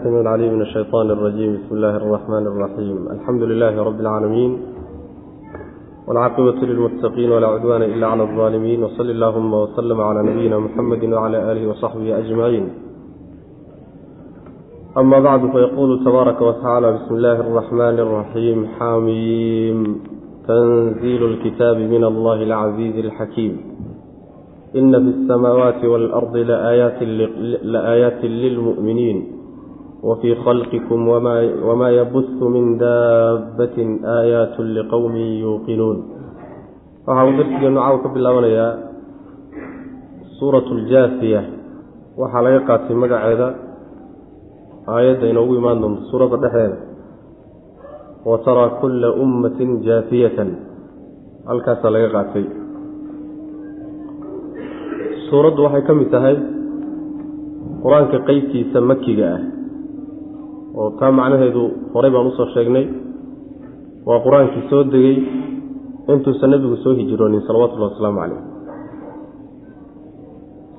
[0.00, 4.61] السميع العليم من الشيطان الرجيم بسم الله الرحمن الرحيم الحمد لله رب العالمين
[6.07, 11.67] والعاقبة للمتقين ولا عدوان إلا على الظالمين وصل اللهم وسلم على نبينا محمد وعلى آله
[11.69, 12.69] وصحبه أجمعين
[14.97, 20.01] أما بعد فيقول تبارك وتعالى بسم الله الرحمن الرحيم حاميم
[20.47, 23.57] تنزيل الكتاب من الله العزيز الحكيم
[24.75, 27.03] إن في السماوات والأرض لآيات,
[27.63, 29.39] لآيات للمؤمنين
[30.06, 31.36] وفي خلقكم وما,
[31.68, 33.76] وما يبث من دابة
[34.22, 35.98] آيات لقوم يوقنون
[37.06, 38.70] waxaa uu darsigeenu caaw ka bilaabanayaa
[40.38, 41.40] suuratu aljaasiya
[42.20, 43.48] waxaa laga qaatay magaceeda
[44.94, 46.76] aayadda inoogu imaan doonto suuradda dhexdeeda
[48.30, 50.50] wa taraa kulla ummatin jaafiyatan
[51.50, 52.44] halkaasaa laga qaatay
[55.30, 56.36] suuraddu waxay ka mid tahay
[57.82, 59.40] qur-aanka qeybtiisa makiga ah
[60.79, 62.85] oo taa macnaheedu horey baan u soo sheegnay
[64.07, 65.17] waa qur'aankii soo degay
[66.13, 68.41] intuusan nebigu soo hijroonin salawatullahi wasalaamu caleyh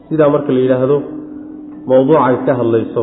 [0.08, 0.96] sidaa marka la yidhaahdo
[1.90, 3.02] mowduuca ka hadlayso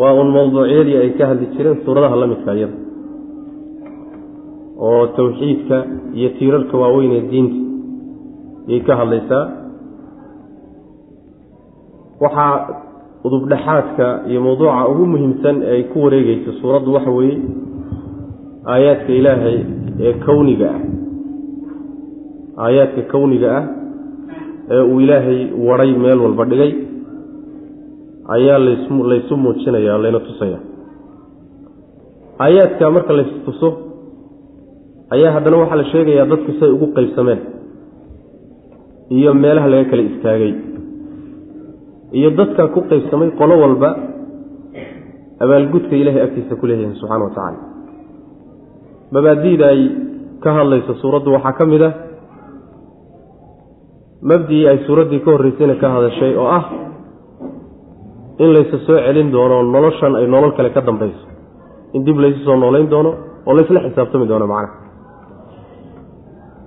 [0.00, 2.76] waa uun mowduucyadii ay ka hadli jireen suuradaha la midka iyada
[4.86, 5.76] oo tawxiidka
[6.18, 7.58] iyo tiirarka waaweyn ee diinta
[8.68, 9.44] ayay ka hadlaysaa.
[12.22, 12.52] Waxaa
[13.26, 17.36] udubdhexaadka iyo mawduuca ugu muhiimsan ee ay ku wareegeyso suuraddu waxa weeye
[18.74, 19.58] aayaadka ilaahay
[20.06, 20.80] ee kowniga ah.
[22.64, 23.64] Aayaadka kowniga ah
[24.74, 26.72] ee uu ilaahay waray meel walba dhigay
[28.36, 28.58] ayaa
[29.10, 30.58] laysu muujinaya layna tusaya.
[32.44, 33.68] Aayaadka marka laystuso
[35.14, 37.40] ayaa haddana waxaa la sheegayaa dadku say ugu qeybsameen
[39.18, 40.52] iyo meelaha laga kala istaagay
[42.12, 43.90] iyo dadkaa ku qeybsamay qolo walba
[45.44, 47.58] abaalgudka ilaahay agtiisa ku leeyahay subxana wa tacaala.
[49.14, 49.80] Mabaadi'da ay
[50.42, 51.92] ka hadlayso suuraddu waxaa ka mid ah
[54.30, 56.64] mabdii ay suuraddii ka horreysayna ka hadashay oo ah
[58.42, 61.24] in laysu soo celin doono noloshan ay nolol kale ka dambayso.
[61.94, 63.10] In dib laysu soo noolayn doono
[63.46, 64.74] oo laysla xisaabtami doono macnaha.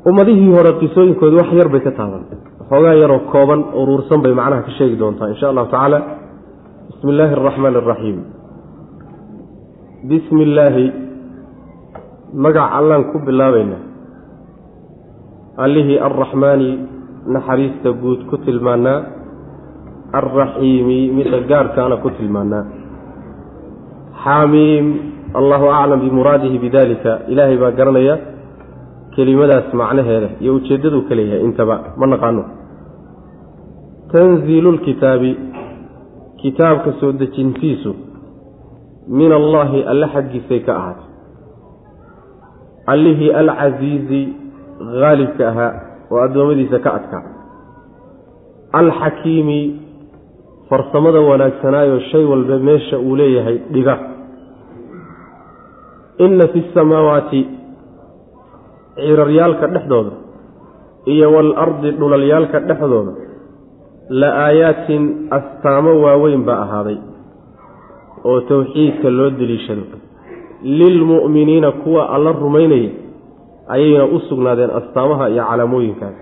[0.10, 2.24] Ummadihii hore qisooyinkoodii wax yar bay ka taaban
[2.70, 6.00] xoogaa yaroo kooban uruursan bay macnaha ka sheegi doontaa insha allahu tacaala.
[6.90, 8.18] Bismi illaahi araxmaan araxiim
[10.10, 10.86] bismi illaahi
[12.34, 13.78] magac allaan ku bilaabayna.
[15.66, 16.70] Allihii arraxmaani
[17.36, 19.00] naxariista guud ku tilmaanaa.
[20.20, 22.64] Alraxiimi midda gaarkaana ku tilmaanaa.
[24.24, 24.86] Xaamiim
[25.40, 28.16] allahu aclam bimuraadihi bidalika ilaahay baa garanaya
[29.16, 32.44] kelimadaas macnaheeda iyo ujeeddaduu ka leeyahay intaba ma naqaano
[34.12, 35.32] tanziilu lkitaabi
[36.42, 37.96] kitaabka soo dejintiisu
[39.08, 41.08] min allaahi alle xaggiisay ka ahaatay.
[42.94, 44.22] Allihii alcasiizi
[45.02, 45.74] haalibka ahaa
[46.12, 47.24] oo addoommadiisa ka adkaa
[48.80, 49.60] alxakiimi
[50.70, 53.96] farsamada wanaagsanaayo shay walba meesha uu leeyahay dhiga.
[56.26, 57.42] Inna fi samaawaati
[58.96, 60.12] ciraryaalka dhexdooda
[61.14, 63.12] iyo waalardi dhulalyaalka dhexdooda
[64.10, 66.98] la aayaatin astaamo waaweyn baa ahaaday
[68.24, 69.82] oo towxiidka loo deliishado
[70.64, 72.90] lilmu'miniina kuwa alla rumaynaya
[73.68, 76.16] ayayna u sugnaadeen astaamaha iyo calaamooyinkaas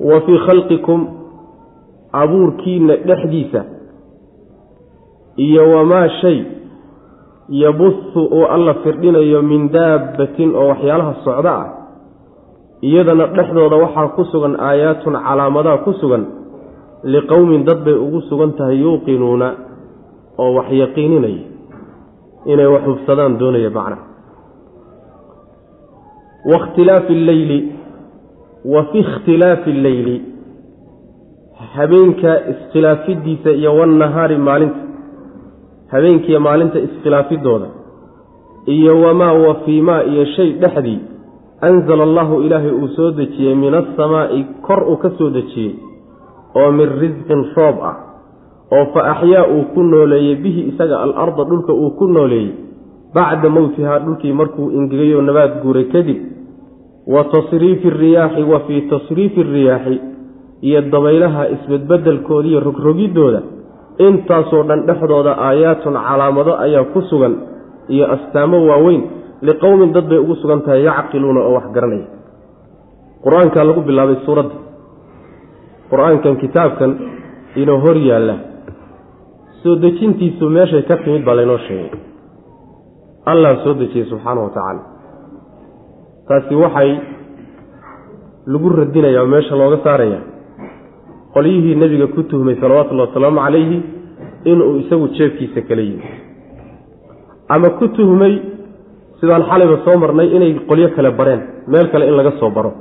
[0.00, 1.06] wa fii khalqikum
[2.12, 3.64] abuurkiina dhexdiisa
[5.36, 6.44] iyo wamaa shay
[7.48, 11.66] yabuhu uu alla firdhinayo min daabbatin oo waxyaalaha socda ah
[12.82, 16.24] iyadana dhexdooda waxaa ku sugan aayaatun calaamadaa ku sugan
[17.04, 19.48] liqowmin dad bay ugu sugan tahay yuuqinuuna
[20.38, 21.42] oo wax yaqiininaya
[22.52, 23.96] inay wax hubsadaan doonaya macna.
[26.52, 27.58] Wakhtilaafi alleyli
[28.64, 30.16] wa fi ikhtilaafi alleyli
[31.74, 34.78] habeenka iskhilaafidiisa iyo wannahaari maalinta
[35.92, 37.66] habeenkiiyo maalinta iskhilaafidooda
[38.66, 41.00] iyo wamaa wa fii maa iyo shay dhexdii
[41.60, 45.74] anzala allahu ilaahay uu soo dejiyey min asamaa'i kor uu ka soo dejiyey
[46.54, 47.96] oo min risqin roob ah
[48.72, 52.52] oo fa axyaa uu ku nooleeyey bihi isaga alarda dhulka uu ku nooleeyey
[53.14, 56.18] bacda mowtihaa dhulkii markuu ingegayoo nabaad guuray kadib
[57.06, 60.00] wa tasriifi riyaaxi wa fii tasriifi riyaaxi
[60.60, 63.40] iyo dabaylaha isbedbedelkooda iyo rogrogiddooda
[63.98, 67.34] intaasoo dhan dhexdooda aayaatun calaamado ayaa ku sugan
[67.88, 69.02] iyo astaamo waaweyn
[69.42, 72.06] liqowmin dad bay ugu sugan tahay yacqiluuna oo wax garanaya
[73.24, 74.56] qur'aankaa lagu bilaabay suuradda
[75.90, 76.90] qur'aankan kitaabkan
[77.56, 78.36] inoo hor yaalla.
[79.62, 81.90] Soo dejintiisu meeshay ka timid baa laynoo sheegay.
[83.26, 84.82] Allah soo dejiyey subxaana wa tacaala.
[86.28, 86.90] Taasi waxay
[88.46, 90.20] lagu radinaya oo meesha looga saaraya
[91.34, 93.78] qolyihii nebiga ku tuhmay salawatullahi wasalaamu calayhi
[94.44, 96.06] inuu isagu jeebkiisa kala yimi
[97.48, 98.32] ama ku tuhmay
[99.20, 101.40] sidaan xalayba soo marnay inay qolyo kale bareen
[101.72, 102.72] meel kale in laga soo baro.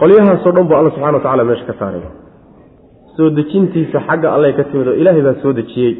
[0.00, 2.02] Qolyahaasoo dhan buu alla subxana wa tacala meesha ka saaray.
[3.16, 5.94] Soo dejintiisa xagga allay ka timid oo ilaahay baa soo dejiyey.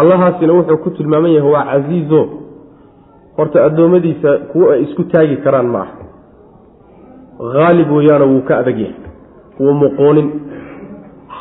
[0.00, 2.20] Allahaasina wuxuu ku tilmaaman yahay waa casiizo
[3.36, 5.94] horta addoommadiisa kuwo ay isku taagi karaan ma aha.
[7.54, 8.96] Haalib weeyaano wuu ka adag yahay.
[9.60, 10.28] Wuu muqoonin.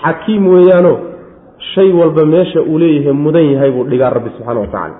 [0.01, 0.93] Xakiim weeyaano
[1.73, 4.95] shay walba meesha uu leeyahay mudan yahay buu dhigaa rabbi subxaana wa tacaala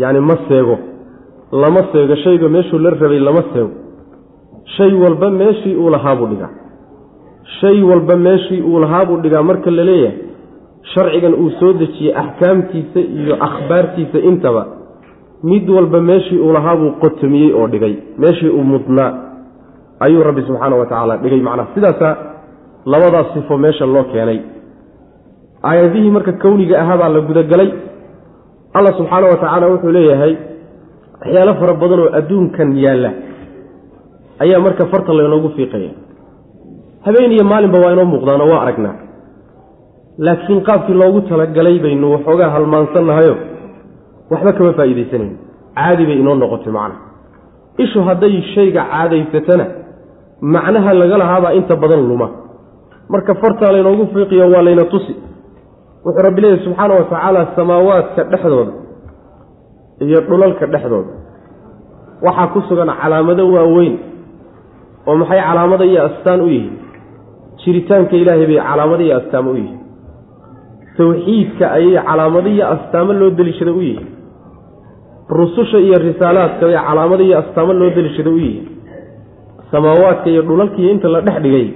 [0.00, 0.76] yacni ma seego.
[1.62, 2.14] Lama seego.
[2.24, 3.70] Shayga meeshuu la rabay lama seego.
[4.76, 6.50] Shay walba meeshii uu lahaa buu dhigaa.
[7.60, 10.18] Shay walba meeshii uu lahaa buu dhigaa marka la leeyahay
[10.94, 14.62] sharcigan uu soo dejiyey axkaamtiisa iyo akhbaartiisa intaba
[15.50, 17.94] mid walba meeshii uu lahaa buu qotomiyey oo dhigay.
[18.22, 19.10] Meeshii uu mudnaa.
[20.04, 21.68] Ayuu rabbi subxaana wa tacaala dhigay macnaha.
[21.74, 22.14] Sidaasaa
[22.92, 24.40] labadaas sifo meesha loo keenay.
[25.68, 27.70] Aayadihii marka kowniga ahaa baa la gudagalay
[28.76, 30.32] allah subxaana wa tacaala wuxuu leeyahay
[31.20, 33.10] waxyaalo fara badan oo adduunkan yaalla
[34.44, 35.90] ayaa marka farta laynoogu fiiqaya.
[37.06, 38.96] Habeen iyo maalinba waa inoo muuqdaano waa aragnaa
[40.26, 43.34] laakiin qaabkii loogu talagalay baynu waxoogaa halmaansannahayo
[44.32, 45.32] waxba kama faa'iidaysanayn
[45.78, 47.00] caadi bay inoo noqotay macnaha
[47.84, 49.66] ishu hadday shayga caadaysatana
[50.54, 52.28] macnaha laga lahaabaa inta badan luma.
[53.12, 55.12] Marka fartaa laynoogu fiiqiyo waa layna tusi
[56.04, 58.72] wuxuu rabbi leeyahy subxaana wa tacaala samaawaadka dhexdooda
[60.04, 61.12] iyo dhulalka dhexdooda.
[62.26, 63.94] Waxaa ku sugan calaamado waaweyn
[65.08, 66.74] oo maxay calaamada iyo astaan u yihiin?
[67.62, 69.78] Jiritaanka ilaahay bay calaamado iyo astaamo u yihiin.
[70.96, 74.06] Tawxiidka ayay calaamado iyo astaamo loo deliishada u yihiin.
[75.38, 78.66] Rususha iyo risaalaadka bay calaamado iyo astaamo loo deliishada u yihiin.
[79.70, 81.66] Samaawaadka iyo dhulalkiiyo inta la dhex dhigay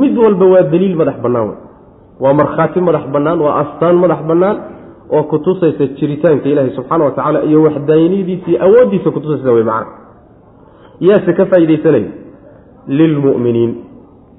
[0.00, 1.56] mid walba waa daliil madax bannaan wey
[2.20, 4.56] waa markhaati madax bannaan waa astaan madax bannaan
[5.16, 9.90] oo kutusaysa jiritaanka ilaahay subxaana wa tacaala iyo waxdaaniyadiisa iyo awooddiisa kutusaysa wey macana
[11.06, 12.10] yaase ka faa'iidaysanaya
[12.98, 13.72] lilmu'miniin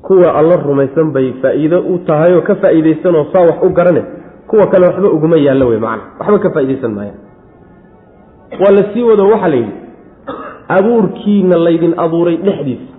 [0.07, 4.03] kuwa alla rumaysan bay faa'iido u tahay oo ka faa'iidaysanoo saa wax u garane
[4.49, 7.19] kuwa kale waxba uguma yaallo wey macana waxba ka faa'iidaysan maayaan.
[8.61, 9.73] Waa la sii wado waxaa la yidhi
[10.77, 12.93] abuurkiina laydin abuuray dhexdiisa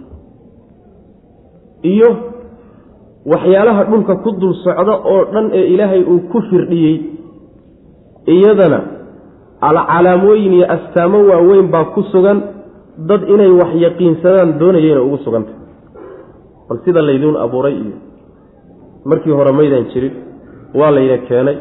[1.92, 2.08] iyo
[3.32, 6.96] waxyaalaha dhulka ku dul socda oo dhan ee ilaahay uu ku firdhiyey
[8.34, 8.80] iyadana
[9.68, 12.38] alcalaamooyin iyo astaamo waaweyn baa ku sugan.
[13.08, 15.56] Dad inay wax yaqiinsadaan doonayayna ugu sugantay
[16.68, 17.96] bal sida layduun abuuray iyo
[19.10, 20.14] markii hore maydaan jirin
[20.78, 21.56] waa layna keenay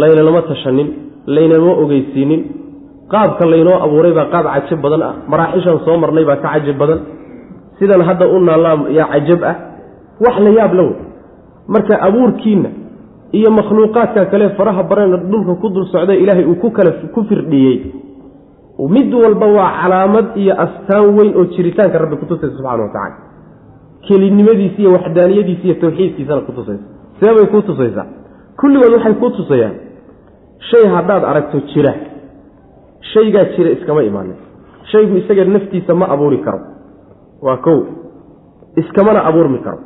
[0.00, 0.88] laynanama tashanin
[1.26, 2.40] laynama ogeysiinin.
[3.12, 5.14] Qaabka laynoo abuuray baa qaab cajab badan ah.
[5.30, 7.00] Maraaxishan soo marnay baa ka cajab badan.
[7.78, 9.56] Sidan hadda u naallaa yaa cajab ah
[10.20, 10.96] wax la yaab la wey
[11.68, 12.70] marka abuurkiinna
[13.32, 17.76] iyo makhluuqaadka kale faraha bareen dhulka ku dul socda ilaahay uu ku kala ku firdhiyey.
[18.88, 23.16] Mid walba waa calaamad iyo astaan weyn oo jiritaanka rabbi kutusaysa subxana wa tacala
[24.08, 26.84] kelinimadiisa iyo waxdaaniyadiisa iyo tawxiidkiisana kutusaysa
[27.20, 28.06] seebay kuu tusaysaa.
[28.60, 29.74] Kulligood waxay kuu tusayaan
[30.70, 31.94] shay haddaad aragto jira.
[33.12, 34.36] Shaygaa jira iskama imaanin.
[34.92, 36.60] Shaygu isaga naftiisa ma abuuri karo.
[37.42, 37.78] Waa kow
[38.76, 39.78] iskamana abuurmi karo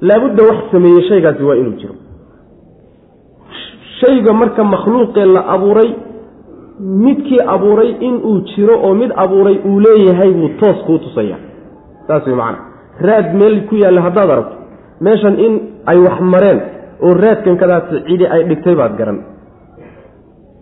[0.00, 1.94] laabudda wax sameeye shaygaasi waa inuu jiro.
[4.00, 5.90] Shayga marka makhluuqee la abuuray
[6.80, 11.36] midkii abuuray inuu jiro oo mid abuuray uu leeyahay buu toos kuu tusaya
[12.06, 12.58] saas way macana
[13.00, 14.56] raad meel ku yaalla haddaad aragto
[15.00, 15.54] meeshan in
[15.86, 16.60] ay wax mareen
[17.02, 19.18] oo raadkan kadaasi cidi ay dhigtay baad garan.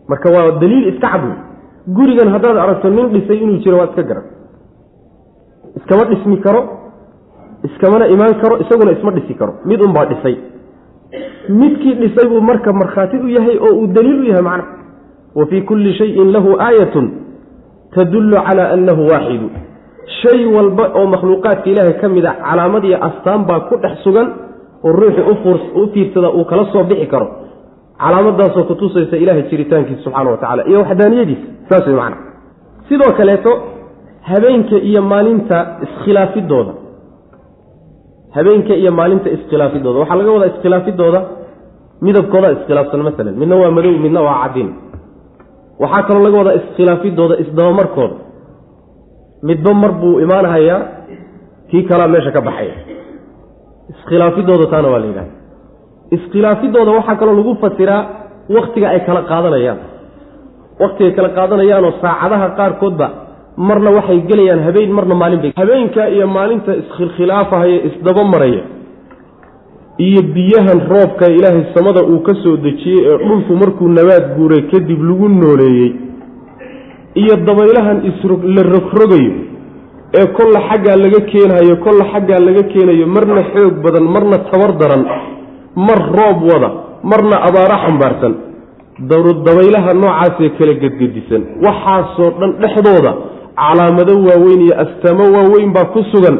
[0.09, 1.37] Marka waa daliil iska cad wey
[1.97, 4.25] gurigan haddaad aragto nin dhisay inuu jiro waad iska garan.
[5.76, 6.61] Iskama dhismi karo
[7.68, 9.52] iskamana imaan karo isaguna isma dhisi karo.
[9.64, 10.37] Mid unbaa dhisay.
[11.49, 14.64] Midkii dhisay buu marka markhaati u yahay oo uu daliil u yahay macna.
[15.35, 17.06] Wa fii kulli shayin lahu aayatun
[17.94, 19.49] tadullu calaa annahu waaxidu
[20.23, 24.28] shay walba oo makhluuqaadka ilaahay ka mid a calaamad iyo astaan baa ku dhex sugan
[24.85, 25.25] oo ruuxii
[25.80, 27.26] u fiirsada uu kala soo bixi karo.
[28.02, 32.16] Calaamadaasoo kutusaysa ilahay jiritaankiisa subxaana wa tacala iyo waxdaaniyadiisa saas way macna.
[32.88, 33.52] Sidoo kaleeto
[34.30, 36.73] habeenka iyo maalinta iskhilaafidooda
[38.37, 39.99] habeenka iyo maalinta iskhilaafidooda.
[40.03, 41.21] Waxaa laga wadaa iskhilaafidooda
[42.07, 44.69] midabkooda iskhilaafsan masalan midna waa madow midna waa cadin
[45.83, 48.17] waxaa kaloo laga wadaa iskhilaafidooda isdabamarkooda.
[49.49, 50.81] Midba mar buu imaanhayaa
[51.71, 52.76] kii kalaa meesha ka baxaya
[53.93, 55.33] iskhilaafidooda taana waa la yidhahda
[56.17, 58.00] iskhilaafidooda waxaa kaloo lagu fasiraa
[58.57, 59.79] waktiga ay kala qaadanayaan.
[60.83, 63.07] Waktiga ay kala qaadanayaanoo saacadaha qaarkoodba
[63.56, 68.62] marna waxay gelayaan habeen marna maalin bay habeenka iyo maalinta iskhilkhilaafahaya isdaba maraya
[70.06, 75.00] iyo biyahan roobka ilaahay samada uu ka soo dejiyey ee dhulku markuu nabaad guuray kadib
[75.08, 75.92] lagu nooleeyey
[77.23, 79.32] iyo dabaylahan isla rogrogayo
[80.18, 85.02] ee kolla xaggaa laga keenayo kolla xaggaa laga keenayo marna xoog badan marna tabar daran
[85.88, 86.70] mar roob wada
[87.12, 88.34] marna abaaro xambaarsan
[89.46, 91.42] dabaylaha noocaasee kala gedgedisan.
[91.66, 93.12] Waxaasoo dhan dhexdooda
[93.61, 96.37] calaamado waaweyn iyo astaamo waaweyn baa ku sugan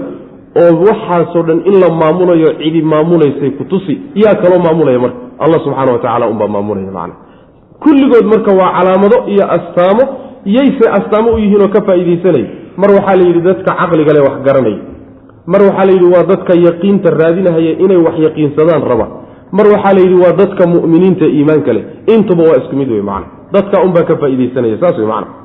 [0.63, 3.95] oo waxaasoo dhan in la maamulayo cidi maamulaysay ku tusi.
[4.15, 5.19] Yaa kaloo maamulaya marka.
[5.45, 7.15] Allah subxaana wa tacala unbaa maamulaya macna.
[7.83, 10.03] Kulligood marka waa calaamado iyo astaamo
[10.57, 12.47] yayse astaamo u yihiin oo ka faa'iidaysanaya
[12.81, 14.81] mar waxaa la yidhi dadka caqliga leh wax garanaya
[15.53, 19.07] mar waxaa la yidhi waa dadka yaqiinta raadinahaya inay wax yaqiinsadaan raba.
[19.59, 21.85] Mar waxaa la yidhi waa dadka mu'miniinta iimaanka leh.
[22.15, 23.27] Intuba waa isku mid wey macna.
[23.55, 25.44] Dadka unbaa ka faa'iidaysanaya saas wey macna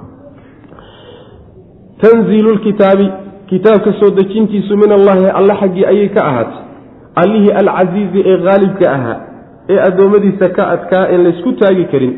[2.01, 3.07] tanziilu lkitaabi
[3.49, 6.59] kitaabka soo dejintiisu min allahi alle xaggii ayay ka ahaatay.
[7.21, 9.17] Allihii alcasiizi ee haalibka ahaa
[9.69, 12.13] ee addoommadiisa ka adkaa een laysku taagi karin.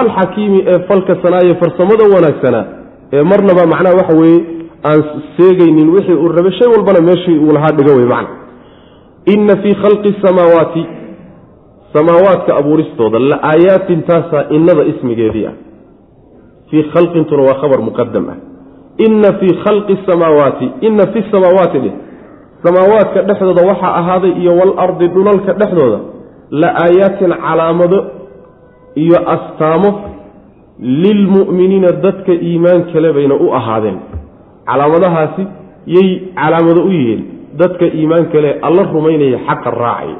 [0.00, 2.64] Alxakiimi ee falka sanaaye farsamada wanaagsanaa
[3.12, 4.40] ee marnaba macnaha waxa weeye
[4.90, 5.00] aan
[5.36, 8.36] seegaynin wixii uu rabay shay walbana meeshii uu lahaa dhigo wey macna.
[9.34, 10.82] Inna fii khalqi samaawaati
[11.94, 15.52] samaawaadka abuuristooda la aayaatin taasaa innada ismigeedii ah.
[16.70, 18.36] Fii khalqintuna waa khabar muqadam ah
[19.06, 20.66] inna fii khalqi samaawaati.
[20.80, 21.92] Inna fi samaawaati dheh
[22.64, 25.98] samaawaadka dhexdooda waxaa ahaaday iyo walardi dhulalka dhexdooda.
[26.50, 27.98] La aayaatin calaamado
[28.94, 29.90] iyo astaamo
[30.80, 33.98] lilmu'miniina dadka iimaan kale bayna u ahaadeen.
[34.66, 35.42] Calaamadahaasi
[35.86, 37.22] yay calaamado u yihiin.
[37.60, 40.16] Dadka iimaan kale alla rumaynaya xaqa raacaya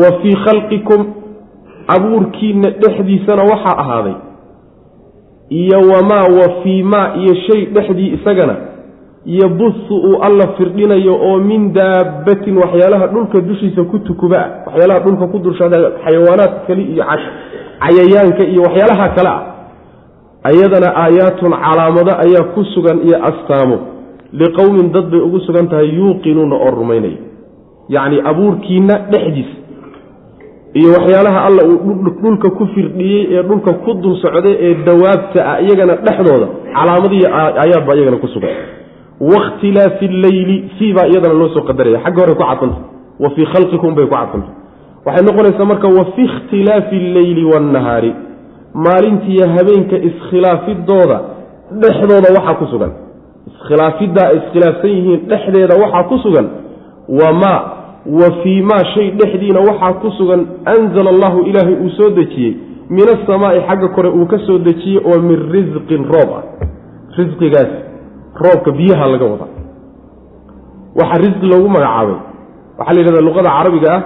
[0.00, 1.00] wa fii khalqikum
[1.94, 4.14] abuurkiinna dhexdiisana waxaa ahaaday
[5.50, 8.56] iyo wamaa wa fii maa iyo shay dhexdii isagana
[9.26, 15.26] yabusu uu alla firdhinayo oo min daabbatin waxyaalaha dhulka dushiisa ku tukuba ah waxyaalaha dhulka
[15.26, 17.04] ku dulshada xayawaanaad kale iyo
[17.80, 19.42] cayayaanka iyo waxyaalaha kale ah
[20.50, 23.78] ayadana aayaatun calaamado ayaa ku sugan iyo astaamo.
[24.32, 27.16] Liqowmin dad bay ugu sugan tahay yuuqinuuna oo rumaynaya.
[27.88, 29.57] Yacni abuurkiina dhexdiisa
[30.74, 35.60] iyo waxyaalaha alla uu dhulka ku firdhiyey ee dhulka ku dul socday ee dawaabta ah
[35.62, 36.46] iyagana dhexdooda
[36.76, 38.50] calaamadiiy aayaad baa iyagana ku sugan.
[39.20, 41.98] Wakhtilaafi alleyli sii baa iyadana loo soo qadaraya.
[42.04, 42.78] Xagga hore ku cadfanta
[43.22, 44.50] wa fii khalqikum bay ku cadfanta
[45.06, 48.12] waxay noqonaysaa marka wa fi ikhtilaafi alleyli waannahaari
[48.84, 51.18] maalintiiyo habeenka iskhilaafidooda
[51.82, 52.92] dhexdooda waxaa ku sugan.
[53.50, 56.46] Iskhilaafiddaa ay iskhilaafsan yihiin dhexdeeda waxaa ku sugan.
[57.20, 57.60] Wamaa
[58.08, 62.56] wa fii maa shay dhexdiina waxaa ku sugan anzala allahu ilaahay uu soo dejiyey
[62.90, 66.42] min asamaa'i xagga kore uu ka soo dejiyey oo min risqin roob ah.
[67.18, 67.72] Risqigaas
[68.44, 69.50] roobka biyaha laga wadaa
[70.98, 72.18] waxaa risqi loogu magacaabay.
[72.78, 74.02] Waxaa la yidhahdaa luqada carabiga ah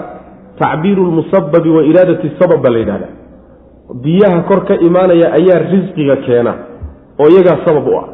[0.59, 3.09] tacbiiru lmusababi wa iraadati sabab baa la yidhahda
[4.02, 6.54] biyaha kor ka imaanaya ayaa risqiga keena
[7.21, 8.06] oo iyagaa sabab u ah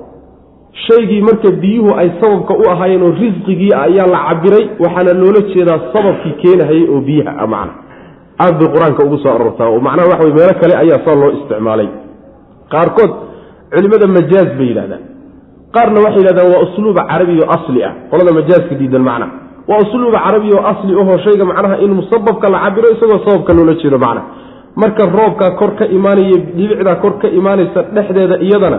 [0.86, 5.78] shaygii marka biyuhu ay sababka u ahaayeen oo risqigii ayaa la cabiray waxaana loola jeedaa
[5.94, 7.72] sababkii keenahayay oo biyaha ah macna.
[8.44, 11.30] Aad bay qur'aanka ugu soo arortaa oo macnaha waxa wey meelo kale ayaa saa loo
[11.38, 11.88] isticmaalay.
[12.72, 13.12] Qaarkood
[13.74, 15.02] culimada majaaz bay yidhahdaan
[15.76, 17.92] qaarna waxay yidhahdaan waa usluuba carabiyo asli ah.
[18.10, 19.32] Qolada majaaska diidan macnaha
[19.70, 23.74] waa usluuba carabiya oo asli ahoo shayga macnaha in musababka la cabiro isagoo sababka loola
[23.82, 24.22] jeedo macna.
[24.82, 28.78] Marka roobkaa kor ka imaanaya dhibicdaa kor ka imaanaysa dhexdeeda iyadana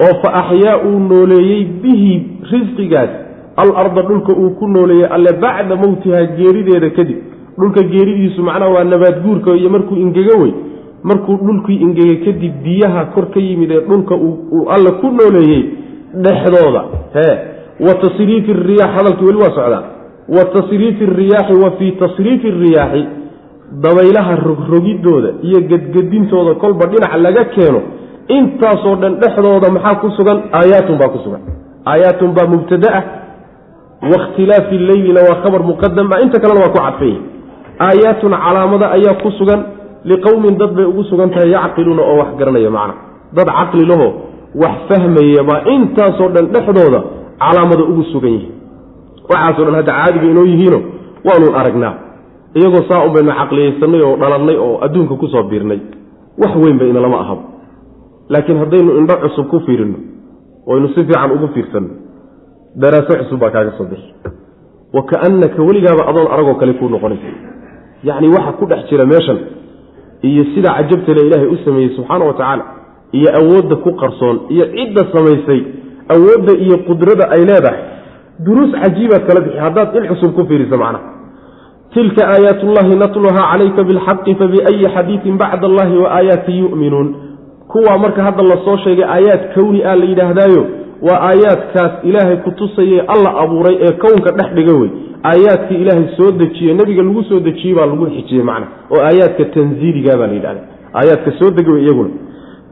[0.00, 2.12] oo fa axyaa uu nooleeyey bihi
[2.52, 3.10] risqigaas
[3.56, 7.18] alarda dhulka uu ku nooleeyey alle bacda mowtihaa geerideeda kadib.
[7.58, 10.52] Dhulka geeridiisu macnaha waa nabaad guurka iyo markuu ingega wey
[11.02, 15.62] markuu dhulkii ingegay kadib biyaha kor ka yimid ee dhulka uu alle ku nooleeyey
[16.24, 16.82] dhexdooda.
[17.14, 17.34] Hee
[17.86, 19.82] wa tasriifi riyaax hadalkii weli waa socdaa.
[20.28, 23.04] Wa tasriifi riyaaxi wa fii tasriifi riyaaxi
[23.82, 27.80] dabaylaha rogrogidooda iyo gedgedintooda kolba dhinac laga keeno
[28.28, 30.38] intaasoo dhan dhexdooda maxaa ku sugan?
[30.52, 31.40] Aayaatun baa ku sugan.
[31.86, 33.04] Aayaatun baa mubtada ah.
[34.12, 36.20] Wakhtilaafi leylina waa khabar muqadam ah.
[36.24, 37.20] Inta kalena waa ku cadfanya
[37.86, 39.60] aayaatun calaamado ayaa ku sugan.
[40.04, 42.94] Liqowmin dad bay ugu sugan tahay yacqiluuna oo wax garanaya macna.
[43.36, 44.08] Dad caqli laho
[44.62, 47.00] wax fahmaya baa intaasoo dhan dhexdooda
[47.40, 48.48] calaamado ugu sugan yihi
[49.30, 50.78] waxaasoo dhan hadda caadiga inoo yihiino
[51.26, 51.94] waanuun aragnaa.
[52.58, 55.80] Iyagoo saa un baynu caqliyaysanay oo dhalannay oo adduunka ku soo biirnay.
[56.42, 57.42] Wax weynba inalama ahaba
[58.32, 59.98] laakiin haddaynu indho cusub ku fiirino
[60.66, 61.90] oynu si fiican ugu fiirsanno.
[62.82, 64.10] Daraaso cusub baa kaaga soo bixi
[64.96, 67.28] wa kaannaka weligaaba adoon aragoo kale kuu noqonaysa
[68.08, 69.38] yacni waxa ku dhex jira meeshan
[70.28, 72.64] iyo sida cajabtale ilaahay u sameeyey subxaana wa tacaala
[73.18, 75.60] iyo awoodda ku qarsoon iyo cidda samaysay
[76.14, 77.82] awoodda iyo qudrada ay leedahay
[78.46, 81.04] duruus cajiibaad kala bixi haddaad il cusub ku fiiriso macnaha
[81.94, 87.08] tilka aayaatullahi natluhaa calayka bilxaqi fabiayi xadiidin bacda allahi wa aayaati yu'minuun
[87.74, 90.62] kuwaa marka hadda la soo sheegay aayaad kowni ah la yidhaahdaayo
[91.06, 94.90] waa aayaadkaas ilaahay ku tusayay alla abuuray ee kownka dhex dhiga wey
[95.30, 100.16] aayaadkii ilaahay soo dejiye nebiga lagu soo dejiyey baa lagu xijiyey macna oo aayaadka tanziiliga
[100.20, 100.60] baa la yidhahda
[101.00, 102.10] aayaadka soo dega wey iyaguna.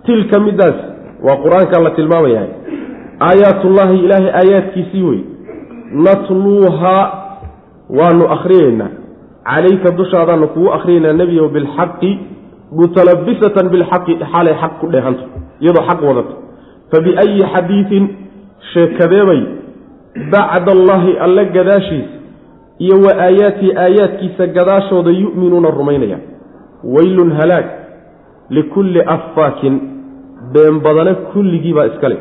[0.06, 0.78] Tilka midaas
[1.26, 2.48] waa qur'aankaa la tilmaamayahay
[3.28, 5.20] aayaatullaahi ilaahay aayaadkiisii wey
[6.06, 7.02] natluuhaa
[7.98, 8.88] waanu akhriyeynaa.
[9.44, 12.10] Calayka dushaadaanu kugu akhriyaynaa nebiyow bilxaqi
[12.80, 15.24] mutalabisatan bilxaqi xaalay xaq ku dheehanto
[15.62, 16.34] iyadoo xaq wadato.
[16.92, 18.04] Fabiayi xadiidin
[18.72, 19.40] sheekadeebay
[20.32, 22.14] bacda allaahi alle gadaashiisa
[22.84, 26.22] iyo wa aayaatii aayaadkiisa gadaashooda yu'minuuna rumaynayaan
[26.94, 27.66] weylun halaag
[28.56, 29.74] likulli affaakin
[30.54, 32.16] been badane kulligii baa iskale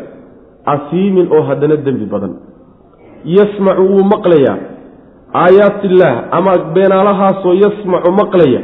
[0.73, 2.33] asiimin oo haddana dembi badan.
[3.37, 4.57] Yasmacu wuu maqlayaa.
[5.43, 8.61] Aayaatillaah ama beenaalahaasoo yasmacu maqlaya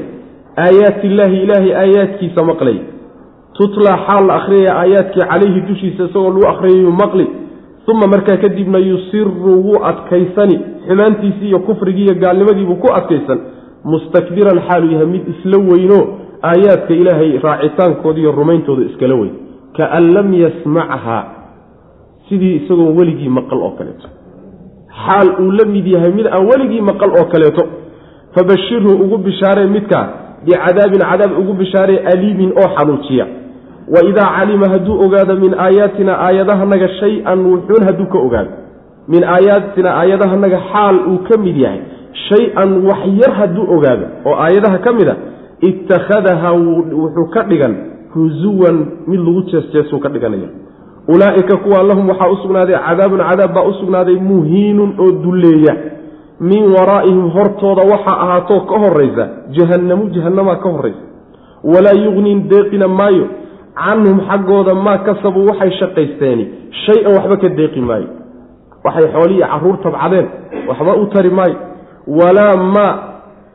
[0.66, 2.84] aayaatillaahi ilaahay aayaadkiisa maqlaya
[3.58, 7.28] tutlaa xaal la akhriyaya aayaadkii calayhi dushiisa isagoo lagu akhriyayu maqli.
[7.92, 9.32] Uma markaa kadibna yusiru
[9.66, 10.56] wuu adkaysani
[10.88, 13.40] xumaantiisii iyo kufrigii iyo gaalnimadiibuu ku adkaysan.
[13.92, 16.00] Mustakbiran xaalu yahay mid isla weyno
[16.50, 19.34] aayaadka ilaahay raacitaankooda iyo rumayntooda iskala weyn.
[19.78, 21.22] Kaan lam yasmachaa
[22.30, 24.08] sidii isagoo weligii maqal oo kaleeto.
[25.06, 27.64] Xaal uu la mid yahay mid aan weligii maqal oo kaleeto.
[28.36, 30.06] Fabashirhu ugu bishaaree midkaa
[30.46, 33.26] bicadaabin cadaab ugu bishaaree aliimin oo xanuujiya
[33.94, 38.50] wa idaa calima hadduu ogaado min aayaatina aayadahanaga shay-an wuxuun hadduu ka ogaado
[39.08, 41.80] min aayaatina aayadahanaga xaal uu ka mid yahay
[42.30, 45.16] shay-an wax yar hadduu ogaado oo aayadaha ka mid a
[45.70, 47.76] ittakhadaha wuxuu ka dhigan
[48.14, 50.50] husuwan mid lagu jeesjeesuu ka dhiganaya
[51.14, 55.74] ulaa'ika kuwa lahum waxaa u sugnaaday cadaabun cadaab baa u sugnaaday muhiinun oo dulleeya
[56.40, 61.04] min waraa'ihim hortooda waxaa ahaatoo ka horaysa jahannamu jahannamaa ka horaysa
[61.64, 63.26] walaa yugnin deeqina maayo
[63.86, 66.46] canhum xaggooda maa kasabuu waxay shaqaysteeni
[66.86, 68.08] shay-an waxba ka deeqi maayo.
[68.86, 70.28] Waxay xoolihii carruur tabcadeen
[70.70, 71.56] waxba u tari maayo.
[72.08, 72.94] Walaa maa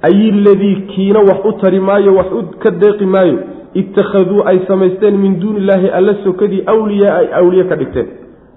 [0.08, 2.26] ayiladii kiina wax u tari maayo wax
[2.62, 3.38] ka deeqi maayo.
[3.74, 8.06] Ittakhaduu ay samaysteen min duuni illaahi alla sokadii awliyaa ay awliye ka dhigteen.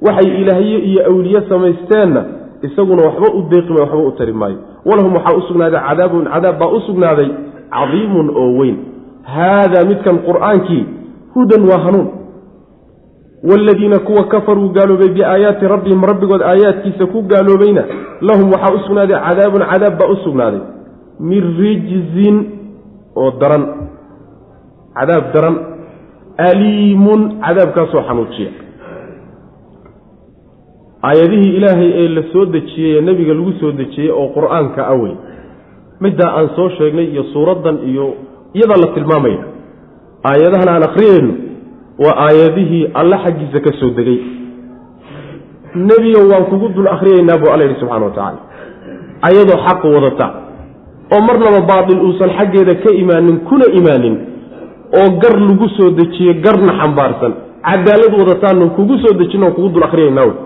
[0.02, 2.24] Waxay ilaahye iyo awliye samaysteenna
[2.68, 4.58] isaguna waxba u deeqi maayo waxba u tari maayo.
[4.86, 7.30] Walahum waxaa u sugnaaday cadaabun cadaab baa u sugnaaday
[7.76, 8.78] cadiimun oo weyn.
[9.34, 10.84] Haadaa midkan qur'aankii
[11.36, 12.08] hudan waa hanuun.
[13.50, 17.84] Waaladiina kuwa kafaruu gaaloobay biaayaati rabbihim rabbigood aayaadkiisa ku gaaloobayna
[18.22, 20.62] lahum waxaa u sugnaaday cadaabun cadaab baa u sugnaaday.
[21.20, 22.38] Min rijzin
[23.16, 23.64] oo daran.
[24.98, 25.56] Cadaab daran.
[26.48, 28.52] Aliimun cadaabkaasoo xanuujiya
[31.08, 35.36] aayadihii ilaahay ee la soo dejiyey ee nebiga lagu soo dejiyey oo qur'aanka awey ah
[36.04, 38.06] middaa aan soo sheegnay iyo suuraddan iyo
[38.58, 39.42] iyadaa la tilmaamaya
[40.30, 41.34] aayadahan aan akhriyayno
[42.04, 44.20] waa aayadihii alle xaggiisa ka soo degay.
[45.76, 48.40] Nebiga waan kugu dul akhriyaynaa buu alla yidhi subxana wa tacaala.
[49.28, 50.28] Ayadoo xaq wadata.
[51.14, 54.16] Oo marnaba baatil uusan xaggeeda ka imaanin kuna imaanin.
[55.00, 57.34] Oo gar lagu soo dejiye garna xambaarsan.
[57.68, 60.45] Cadaalad wadataanu kugu soo dejino kugu dul akrinaynaa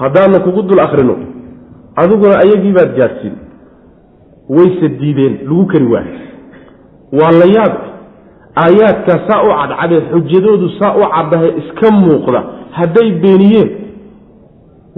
[0.00, 1.14] haddaana kugu dul akrino
[2.02, 3.36] adiguna ayagii baad gaadhsiin.
[4.56, 6.14] Wayse diideen lagu kari waayo.
[7.18, 7.74] Waa la yaab
[8.64, 12.40] aayaadkaa saa u cadcadee xujadoodu saa u caddahe iska muuqda
[12.78, 13.70] hadday beeniyeen.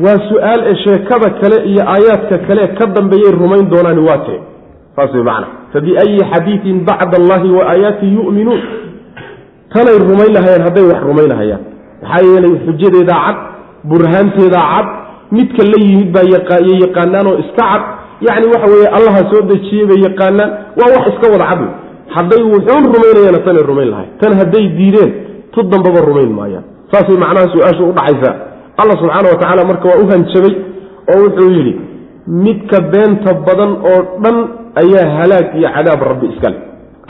[0.05, 4.41] Waa su'aal ee sheekada kale iyo aayaadka kale ka dambeeyay rumayn doonaani waa tee.
[4.97, 5.47] Saas way macna.
[5.73, 8.61] Fabiayi xadiidin bacda allahi wa aayaati yu'minuun.
[9.73, 11.63] Tanay rumayn lahayeen hadday wax rumayn lahayaan
[12.03, 13.37] maxaa yeelay xujadeedaa cad
[13.91, 14.87] burhaanteedaa cad
[15.37, 16.27] midka la yimid baa
[16.69, 17.83] yay yaqaanaan oo iska cad.
[18.27, 20.51] Yacni waxa weeye allaha soo dejiyey bay yaqaanaan.
[20.79, 21.61] Waa wax iska wada cad
[22.17, 25.11] hadday wuxuun rumaynayaana tanay rumayn lahayn tan hadday diideen
[25.53, 26.65] tu dambaba rumayn maayaan.
[26.93, 28.35] Saasay macnaha su'aashu u dhacaysaa.
[28.81, 30.55] Allah subxaana wa tacaala marka waa u hanjabay
[31.13, 31.73] oo wuxuu yidhi
[32.45, 34.37] midka beenta badan oo dhan
[34.83, 36.59] ayaa halaag iyo cadaab rabbi iskale.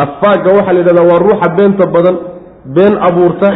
[0.04, 2.16] Afaaga waxaa la yidhahdaa waa ruuxa beenta badan
[2.76, 3.48] been abuurta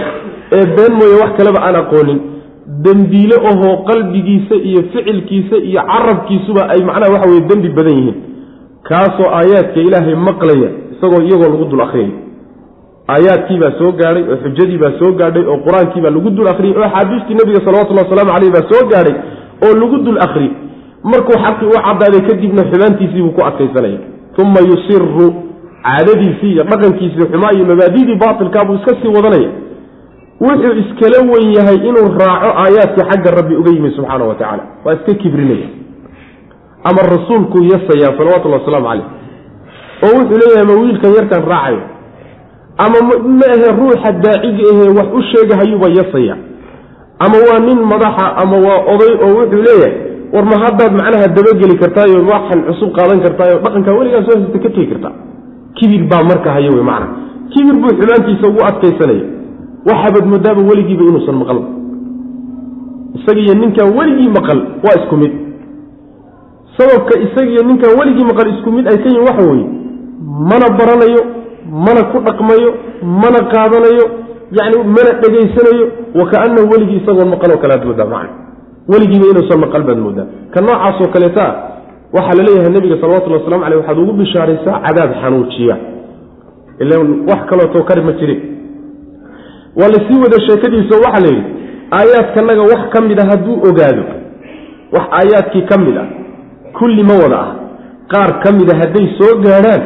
[0.59, 2.19] ee been mooye wax kaleba aan aqoonin
[2.67, 8.15] dembiile ahoo qalbigiisa iyo ficilkiisa iyo carabkiisuba ay macnaha waxa weye dembi badan yihiin.
[8.89, 12.11] Kaasoo aayaadka ilaahay maqlaya isagoo iyagoo lagu dul akhriyay.
[13.09, 17.61] Aayaadkiibaa soo gaadhay oo xujadiibaa soo gaadhay oo qur'aankiibaa lagu dul akhriyey oo axaadiistii nebiga
[17.67, 19.15] salawatullhi wasalaamu caleyh baa soo gaadhay
[19.67, 20.53] oo lagu dul akhriyey
[21.13, 23.99] markuu xaqii u cadaaday kadibna xumaantiisiibuu ku adkaysanaya.
[24.43, 25.27] Uma yusiru
[25.87, 29.51] caadadiisii iyo dhaqankiisii xumaa iyo mabaadidii baatilkaabuu iska sii wadanaya
[30.41, 34.63] wuxuu iskala wen yahay inuu raaco aayaadkii xagga rabbi uga yimi subxaana wa tacaala.
[34.85, 35.69] Waa iska kibrinaya.
[36.89, 39.07] Ama rasuulkuu yasaya salawatullahi wasalaamu caleyh
[40.05, 41.81] oo wuxuu leeyahay ma wiilkan yarkan raacayo?
[42.85, 42.99] Ama
[43.41, 46.37] ma ahe ruuxa daaciga ahee wax u sheegahayuuba yasaya?
[47.25, 49.13] Ama waa nin madaxa ama waa oday?
[49.25, 49.95] Oo wuxuu leeyahay
[50.35, 54.69] war ma haddaad macnaha dabageli kartaayo waxan cusub qaadan kartaayo dhaqankaa weligaa soo hasta ka
[54.75, 55.15] tegi kartaa
[55.79, 57.09] kibir baa marka haya wey macna.
[57.53, 59.25] Kibir buu xumaantiisa ugu adkaysanaya
[59.89, 61.67] waxaabad moodaaba weligiiba inuusan maqalba
[63.19, 65.33] isagiiyo ninkaan weligii maqal waa isku mid.
[66.77, 69.67] Sababka isagiiyo ninkaan weligii maqal isku mid ay ka yihiin waxa weeye
[70.51, 71.23] mana baranayo
[71.87, 72.71] mana ku dhaqmayo
[73.23, 74.05] mana qaadanayo
[74.59, 75.87] yani mana dhegaysanayo
[76.21, 78.27] wakaanahu weligii isagoon maqaloo kalead moodaa man
[78.93, 81.45] weligiiba inuusan maqal baad moodaa ka noocaasoo kaleeta
[82.17, 85.77] waxaa la leeyahay nabiga salawatulli waslamu aleyh waxaad ugu bishaaraysaa cadaab xanuujiya.
[86.83, 86.95] Ila
[87.31, 88.41] wax kalootoo kari ma jirin
[89.79, 91.53] waa la sii wada sheekadiisa waxaa la yidhi
[91.99, 94.05] aayaadkanaga wax ka mid a hadduu ogaado
[94.95, 96.09] wax aayaadkii ka mid ah
[96.79, 97.51] kulli ma wada ah
[98.13, 99.83] qaar ka mida hadday soo gaadhaan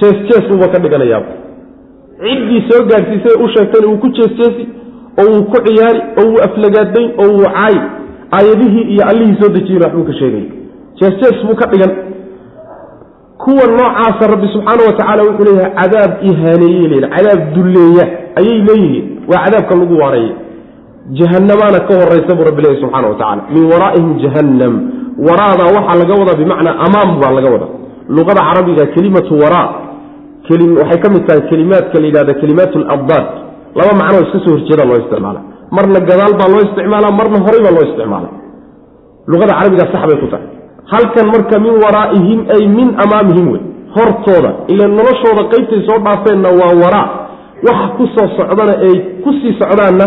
[0.00, 1.32] jees jees buuba ka dhiganayaaba
[2.24, 4.64] ciddii soo gaadhsiisay u sheegtayna wuu ku jeesjeesi
[5.22, 7.80] oo wuu ku ciyaari oo wuu aflagaadayn oo wuu caayi.
[8.36, 10.44] Aayadihii iyo allihii soo dejiyena waxbuu ka sheegaya
[11.00, 11.92] jees-jees buu ka dhigan
[13.44, 18.04] kuwa noocaasa rabbi subxaana wa tacaala wuxuu leeyahay cadaab ihaaneeyey leeyihiin cadaab dulleeya
[18.40, 20.34] ayay leeyihiin waa cadaabka lagu waareeya
[21.18, 24.74] jahanamaana ka horaysa buu rabbi leeyahy subxana wa tacala min waraa'ihim jahannam.
[25.26, 27.72] Waraadaa waxaa laga wadaa bimacnaa amaam baa laga wadaa.
[28.16, 29.68] Luqada carabiga kelimatu waraa.
[30.80, 33.26] Waxay ka mid tahay kelimaadka la yidhahda kelimaat labdaad
[33.78, 35.40] laba macnoo iska soo horjeeda loo isticmaala.
[35.76, 38.28] Marna gadaal baa loo isticmaala marna horay baa loo isticmaala
[39.32, 40.48] luqada carabiga sax bay ku tahay
[40.92, 43.62] halkan marka min waraa'ihim ay min amaamihim wey.
[43.96, 47.08] Hortooda ila noloshooda qaybtay soo dhaafeenna waa waraa.
[47.66, 48.94] Waxa ku soo socdana ay
[49.24, 50.06] ku sii socdaanna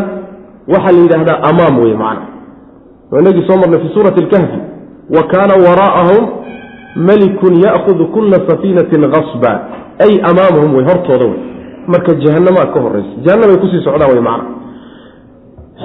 [0.74, 2.26] waxaa la yidhaahdaa amaam wey macna.
[3.20, 4.60] Inagii soo marnay fi suurati alkahfi.
[5.16, 6.24] Wa kaana waraa'ahum
[7.08, 9.52] malikun ya'hudu kula safiinatin kasba
[10.06, 11.40] ay amaamahum wey hortooda wey.
[11.88, 14.46] Marka jahanamaa ka horaysa jahanamay ku sii socdaan wey macna.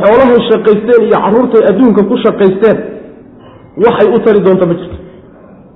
[0.00, 2.76] Xoolahay shaqaysteen iyo carruurtay adduunka ku shaqaysteen
[3.84, 4.96] waxay u tari doonta ma jirto.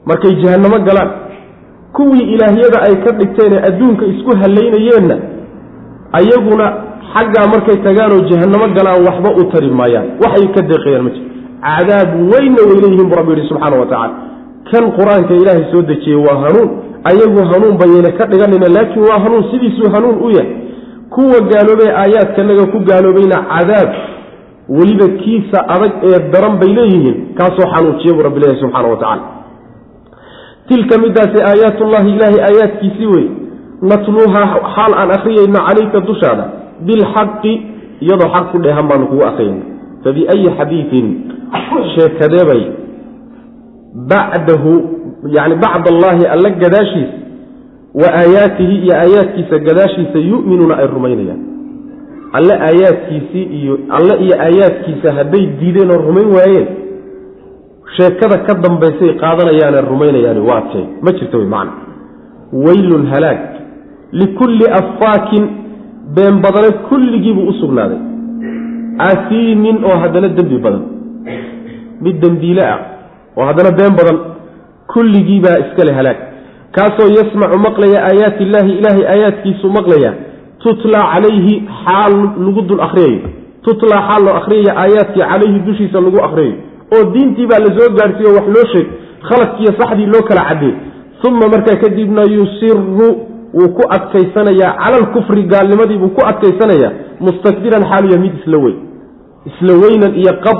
[0.06, 1.10] Markay jahanamo galaan
[1.96, 5.16] kuwii ilaahyada ay ka dhigteenee adduunka isku hallaynayeenna
[6.18, 6.66] ayaguna
[7.14, 10.06] xaggaa markay tagaanoo jahanamo galaan waxba u tari maayaan.
[10.24, 11.30] Waxay ka deeqayaan ma jirto.
[11.66, 14.14] Cadaab weynna way leeyihiin buu rabbi yihi subxaana wa tacala
[14.70, 16.68] kan qur'aanka ilaahay soo dejiyey waa hanuun.
[17.10, 20.52] Ayagu hanuun bayayna ka dhiganina laakiin waa hanuun sidiisuu hanuun u yahay.
[21.14, 23.88] Kuwa gaaloobee aayaadkanaga ku gaaloobayna cadaab
[24.68, 29.22] weliba kiisa adag ee daran bay leeyihiin kaasoo xanuujiya buu rabbi leeyahy subxana wa tacala
[30.68, 33.26] tilka midaasi aayaatullahi ilaahay aayaadkiisii wey
[33.82, 36.44] natluuhaa xaal aan akhriyayno calayka dushaada
[36.86, 37.52] bilxaqi
[38.00, 39.64] iyadoo xaq ku dheehan baanu kugu akhriyayna.
[40.04, 41.06] Fabiayi xadiidin
[41.94, 42.62] sheekadeebay
[44.10, 44.72] bacdahu
[45.36, 47.16] yani bacd allaahi alla gadaashiisa
[47.94, 51.40] wa aayaatihi iyo aayaadkiisa gadaashiisa yu'minuuna ay rumaynayaan
[52.38, 56.68] alle aayaadkiisii iyo alle iyo aayaadkiisa hadday diideen oo rumayn waayeen
[57.96, 60.84] sheekada ka dambaysay qaadanayaane rumaynayaani waa tee.
[61.02, 61.72] Ma jirta wey macna.
[62.64, 63.38] Weylun halaag
[64.12, 65.44] likulli affaakin
[66.16, 67.98] been badane kulligiibuu u sugnaaday.
[69.08, 70.82] Asiimin oo haddana dembi badan.
[72.04, 72.78] Mid dembiile ah
[73.36, 74.18] oo haddana been badan
[74.92, 76.16] kulligiibaa iskale halaag.
[76.76, 80.12] Kaasoo yasmacu maqlaya aayaati illaahi ilaahay aayaadkiisu maqlaya
[80.64, 82.14] tutlaa calayhi xaal
[82.46, 83.20] lagu dul akhriyayo
[83.66, 86.56] tutlaa xaal loo akhriyaya aayaadkii calayhi dushiisa lagu akhriyayo
[86.96, 88.86] oo diintii baa la soo gaadhsiiye o wax loo sheeg
[89.28, 90.74] khaladkiiyo saxdii loo kala caddeey
[91.28, 96.92] uma markaa kadibna yusiru wuu ku adkaysanayaa cala alkufri gaalnimadiibuu ku adkaysanayaa
[97.26, 98.76] mustakbiran xaaluya mid isla weyn.
[99.50, 100.58] Isla weynan iyo qab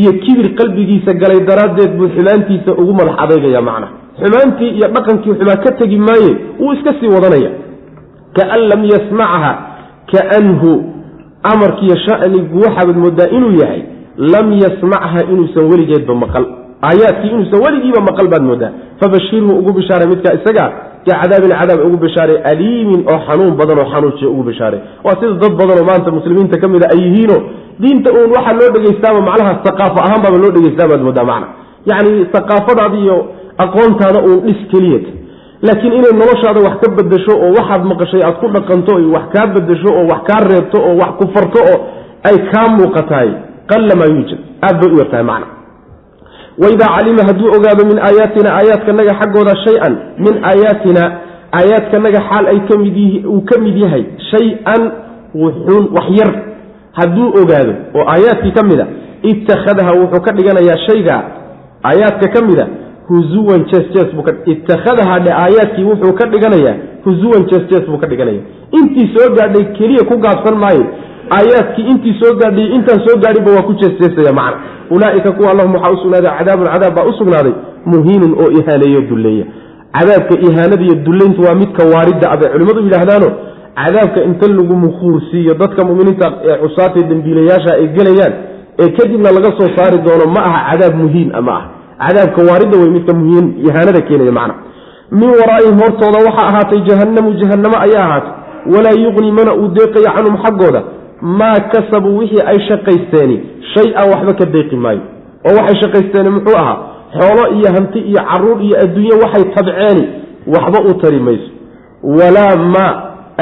[0.00, 3.88] iyo kibir qalbigiisa galay daraaddeed buu xumaantiisa ugu madax adeygaya macna
[4.20, 6.30] xumaantii iyo dhaqankii xumaa ka tegi maaye
[6.60, 7.50] wuu iska sii wadanaya
[8.38, 9.52] kaan lam yasmacha
[10.12, 10.72] kaanhu
[11.52, 13.82] amarkiiyo shanigu waxaabad moodaa inuu yahay
[14.34, 16.44] lam yasmacha inuusan weligeedba maqal
[16.88, 18.70] aayaadkii inuusan weligiiba maqal baad moodaa
[19.00, 20.68] fabashirhu ugu bishaaray midkaa isagaa
[21.04, 25.52] bicadaabin cadaab ugu bishaaray aliimin oo xanuun badan oo xanuujiya ugu bishaaray waa sida dad
[25.60, 27.36] badanoo maanta muslimiinta ka mid a ay yihiino
[27.82, 31.48] diinta uun waxaa loo dhegeystaaba macnaha saqaafo ahaan baaba loo dhegeysta baad moodaa macna
[31.90, 33.16] yacni saqaafadaada
[33.64, 35.10] aqoontaada uun dhis keliyata
[35.66, 39.46] laakiin inay noloshaada wax ka bedesho oo waxaad maqashay aad ku dhaqanto iyo wax kaa
[39.56, 41.78] bedesho oo wax kaa reebto oo wax ku farto oo
[42.28, 43.30] ay kaa muuqatahay
[43.70, 45.46] qalla maa yuujad aad bay u yartahay macna.
[46.62, 49.94] Waidaa calima hadduu ogaado min aayaatina aayaadkanaga xaggooda shay-an
[50.24, 51.02] min aayaatina
[51.58, 52.96] aayaadkanaga xaal ay ka mid
[53.34, 54.82] uu ka mid yahay shay-an
[55.42, 56.30] wuxuun wax yar.
[56.98, 58.86] Hadduu ogaado oo aayaadkii ka mid a
[59.30, 61.20] ittakhadaha wuxuu ka dhiganayaa shaygaa
[61.90, 62.66] aayaadka ka mid a
[63.08, 68.40] huzuwan jees buu ittakhadaha dhe aayaadkii wuxuu ka dhiganayaa huzuwan jees buu ka dhiganaya
[68.80, 70.84] intii soo gaadhay keliya ku gaabsan maayo.
[71.36, 75.90] Aayaadkii intii soo gaadhay intaan soo gaadhinba waa ku jeesjeesaya macna ulaaika kuwa allahum waxaa
[75.96, 77.52] usugnaaday cadaabun cadaab baa usugnaaday
[77.86, 79.44] muhiinun oo ihaaneeyo dulleeya.
[79.98, 83.28] Cadaabka ihaanada iyo dullayntu waa midka waaridda abay culimmadu yidhaahdaano
[83.80, 88.32] cadaabka inta lagu mukhuursiiyo dadka muminiinta ee cusaatee dembiilayaasha ay gelayaan
[88.82, 91.64] ee kadibna laga soo saari doono ma aha cadaab muhiin ma ah
[92.02, 94.54] cadaabka waaridda wey midka muhiin ihaanada keenaya macna.
[95.18, 98.32] Min waraa'ihim hortooda waxaa ahaatay jahannamu jahannamo ayaa ahaatay.
[98.74, 100.80] Walaa yuqni mana uu deeqayo canhum xaggooda.
[101.38, 103.36] Maa kasabuu wixii ay shaqaysteeni
[103.74, 105.00] shay-an waxba ka deeqi maayo.
[105.48, 106.76] Oo waxay shaqaysteeni muxuu ahaa
[107.18, 110.04] xoolo iyo hanti iyo carruur iyo adduunye waxay tabceeni
[110.54, 111.48] waxba u tari mayso.
[112.18, 112.92] Walaa maa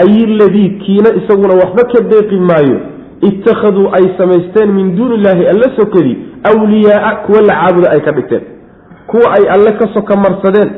[0.02, 2.76] ayiladii kiina isaguna waxba ka deeqi maayo
[3.22, 6.16] ittakhaduu ay samaysteen min duuni illaahi alla sokadii
[6.50, 8.42] awliyaaa kuwa la caabuda ay ka dhigteen
[9.06, 10.70] kuwa ay alle ka soka marsadeen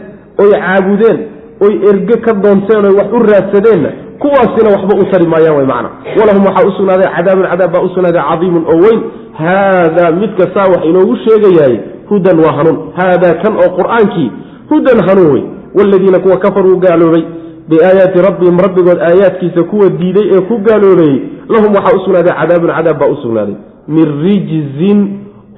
[0.43, 1.19] oy caabudeen
[1.61, 5.91] oy erge ka doonteen oy wax u raadsadeenna kuwaasina waxba u tari maayaan way macna
[6.21, 9.01] walahum waxaa u sugnaaday cadaabun cadaab baa u sugnaaday cadiimun oo weyn
[9.39, 14.31] haadaa midka saa wax inoogu sheegayahay hudan waa hanuun haadaa kan oo qur'aankii
[14.71, 15.43] hudan hanuun wey
[15.75, 17.23] waaladiina kuwa kafaruu gaaloobay
[17.69, 22.99] biaayaati rabbihim rabbigood aayaadkiisa kuwa diiday ee ku gaaloobeeyey lahum waxaa u sugnaaday cadaabun cadaab
[23.01, 23.57] baa u sugnaaday.
[23.89, 24.99] Min rijzin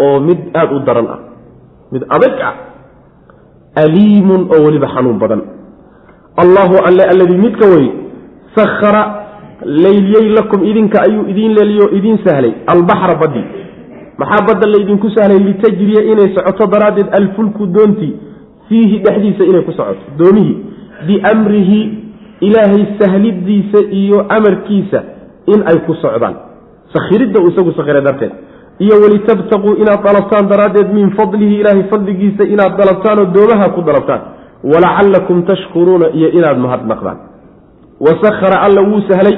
[0.00, 1.18] oo mid aada u daran ah.
[1.92, 2.54] Mid adag ah.
[3.82, 5.42] Aliimun oo weliba xanuun badan.
[6.42, 7.86] Allahu alle alladii midka wey
[8.56, 9.02] sahara
[9.64, 12.52] layliyey lakum idinka ayuu idiin leeliyo idiin sahlay.
[12.66, 13.42] Albaxra baddi.
[14.18, 15.38] Maxaa badda laydinku sahlay?
[15.38, 18.14] Litajriya inay socoto daraaddeed alfulku doontii
[18.68, 20.02] fiihi dhexdiisa inay ku socoto.
[20.18, 20.56] Doomihii
[21.06, 21.80] biamrihi
[22.40, 25.02] ilaahay sahlidiisa iyo amarkiisa
[25.54, 26.34] in ay ku socdaan.
[26.94, 28.32] Sakhiridda uu isagu sakhiray darteed.
[28.84, 34.20] Iyo walitabtaquu inaad dalabtaan daraaddeed min fadlihi ilaahay fadligiisa inaad dalabtaan oo doomaha ku dalabtaan
[34.72, 37.18] walacallakum tashkuruuna iyo inaad mahadnaqdaan
[38.06, 39.36] wasahara alla wuu sahlay.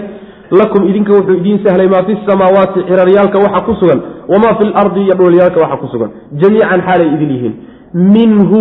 [0.61, 4.01] Lakum idinka wuxuu idiin sahlay maa fi samaawaati ciraryaalka waxa ku sugan.
[4.33, 6.11] Wamaa fi lardi iyo dholyaalka waxa ku sugan.
[6.40, 7.55] Jamiican xaalay idin yihiin.
[8.14, 8.61] Minhu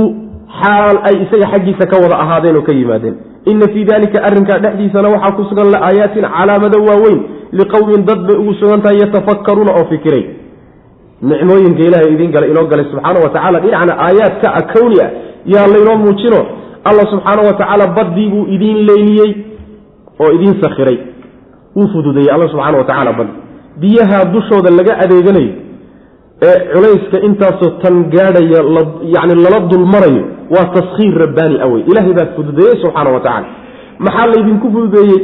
[0.61, 5.09] xaal ay isaga xaggiisa ka wada ahaadeen oo ka yimaadeen ina fii dalika arrinkaa dhexdiisana
[5.09, 7.19] waxaa ku sugan la aayaatin calaamado waaweyn
[7.59, 10.23] liqowmin dad bay ugu sugan tahay yatafakkaruuna oo fikiray.
[11.29, 15.09] Nicmooyinka ilaahay idiin gala inoo galay subxaana wa tacala dhinacna aayaadka a kowni ah
[15.53, 16.39] yaa laynoo muujino
[16.89, 19.31] alla subxaana wa tacaala baddii buu idiin leyliyey
[20.23, 20.97] oo idiin sakhiray.
[21.75, 23.33] Wuu fududeeyey alla subxaana wa tacala baddi.
[23.81, 25.51] Biyaha dushooda laga adeeganayo
[26.47, 28.61] ee culayska intaasoo tan gaadhaya
[29.15, 33.47] yani lala dulmarayo waa taskhiir rabbaani awey ilaahay baa fududeeyey subxaana wa tacala
[34.05, 35.19] maxaa laydinku fududeeyey?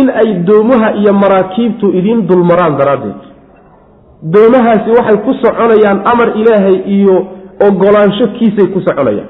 [0.00, 3.20] In ay doomaha iyo maraakiibtu idiin dulmaraan daraaddeed.
[4.34, 7.16] Doomahaasi waxay ku soconayaan amar ilaahay iyo
[7.68, 9.28] ogolaansho kiisay ku soconayaan.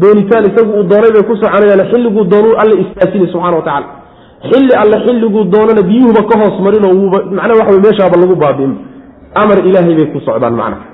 [0.00, 3.88] Doonitaan isagu uu doonay bay ku soconayaan xilliguu doonuu alle istaasini subxana wa tacala
[4.50, 8.72] xilli alle xilliguu doonana biyuhuba ka hoos marinoo wuuba macnaha waxa wey meeshaaba lagu baabi'in
[9.42, 10.84] amar ilaahay bay ku socdaan macnaha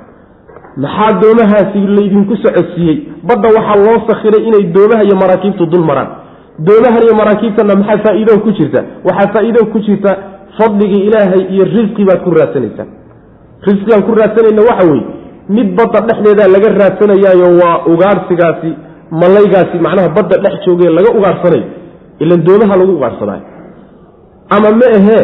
[0.84, 2.96] maxaa doomahaasi laydinku socodsiiyey?
[3.28, 6.08] Badda waxaa loo sakhiray inay doomaha iyo maraakiibtu dul maraan.
[6.66, 8.80] Doomahan iyo maraakiibtana maxaa faa-iido ku jirta?
[9.08, 10.10] Waxaa faa-iido ku jirta
[10.58, 12.88] fadligii ilaahay iyo risqi baad ku raadsanaysaan
[13.66, 15.04] risqigaan ku raadsanayna waxa weeye
[15.56, 18.70] mid badda dhexdeeda laga raadsanayaayo waa ugaarsigaasi
[19.22, 21.64] malaygaasi macnaha badda dhex jooge laga ugaarsanayo
[22.24, 23.44] ilan doomaha lagu ugaarsadaayo
[24.56, 25.22] ama ma ahee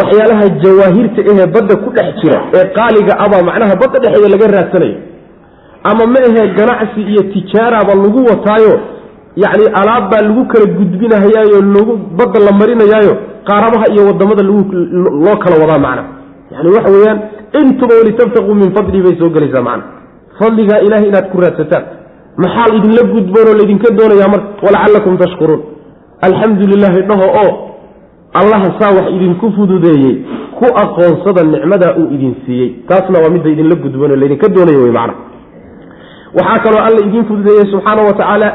[0.00, 4.96] waxyaalaha jawaahirta ahee badda ku dhex jira ee qaaliga abaa macnaha badda dhexeeda laga raadsanayo
[5.90, 8.74] ama ma ahee ganacsi iyo tijaaraba lagu wataayo
[9.44, 13.12] yacni alaab baa lagu kala gudbinahayaayo lagu badda la marinayaayo
[13.48, 14.42] qaarabaha iyo waddamada
[15.24, 16.02] loo kala wadaa macna.
[16.52, 17.18] Yani waxa weeyaan
[17.60, 19.84] intuba walitabtaquu min fadlihi bay soo gelaysaa macna.
[20.38, 21.84] Fadligaa ilahay inaad ku raadsataan.
[22.42, 24.48] Maxaa idinla gudboonoo laydinka doonayaa marka?
[24.66, 25.60] Walacallakum tashkuruun.
[26.26, 27.50] Alxamdu lilaahi dhaho oo
[28.40, 30.14] allaha saa wax idinku fududeeyey
[30.58, 32.68] ku aqoonsada nicmadaa uu idin siiyey.
[32.88, 35.14] Taasna waa midda idinla gudboonoo laydinka doonaya wey macna.
[36.38, 38.48] Waxaa kaloo alla idiin fududeeyey subxaana wa tacaala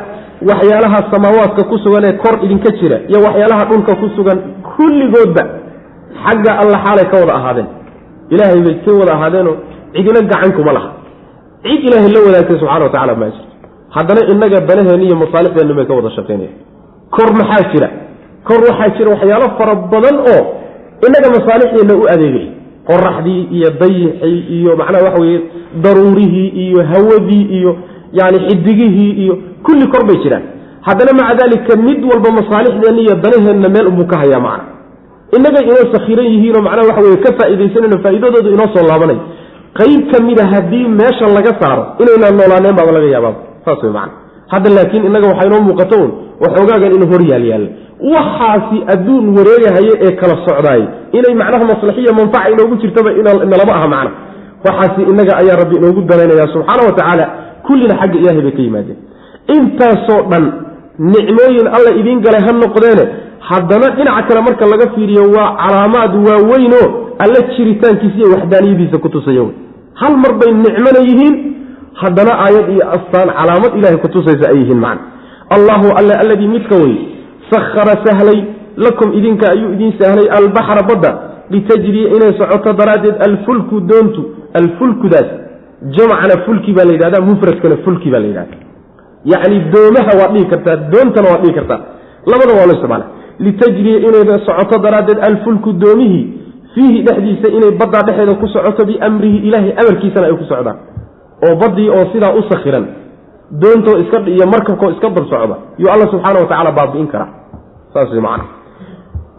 [0.49, 4.37] waxyaalaha samaawaadka ku sugan ee kor idinka jira iyo waxyaalaha dhulka ku sugan
[4.75, 5.43] kulligoodba
[6.23, 7.67] xagga alla xaalay ka wada ahaadeen.
[8.33, 9.55] Ilaahay bay ka wada ahaadeenoo
[9.95, 10.89] cidina gacan kuma laha.
[11.65, 13.49] Cid ilaahay la wadaagtay subxana wa tacala maa jirto.
[13.95, 16.51] Haddana innaga danaheenna iyo masaalixdeenna bay ka wada shaqaynaya
[17.15, 17.87] kor maxaa jira
[18.47, 20.41] kor waxaa jira waxyaalo fara badan oo
[21.07, 22.47] innaga masaalixdeenna u adeegay.
[22.89, 25.39] Qoraxdii iyo dayixii iyo macnaha waxa weye
[25.83, 27.71] daruurihii iyo hawadii iyo
[28.19, 29.33] yani xidigihii iyo
[29.65, 30.43] kulli kor bay jiraan.
[30.87, 34.63] Haddana maca dalika mid walba masaalixdeenna iyo danaheenna meel unbuu ka hayaa macna.
[35.37, 39.17] Innagay inoo sakhiran yihiinoo macnaha waxa weye ka faa'iidaysanayno faa'iidadoodu inoo soo laabanay.
[39.79, 43.33] Qayb ka mid a haddii meesha laga saaro inaynaan noolaaneen baaba laga yaabaa.
[43.65, 44.13] Saas wey macana
[44.53, 46.11] hadda laakiin innaga waxaa inoo muuqato un
[46.43, 47.69] waxoogaagan inuu hor yaal yaalla
[48.13, 50.81] waxaasi adduun wareegahaye ee kala socdaay.
[51.17, 54.11] Inay macnaha maslaxiya manfaca inoogu jirtaba inalama aha macna.
[54.65, 57.25] Waxaasi innaga ayaa rabbi inoogu danaynaya subxaana wa tacaala
[57.67, 58.97] kullina xagga ilaahay bay ka yimaadeen.
[59.55, 60.43] Intaasoo dhan
[61.13, 63.03] nicmooyin alla idiin galay ha noqdeene
[63.49, 66.85] haddana dhinaca kale marka laga fiiriyo waa calaamaad waaweynoo
[67.23, 69.53] alla jiritaankiisa iyo waxdaaniyadiisa ku tusaya wey.
[70.01, 71.35] Hal mar bay nicmona yihiin?
[72.01, 75.05] Haddana aayad iyo astaan calaamad ilahay kutusaysa ay yihiin macna.
[75.55, 76.95] Allahu alle alladii midka wey
[77.51, 78.39] sahara sahlay
[78.85, 81.11] lakum idinka ayuu idiin sahlay albaxra badda
[81.49, 84.21] litajriya inay socoto daraaddeed alfulku doontu
[84.59, 85.29] alfulkudaas
[85.97, 88.57] jamcana fulki baa la yidhahda mufradkana fulki baa la yidhahda
[89.31, 91.79] yacni doomaha waad dhihi kartaa doontana waad dhihi kartaa.
[92.31, 93.05] Labadaba waa lo isticmaala
[93.39, 96.25] litajriya inay socoto daraaddeed alfulku doomihii
[96.73, 100.77] fiihi dhexdiisa inay baddaa dhexeeda ku socoto biamrihi ilaahay amarkiisana ay ku socdaan.
[101.45, 102.85] Oo baddii oo sidaa u sakhiran
[103.51, 107.29] doontoo iska iyo markabkoo iska dab socda yuu alla subxaana wa tacala baabi'in karaa.
[107.93, 108.43] Saas way macana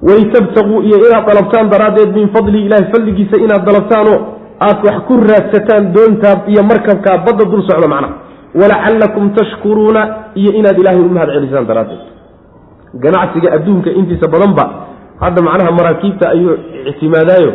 [0.03, 4.19] walitabtaquu iyo inaad dalabtaan daraaddeed min fadlihi ilahay fadligiisa inaad dalabtaanoo
[4.67, 8.15] aad wax ku raadsataan doontaa iyo markabkaa badda dul socda macnaha
[8.61, 10.03] walacallakum tashkuruuna
[10.35, 12.03] iyo inaad ilaahay u mahad celisaan daraaddeed.
[13.05, 14.65] Ganacsiga adduunka intiisa badanba
[15.21, 16.55] hadda macnaha maraakiibta ayuu
[16.91, 17.53] ictimaadaayo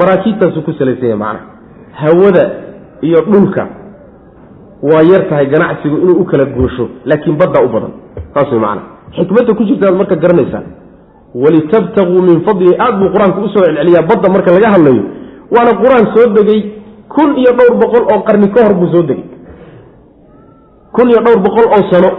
[0.00, 1.46] maraakiibtaasuu ku salaysanya macnaha
[2.02, 2.44] hawada
[3.08, 3.62] iyo dhulka
[4.90, 7.92] waa yar tahay ganacsigu inuu u kala goosho laakiin baddaa u badan.
[8.34, 8.82] Saas way macana
[9.16, 10.64] xikmadda ku jirta marka garanaysaan
[11.42, 15.02] walitabtaguu min fadlihi aad buu qur'aanku u soo celceliyaa badda marka laga hadlayo.
[15.54, 16.60] Waana qur'aan soo degay
[17.14, 19.24] kun iyo dhowr boqol oo qarni ka hor buu soo degay.
[20.96, 22.10] Kun iyo dhowr boqol oo sano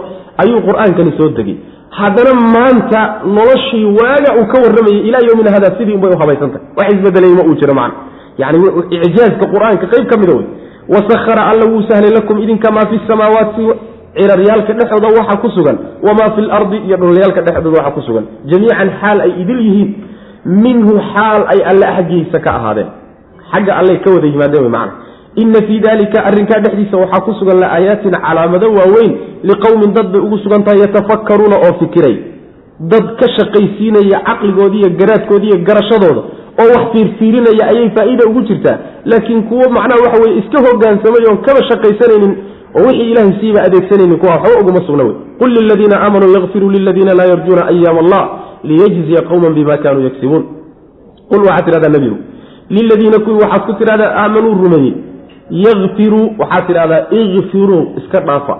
[0.42, 1.56] ayuu qur'aankani soo degay.
[1.98, 3.00] Haddana maanta
[3.36, 7.42] noloshii waaga uu ka warramayay ilaa yowmina hada sidii unbay u habaysantahay wax isbedelay ma
[7.48, 7.96] uu jiro macna.
[8.42, 8.58] Yani
[9.06, 10.46] icjaazka qur'aanka qayb ka mida wey
[10.94, 13.64] wasahara alla wuu sahlay lakum idinka maa fi samaawaati
[14.18, 18.24] ciraryaalka dhexooda waxa ku sugan wamaa fi lardi iyo dhulalyaalka dhexdooda waxa ku sugan.
[18.50, 19.90] Jamiican xaal ay idil yihiin
[20.64, 22.88] minhu xaal ay alle xaggiisa ka ahaadeen.
[23.52, 24.92] Xagga allay ka wada yimaadeen wy macana
[25.42, 29.12] ina fii dalika arrinkaa dhexdiisa waxaa ku sugan laaayaatin calaamado waaweyn
[29.50, 32.16] liqowmin dad bay ugu sugan tahay yatafakkaruuna oo fikiray.
[32.92, 36.22] Dad ka shaqaysiinaya caqligoodi iyo garaadkoodi iyo garashadooda
[36.62, 41.38] oo wax fiirfiirinaya ayay faa'iida ugu jirtaa laakiin kuwo macnaha waxa weye iska hogaansamay oon
[41.46, 42.32] kaba shaqaysanaynin
[42.78, 45.14] oo wixii ilaahay siiba adeegsanaynin kuwa waxba uguma sugna wey.
[45.38, 48.22] Qul liladiina aamanuu yakfiruu liladiina laa yarjuuna ayaam allah
[48.64, 50.44] liyajziya qowman bima kaanuu yagsibuun
[51.30, 52.16] qul waxaad tidhahdaa nebigu
[52.70, 54.94] liladiina kuwii waxaad ku tidhahdaa aamanuu rumeeyey.
[55.50, 58.56] Yakfiruu waxaad tidhahdaa ikfiruu iska dhaafa.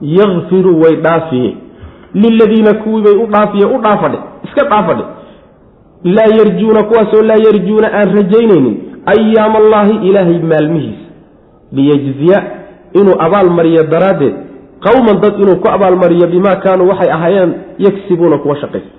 [0.00, 1.56] Yakfiruu way dhaafiye
[2.14, 5.04] liladiina kuwii bay u dhaafiye u dhaafadhe iska dhaafadhe
[6.04, 8.76] laa yarjuuna kuwaasoo laa yarjuuna aan rajaynaynin
[9.14, 11.04] ayaam allaahi ilaahay maalmihiisa.
[11.72, 12.38] Liyejziya
[13.00, 14.34] inuu abaalmariyo daraaddeed
[14.86, 18.90] qowman dad inuu ku abaalmariyo bimaa kaanuu waxay ahaayeen yagsibuuna kuwa shaqaysa.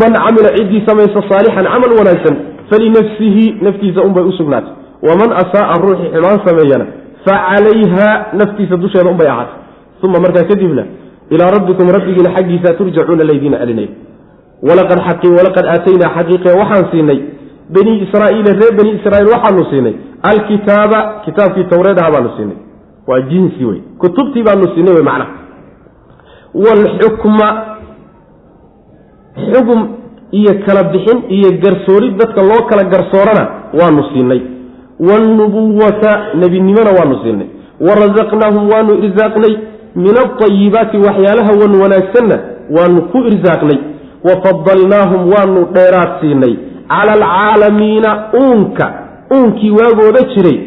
[0.00, 2.36] Man camila ciddii samaysa saalixan camal wanaagsan
[2.70, 4.72] falinafsihi naftiisa unbay u sugnaatay.
[5.08, 6.86] Waman asaaa ruuxii xumaan sameeyana
[7.24, 8.08] fa calayha
[8.40, 9.58] naftiisa dusheeda unbay ahaatay.
[10.02, 10.84] Uma markaa kadibna
[11.30, 13.88] ilaa rabbikum rabbigiina xaggiisa turjacuuna laydiina celinaya
[14.68, 17.18] walaqad aataynaa xaqiiqe waxaan siinay
[17.74, 19.94] bani israaiila reer bani israiil waxaanu siinay.
[20.30, 22.56] Alkitaaba kitaabkii tawreed aha baanu siinay.
[23.08, 23.80] Waa jinsi wey.
[23.98, 25.30] Kutubtii baanu siinay wey macnaha
[26.64, 27.48] waalxukma
[29.52, 29.80] xugum
[30.38, 33.44] iyo kala bixin iyo garsoorid dadka loo kala garsoorana
[33.80, 34.40] waanu siinay.
[35.08, 37.48] Waalnubuwata nebinimona waanu siinay.
[37.86, 39.54] Warazaqnaahum waanu irsaaqnay.
[39.94, 42.36] Min alطayibaati waxyaalaha wan wanaagsanna
[42.76, 43.78] waanu ku irsaaqnay
[44.24, 46.54] wafadalnaahum waanu dheeraad siinay.
[46.88, 48.10] Cala alcaalamiina
[48.42, 48.86] uunka.
[49.34, 50.58] Uunkii waagooda jiray.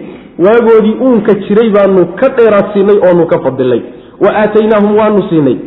[0.45, 3.82] Waagoodii uunka jiray baanu ka dheeraad siinay oonu ka fadilnay
[4.24, 5.58] wa aataynaahum waanu siinay.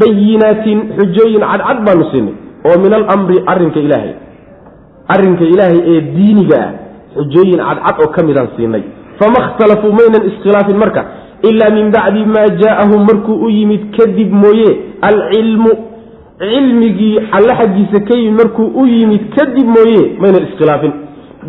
[0.00, 2.34] Bayinaatin xujooyin cadcad baanu siinay.
[2.66, 4.12] Oo min alamri arrinka ilaahay.
[5.14, 6.70] Arrinka ilaahay ee diiniga ah
[7.16, 8.82] xujooyin cadcad oo ka midaan siinay.
[9.18, 11.02] Fama ikhtalafuu maynan iskhilaafin marka.
[11.48, 14.70] Ilaa min bacdi maa jaaahum markuu u yimid kadib mooye
[15.08, 15.70] alcilmu
[16.38, 20.92] cilmigii alle xaggiisa ka yimid markuu u yimid kadib mooye maynan iskhilaafin.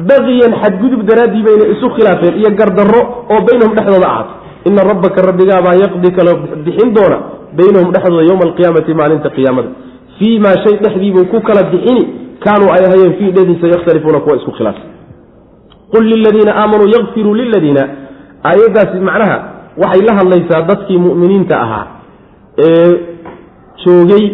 [0.10, 3.02] Baqiyan xadgudub daraaddii bayna isu khilaafeen iyo gardarro
[3.34, 4.36] oo baynahum dhexdooda ahaatay.
[4.70, 6.32] Ina rabbaka rabbigaabaa yaqdi kala
[6.66, 7.18] bixin doona
[7.58, 9.70] baynahum dhexdooda yowma alqiyaamati maalinta qiyaamada.
[10.18, 12.04] Fii maa shay dhexdiibuu ku kala bixini
[12.46, 14.90] kaanuu ay ahayeen fii dhediisa yakhtalifuuna kuwa isku khilaafsan.
[15.94, 17.84] Qul liladiina aamanuu yakfiruu liladiina
[18.50, 19.38] aayaddaasi macnaha
[19.84, 21.86] waxay la hadlaysaa dadkii mu'miniinta ahaa
[22.68, 22.92] ee
[23.86, 24.26] joogay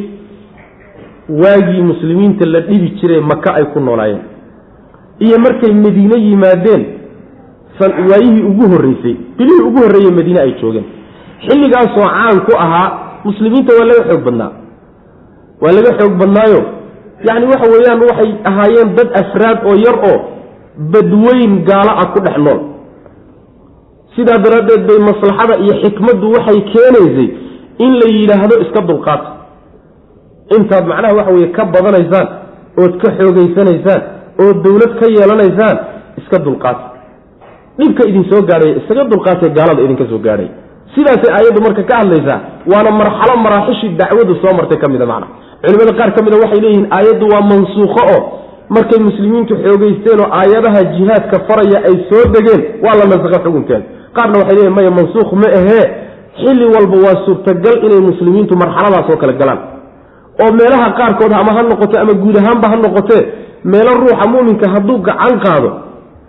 [1.30, 4.22] waagii muslimiinta la dhibi jiray maka ay ku noolaayeen.
[5.20, 6.86] Iyo markay madiine yimaadeen
[8.10, 10.86] waayihii ugu horreysay bilihii ugu horreeyey madiine ay joogeen.
[11.48, 12.90] Xilligaasoo caan ku ahaa
[13.26, 14.52] muslimiinta waa laga xoog badnaa.
[15.62, 16.62] Waa laga xoog badnaayo.
[17.28, 20.20] Yacni waxa weeyaan waxay ahaayeen dad afraad oo yar oo
[20.94, 22.60] badweyn gaalo ah ku dhex nool.
[24.16, 27.30] Sidaa daraaddeed bay maslaxada iyo xikmaddu waxay keenaysay
[27.86, 29.30] in la yidhaahdo iska dulqaata
[30.58, 32.28] intaad macnaha waxa weye ka badanaysaan
[32.84, 34.02] ood ka xoogaysanaysaan
[34.44, 35.78] oo dawlad ka yeelanaysaan
[36.22, 36.84] iska dulqaata
[37.80, 40.50] dhibka idin soo gaadhaya isaga dulqaatay gaalada idinka soo gaadhay.
[40.96, 42.40] Sidaasay aayaddu marka ka hadlaysaa
[42.72, 45.28] waana marxalo maraaxishii dacwadu soo martay ka mida macna.
[45.64, 48.20] Culimada qaar ka mida waxay leeyihiin aayaddu waa mansuukho oo
[48.76, 53.86] markay muslimiintu xoogeysteen oo aayadaha jihaadka faraya ay soo degeen waa la nasakha xukunkeeda
[54.18, 55.86] qaarna waxay leeyihiin maya mansuukh ma ahee.
[56.42, 59.60] Xilli walba waa suurtagal inay muslimiintu marxaladaas oo kale galaan
[60.44, 63.22] oo meelaha qaarkood ama ha noqote ama guud ahaanba ha noqotee
[63.72, 65.70] meelo ruuxa muminka hadduu gacan qaado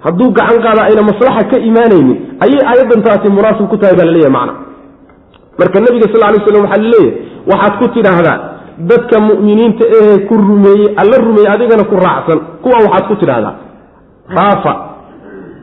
[0.04, 4.12] hadduu gacan qaado ayna maslaxa ka imaanaynin ayay aayaddan taasi munaasib ku tahay baa la
[4.16, 4.54] leeyahay macna.
[5.60, 7.12] Marka nabiga sal lay slam waxaa la leeyahay
[7.50, 8.36] waxaad ku tidhaahdaa
[8.90, 12.38] dadka mu'miniinta ahee ku rumeeyey alla rumeeyey adigana ku raacsan.
[12.62, 13.54] Kuwa waxaad ku tidhaahdaa
[14.38, 14.72] raafa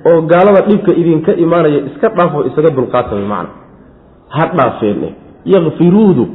[0.09, 3.51] oo gaalada dhibka idinka imaanaya iska dhaafo isaga dulqaatay macna.
[4.35, 5.09] Ha dhaafeene
[5.53, 6.25] yakfiruudu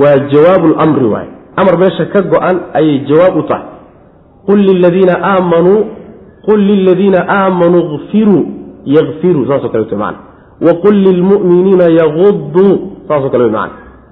[0.00, 3.64] waa jawaabu lamri waay amar meesha ka go-an ayay jawaab u tahay.
[4.46, 5.84] Qul liladiina aamanuu
[6.46, 8.44] qul liladiina aamanuu kfiruu
[8.84, 10.18] yakfiruu saasoo kale wt mana
[10.66, 13.70] waqul lilmu'miniina yaguduu saasoo kale mana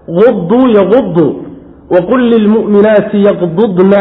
[0.09, 1.31] uduu yaguduu
[1.91, 4.01] waqul lilmu'minaati yaqdudna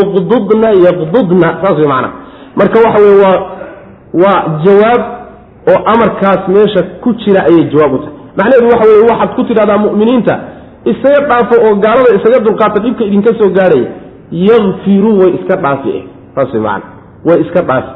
[0.00, 2.10] uqdudna yaqdudna saas wey macana
[2.56, 3.38] marka waxa weye waa
[4.22, 5.02] waa jawaab
[5.72, 8.14] oo amarkaas meesha ku jira ayay jawaab u tahay.
[8.36, 10.34] Macnaheedu waxa weye waxaad ku tidhahdaa mu'miniinta
[10.92, 13.88] isaga dhaafo oo gaalada isaga dulqaata dhibka idinka soo gaadhaya
[14.48, 16.04] yakfiruu way iska dhaafi eh.
[16.34, 16.86] Saas wey macana
[17.28, 17.92] way iska dhaafi.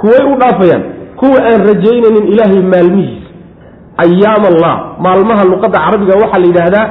[0.00, 0.82] Kuway u dhaafayaan
[1.20, 3.28] kuwa aan rajaynaynin ilaahay maalmihiisa
[4.04, 4.74] ayaam allah
[5.06, 6.86] maalmaha luqadda carabiga waxaa la yidhaahdaa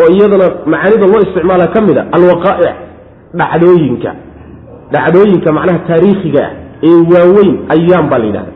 [0.00, 2.74] oo iyadana macaanida loo isticmaala ka mid a alwaqaa'ic
[3.40, 4.10] dhacdooyinka
[4.94, 6.52] dhacdooyinka macnaha taariikhiga ah
[6.88, 8.52] ee waaweyn ayaam baa la yidhahda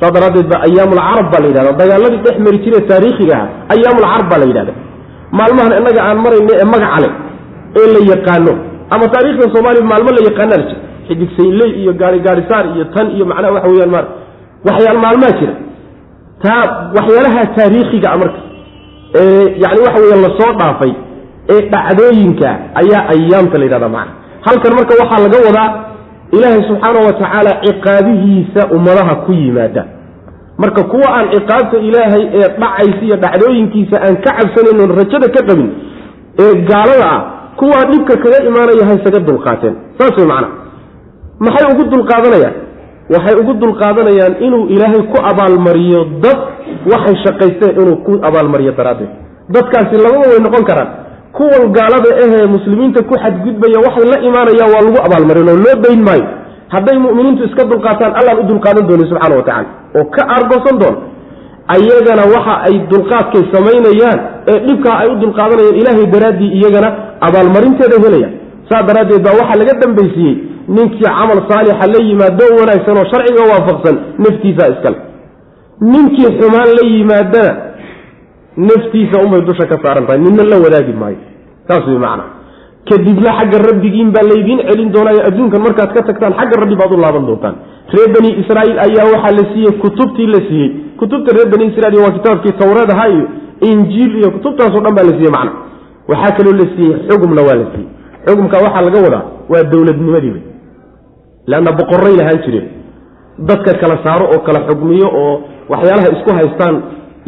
[0.00, 4.40] saa daraaddeed ba ayaamulcarab baa la yidhahda dagaaladii dhex mari jire taariikhiga ah ayaamulcarab baa
[4.42, 4.72] la yidhahda
[5.38, 7.12] maalmahan innaga aan marayno ee magaca leh
[7.80, 8.52] ee la yaqaano
[8.94, 13.24] ama taarikhda soomaaliya maalmo la yaqaanaa jira xidig sayley iyo gaari gaarisaar iyo tan iyo
[13.30, 14.00] macnaha waxa weyaan ma
[14.68, 15.54] waxyaal maalmaa jira.
[16.44, 16.62] Taa
[16.96, 18.40] waxyaalaha taariikhiga a marka
[19.20, 20.92] ee yani waxa weya la soo dhaafay
[21.54, 22.48] ee dhacdooyinka
[22.80, 24.12] ayaa ayaamta la yidhahda macna.
[24.46, 25.68] Halkan marka waxaa laga wadaa
[26.36, 29.82] ilaahay subxaana wa tacaala ciqaabihiisa ummadaha ku yimaada
[30.62, 35.68] marka kuwa aan ciqaabta ilaahay ee dhacaysa iyo dhacdooyinkiisa aan ka cabsanaynon rajada ka qabin
[36.44, 37.20] ee gaalada ah
[37.60, 39.74] kuwaa dhibka kaga imaanaya haysaga dulqaateen.
[39.98, 40.48] Saas wey macna.
[41.46, 42.54] Maxay ugu dulqaadanayaan?
[43.14, 46.38] Waxay ugu dulqaadanayaan inuu ilaahay ku abaalmariyo dad
[46.92, 49.10] waxay shaqaysteen inuu ku abaalmariyo daraaddeed.
[49.54, 50.90] Dadkaasi lababa way noqon karaan.
[51.36, 56.00] Kuwan gaalada ahee muslimiinta ku xadgudbaya waxay la imaanayaan waa lagu abaalmarin oo loo dayn
[56.08, 56.26] maayo
[56.74, 60.98] hadday mu'miniintu iska dulqaataan allaan u dulqaadan dooni subxana wa tacala oo ka aargoosan doona
[61.74, 64.18] ayagana waxa ay dulqaadkay samaynayaan
[64.52, 66.88] ee dhibkaa ay u dulqaadanayaan ilaahay daraaddii iyagana
[67.26, 68.34] abaalmarinteeda helayaan
[68.70, 70.34] saa daraaddeed baa waxaa laga dambaysiiyey
[70.76, 74.98] ninkii camal saalixa la yimaado wanaagsan oo sharciga waafaqsan naftiisaa iskale.
[75.92, 77.52] Ninkii xumaan la yimaadana
[78.68, 81.20] naftiisa unbay dusha ka saaran tahay nina la wadaagi maayo.
[81.68, 82.24] Saas wey macana
[82.90, 86.98] kadibna xagga rabbigiin baa laydiin celin doonaayo adduunkan markaad ka tagtaan xagga rabbi baad u
[87.04, 87.54] laaban doontaan.
[87.94, 90.68] Reer bani israa'iil ayaa waxaa la siiyey kutubtii la siiyey.
[91.00, 93.24] Kutubta reer bani israiil waa kitaabkii tawreed ahaa iyo
[93.70, 95.52] injiil iyo kutubtaasoo dhan baa la siiyey macna.
[96.10, 97.88] Waxaa kaloo la siiyey xugumna waa la siiyey.
[98.26, 100.42] Xugumka waxaa laga wadaa waa dowladnimadii wey
[101.50, 102.66] leanna boqorray lahaan jireen
[103.48, 105.34] dadka kala saaro oo kala xugmiyo oo
[105.72, 106.74] waxyaalaha isku haystaan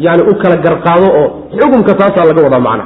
[0.05, 1.27] yani u kala garqaado oo
[1.59, 2.83] xugumka taasaa laga wadaa macna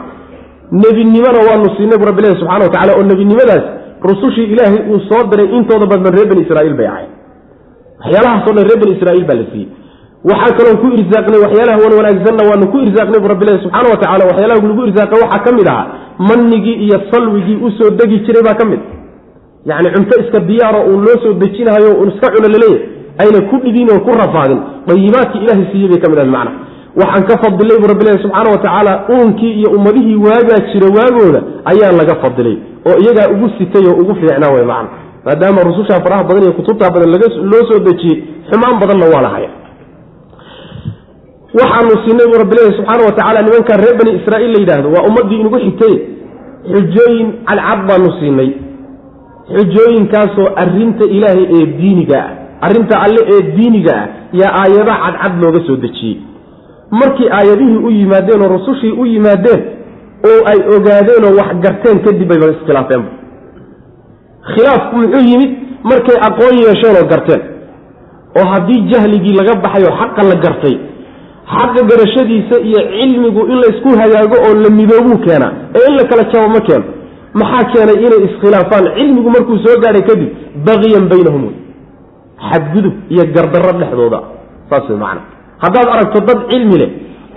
[0.72, 3.64] nebinimona waanu siinay bu rabbi ilahi subxana wa tacala oo nebinimadaas
[4.10, 7.10] rusushii ilaahay uu soo diray intooda badban reer bani israiil bay ahayd.
[8.02, 9.70] Waxyaalahaasoo dhan reer bani israiil baa la siiyey.
[10.30, 14.00] Waxaa kaloon ku irsaaqnay waxyaalaha wan wanaagsanna waanu ku irsaaqnay bu rabbi ilahi subxaana wa
[14.04, 15.86] tacala waxyaalaha lagu irsaaqay waxaa ka mid ahaa
[16.30, 18.82] manigii iyo salwigii u soo degi jiray baa ka mid.
[19.70, 22.48] Yacni cunto iska diyaaro uun loo soo dejinahayo uun iska cuno
[23.22, 26.52] ayna ku dhibin oo ku rafaadin dayibaadkii ilahay siiyey bay ka mid ahayd macna
[27.00, 31.40] waxaan ka fadilay bu rabbi ilahi subxaana wa tacaala uunkii iyo ummadihii waagaa jira waagooda
[31.72, 32.56] ayaa laga fadilay
[32.90, 34.90] oo iyagaa ugu sitay oo ugu fiicnaa wey macna.
[35.26, 37.10] Maadaama rusushaa faraha badan iyo kutubtaa badan
[37.52, 38.18] loo soo dejiyey
[38.50, 39.50] xumaan badanna waa lahaya
[41.60, 45.40] waxaanu siinay buu rabbileeyahy subxaana wa tacala nimankaa reer bani israa'iil la yidhaahdo waa ummaddii
[45.44, 45.96] inugu xigtay
[46.74, 48.50] xujooyin cadcad baanu siinay
[49.56, 54.08] xujooyinkaasoo arrinta ilaahay ee diiniga ah arrinta alle ee diiniga ah
[54.42, 56.18] yaa aayada cadcad looga soo dejiyey
[57.00, 59.62] markii aayadihii u yimaadeen oo rusushii u yimaadeen
[60.30, 63.10] oo ay ogaadeen oo wax garteen kadib bayba iskhilaafeenba
[64.54, 65.52] khilaafku muxuu yimid
[65.92, 67.42] markay aqoon yeesheen oo garteen.
[68.40, 70.76] Oo haddii jahligii laga baxay oo xaqa la gartay
[71.56, 76.24] xaqa garashadiisa iyo cilmigu in laysku hagaago oo la midoobuu keenaa ee in la kala
[76.32, 76.86] jabo ma keeno
[77.40, 78.86] maxaa keenay inay iskhilaafaan?
[78.98, 80.30] Cilmigu markuu soo gaadhay kadib
[80.68, 81.44] baqiyan baynahum.
[81.48, 81.56] Wey
[82.50, 84.20] xadgudub iyo gardarro dhexdooda.
[84.70, 85.22] Saas wey macana
[85.64, 86.90] haddaad aragto dad cilmi leh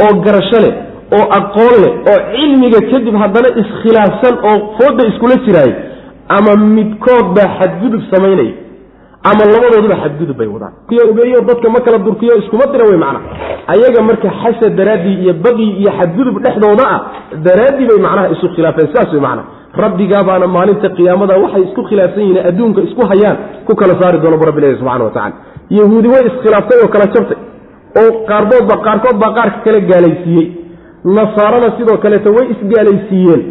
[0.04, 0.74] oo garasho leh
[1.16, 5.74] oo aqoon leh oo cilmiga kadib haddana iskhilaafsan oo fooda iskula jiraayay
[6.36, 8.54] ama midkood baa xadgudub samaynaya
[9.30, 10.72] ama labadooduba xadgudub bay wadaan.
[11.10, 13.24] Ogeeyo dadka ma kala durkiyo iskuma dira wey macnaha.
[13.72, 17.00] Ayaga marka xasad daraaddii iyo baqi iyo xadgudub dhexdooda ah
[17.46, 19.48] daraaddii bay macnaha isu khilaafeen saas wey macnaha.
[19.84, 24.44] Rabbigaabaana maalinta qiyaamada waxay isku khilaafsan yihiin adduunka isku hayaan ku kala saari doono bu
[24.50, 25.34] rabbi subxana watacala
[25.78, 27.38] yahuudi way iskhilaaftay oo kala jabtay
[28.00, 30.46] oo qaarboodba qaarkood baa qaarka kale gaalaysiiyey.
[31.16, 33.42] Nasaarana sidoo kaleeto way isgaalaysiiyeen.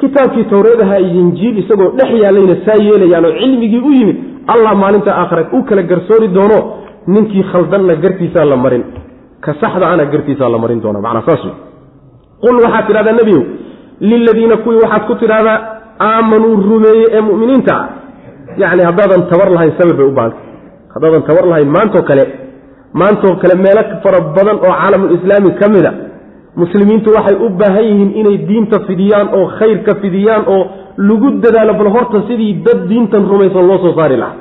[0.00, 4.16] Kitaabkii towreedaha iyo injiil isagoo dhex yaallayna saa yeelayaan oo cilmigii u yimid
[4.52, 6.58] allah maalinta aakhira u kala garsoori doono
[7.14, 8.84] ninkii khaldanna gartiisaa la marin.
[9.44, 11.54] Ka saxda ana gartiisaa la marin doona macnaa saas wey
[12.42, 13.42] qul waxaad tidhahdaa nebiyow
[14.10, 15.58] liladiina kuwii waxaad ku tidhahdaa
[16.08, 17.74] aamanuu rumeeyey ee mu'miniinta.
[17.80, 17.86] Ah
[18.62, 20.38] yacni haddaadan tabar lahayn sabir bay u baahanta
[20.94, 22.24] haddaadan tabar lahayn maantoo kale
[22.92, 25.92] maantoo kale meelo fara badan oo caalamulislaami ka mid a
[26.62, 30.62] muslimiintu waxay u baahan yihiin inay diinta fidiyaan oo khayrka fidiyaan oo
[31.08, 34.36] lagu dadaalo bal horta sidii dad diintan rumaysan loo soo saari lahaa.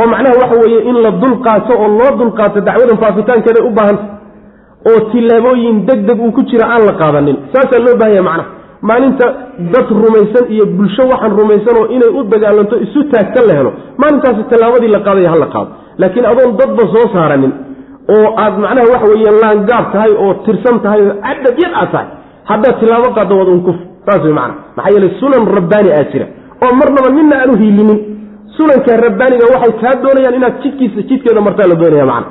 [0.00, 4.04] oo macnaha waxa weeye in la dulqaato oo loo dulqaato dacwadan faafitaankeeday u baahanta
[4.90, 7.36] oo tillaabooyin deg deg uu ku jira aan la qaadanin.
[7.52, 8.48] Saasaa loo baahanya macnaha
[8.88, 9.26] maalinta
[9.74, 13.72] dad rumaysan iyo bulsho waxaan rumaysan oo inay u dagaalanto isu taagta la helo.
[14.00, 15.70] Maalintaasi tallaabadii la qaadaya ha la qaado.
[16.00, 17.52] Laakiin adoon dadba soo saaranin
[18.14, 22.08] oo aad macnaha waxa weeye laangaab tahay oo tirsan tahay oo cadad yad aad tahay
[22.50, 26.26] haddaad tilaabo qaaddo waad un kuf saas way macana maxaa yeele sunan rabbaani aa jira.
[26.64, 27.98] Oo marnaba midna aan u hiilinin.
[28.56, 32.26] Sunanka rabbaaniga waxay kaa doonayaan inaad jidkiisa jidkeeda martaa la doonaya macana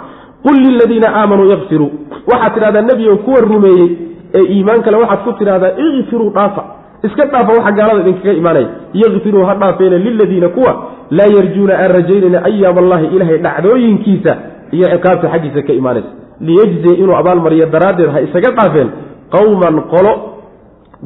[0.45, 1.89] qul liladiina aamanuu yakfiruu
[2.31, 3.89] waxaad tidhahdaa nebigo kuwa rumeeyey
[4.37, 6.63] ee iimaan kale waxaad ku tidhahdaa ikfiruu dhaafa.
[7.07, 8.67] Iska dhaafa waxa gaalada idinkaga imaanaya.
[9.01, 10.71] Yakfiruu ha dhaafeene liladiina kuwa
[11.17, 14.33] laa yarjuuna aan rajaynayna ayaam allahi ilaahay dhacdooyinkiisa
[14.75, 16.09] iyo ciqaabta xaggiisa ka imaanaysa.
[16.47, 18.89] Liyejziya inuu abaalmariyo daraaddeed ha isaga dhaafeen
[19.35, 20.11] qowman qolo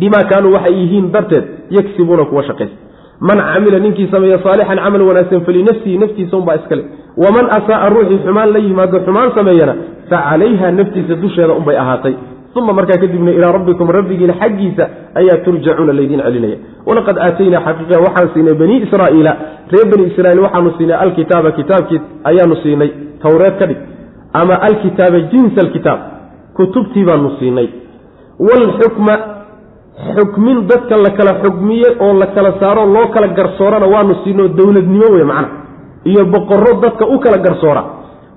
[0.02, 1.44] bimaa kaanuu waxay yihiin darteed
[1.78, 2.76] yagsibuuna kuwa shaqaysa.
[3.28, 6.84] Man camila ninkii sameeya saalixan camal wanaagsan falinafsihi naftiisa unbaa iskale
[7.24, 9.74] waman asaaa ruuxii xumaan la yimaado xumaan sameeyana
[10.10, 12.14] fa calayha naftiisa dusheeda unbay ahaatay
[12.56, 14.84] uma markaa kadibna ilaa rabbikum rabbigiina xaggiisa
[15.20, 19.32] ayaa turjacuuna laydiin celinaya walaqad aataynaa xaqiiqa waxaan siinay banii israa'iila
[19.74, 22.90] reer bani israiil waxaanu siinay alkitaaba kitaabkii ayaanu siinay
[23.24, 23.78] towreed ka dhig
[24.42, 26.00] ama alkitaaba jinsa alkitaab
[26.58, 27.68] kutubtii baanu siinay
[28.48, 29.14] waalxukma
[30.18, 35.08] xukmin dadka la kala xukmiye oo la kala saaro loo kala garsoorana waanu siinoo dowladnimo
[35.16, 35.50] wey macna
[36.12, 37.84] iyo boqorro dadka u kala garsoora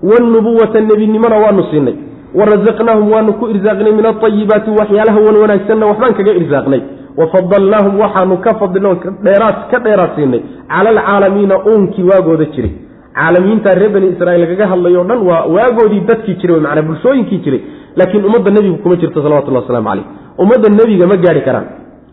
[0.08, 1.94] waalnubuwata nebinimona waanu siinay
[2.35, 6.80] warasaqnaahum waanu ku irsaaqnay min aayibaati waxyaalaha wan wanaagsanna waxbaan kaga irsaaqnay
[7.20, 8.93] wafadalnaahum waxaanu ka fadilno
[9.26, 12.72] dheeraad ka dheeraad siinay cala alcaalamiina uunkii waagooda jiray
[13.18, 17.61] caalamiinta reer bani israiil lagaga hadlayo dhan waa waagoodii dadkii jiray manaa bulshooyinkii jiray
[17.97, 20.07] laakiin ummadda nebigu kuma jirto salawatullah waslamu caleyh
[20.43, 21.66] ummadda nebiga ma gaari karaan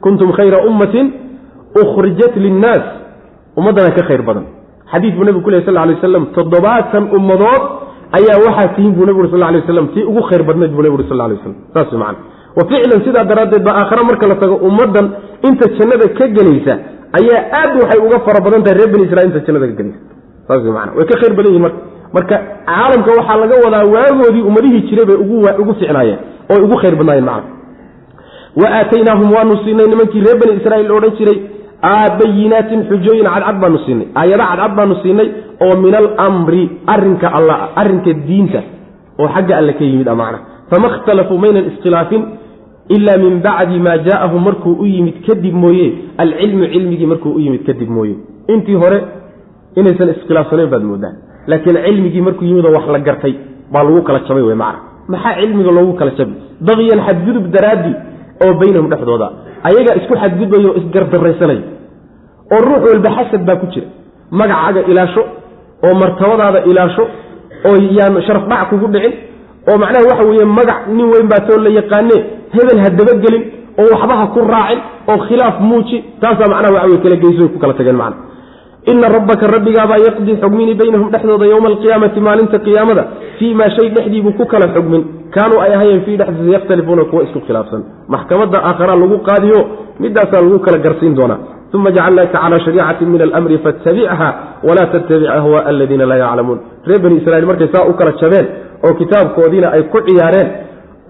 [0.04, 1.06] kuntum khayra ummatin
[1.82, 2.84] ukhrijat linnaas
[3.60, 4.46] ummaddana ka khayr badan
[4.92, 7.64] xadiid buu nebigu ku ley sal lay waslam toddobaatan ummadood
[8.18, 11.18] ayaa waxaa tihiin buu nebigu sal lay waslam tii ugu khayr badnayd buu nebigu sal
[11.22, 12.16] lay waslam saas man
[12.58, 15.06] wa ficlan sidaa daraaddeed ba aakhare marka la tago ummaddan
[15.50, 16.74] inta jannada ka gelaysa
[17.20, 20.02] ayaa aad waxay uga fara badan tahay reer bani israil inta jannada ka gelaysa.
[20.48, 21.80] Saas man way ka khayr badan yihiin marka.
[22.18, 22.36] Marka
[22.70, 25.18] caalamka waxaa laga wadaa waagoodii ummadihii jiray bay
[25.62, 26.20] ugu ficnaayeen
[26.54, 27.50] oo ugu khayr badnaayeen macna
[28.62, 31.38] wa aataynaahum waanu siinay nimankii reer bani israiil odhan jiray
[32.20, 35.28] bayinaatin xujooyin cadcad baanu siinay aayada cadcad baanu siinay
[35.62, 38.62] oo min alamri arinka alla arrinka diinta
[39.20, 40.40] oo xagga alle ka yimid amacna.
[40.70, 42.24] Fama ikhtalafuu maynan iskhilaafin
[42.96, 47.64] ila min bacdi maa jaaahum markuu u yimid kadib mooye alcilmu cilmigii markuu u yimid
[47.66, 48.16] kadib mooye.
[48.48, 49.00] Intii hore
[49.76, 51.16] inaysan iskhilaafsanayn baad moodaan
[51.48, 53.34] laakiin cilmigii markuu yimidoo wax la gartay
[53.72, 54.80] baa lagu kala jabay wey macna.
[55.08, 56.36] Maxaa cilmiga loogu kala jabay?
[56.62, 57.96] Baqiyan xadgudub daraadii
[58.44, 59.28] oo baynahum dhexdooda
[59.68, 61.64] ayagaa isku xadgudbaya oo isgardaraysanaya
[62.54, 63.88] oo ruux walba xasad baa ku jira.
[64.40, 65.22] Magacaaga ilaasho
[65.86, 67.04] oo martabadaada ilaasho
[67.70, 69.14] oo yaan sharaf dhac kugu dhicin
[69.70, 72.18] oo macnaha waxa weeye magac nin weyn baa too la yaqaane
[72.56, 73.44] hebel ha dabagelin
[73.82, 74.80] oo waxba ha ku raacin
[75.12, 78.18] oo khilaaf muuji taasaa macnaha waxa weye kala geyso ku kala tageen macna
[78.92, 83.04] ina rabbaka rabbigaabaa yaqdii xugmini baynahum dhexdooda yowma alqiyaamati maalinta qiyaamada
[83.40, 85.04] fii maa shay dhexdiibuu ku kala xugmin
[85.36, 87.82] kaanuu ay ahayeen fii dhexdiisa yakhtalifuuna kuwa isku khilaafsan
[88.14, 89.60] maxkamadda aakhara lagu qaadiyo
[90.04, 91.40] midaasaa lagu kala garsiin doonaa
[91.78, 94.30] uma jacalnaaka calaa shariicati min almri fatabichaa
[94.68, 98.48] walaa tattabic ahwaaa aladiina laa yaclamuun reer bani israiil markay saa u kala jabeen
[98.88, 100.50] oo kitaabkoodiina ay ku ciyaareen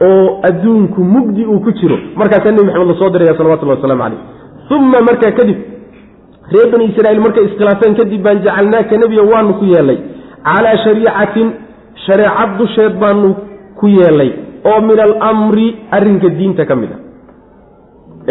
[0.07, 4.19] oo adduunku mugdi uu ku jiro markaasaa nebi maxamed la soo diraya salawatullah waslamu caleyh
[4.77, 5.57] uma markaa kadib
[6.54, 9.97] reer bani israiil markay iskhilaafeen kadib baan jacalnaaka nebiya waanu ku yeelay.
[10.47, 11.47] Calaa shariicatin
[12.06, 13.30] shareecad dusheed baanu
[13.80, 14.32] ku yeelay.
[14.70, 16.97] Oo min almri arrinka diinta ka mid a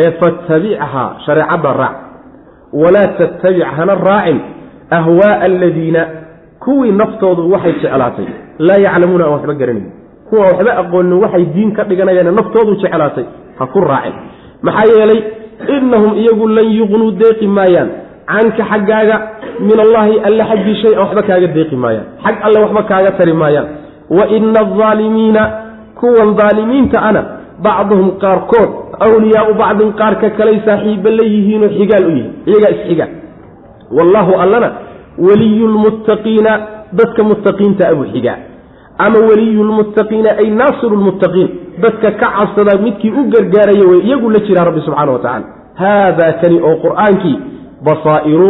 [0.03, 1.97] ee fatabichaa shareecadda raac.
[2.83, 4.39] Walaa tattabic hana raacin
[4.99, 6.03] ahwaaa aladiina
[6.65, 8.27] kuwii naftoodu waxay jeclaatay.
[8.59, 9.89] Laa yaclamuuna aan waxba garanayn.
[10.29, 13.25] Kuwa waxba aqoonin waxay diin ka dhiganayaan naftoodu jeclaatay
[13.59, 14.15] ha ku raacin.
[14.67, 15.21] Maxaa yeelay
[15.77, 17.89] innahum iyagu lan yuqnuu deeqi maayaan
[18.31, 19.17] canka xaggaaga
[19.69, 22.07] min allaahi alle xaggii shay-an waxba kaaga deeqi maayaan.
[22.25, 23.67] Xag alle waxba kaaga tari maayaan.
[24.17, 25.43] Wa ina aldaalimiina
[26.01, 27.23] kuwan daalimiinta ana
[27.67, 28.71] bacduhum qaarkood
[29.07, 33.07] awliyaau bacdin qaarka kalay saaxiiba la yihiinoo xigaal u yihiin iyagaa isxiga
[33.97, 34.69] wallaahu allana
[35.27, 36.53] weliyulmuttaqiina
[36.99, 38.39] dadka muttaqiinta abuu xigaa
[39.05, 41.49] ama weliyulmuttaqiina ay naasiru lmuttaqiin
[41.83, 45.47] dadka ka cabsada midkii u gargaaraya wey iyagu la jiraa rabbi subxana wa tacala
[45.83, 47.37] haadaa kani oo qur'aankii
[47.87, 48.49] basaa'iru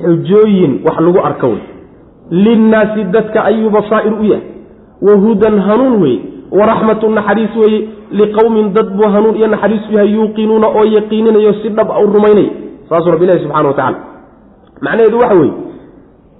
[0.00, 1.62] xujooyin wax lagu arka wey.
[2.30, 4.46] Linnaasi dadka ayuu basaa'ir u yahay.
[5.02, 6.20] Wa hudan hanuun weye
[6.52, 11.68] waraxmatu naxariis weeye liqowmin dad buu hanuun iyo naxariis u yahay yuuqinuuna oo yaqiininayo si
[11.68, 12.50] dhab u rumaynaya.
[12.88, 13.98] Saasuu rabbi ilahi subxana wa tacala
[14.80, 15.52] macnaheedu waxa weeye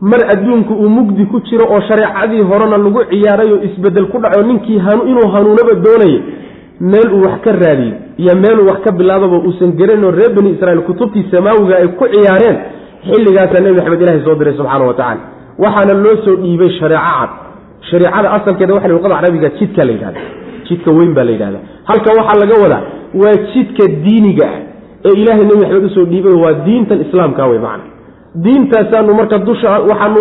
[0.00, 4.42] mar adduunku uu mugdi ku jiro oo shareecadii horena lagu ciyaaray oo isbeddel ku dhaco
[4.42, 6.20] ninkii inuu hanuunaba doonaya
[6.80, 10.80] meel uu wax ka raadiyo iyo meeluu wax ka bilaababa uusan garanoo reer bani israiil
[10.88, 12.56] kutubtii samaawiga ay ku ciyaareen
[13.08, 15.20] xilligaasaa nebi maxamed ilahi soo diray subxaana wa tacala
[15.64, 17.30] waxaana loo soo dhiibay shareeco cad.
[17.90, 20.20] Shareecada asalkeeda waxa luqada carabiga jidka la yidhahda.
[20.68, 21.58] Jidka weyn baa la yidhahda.
[21.88, 22.82] Halka waxaa laga wadaa
[23.22, 24.58] waa jidka diiniga ah
[25.08, 27.84] ee ilaahay nebi maxamed u soo dhiibay waa diintan islaamka wey macna.
[28.44, 30.20] Diintaasaanu marka dusha waxaanu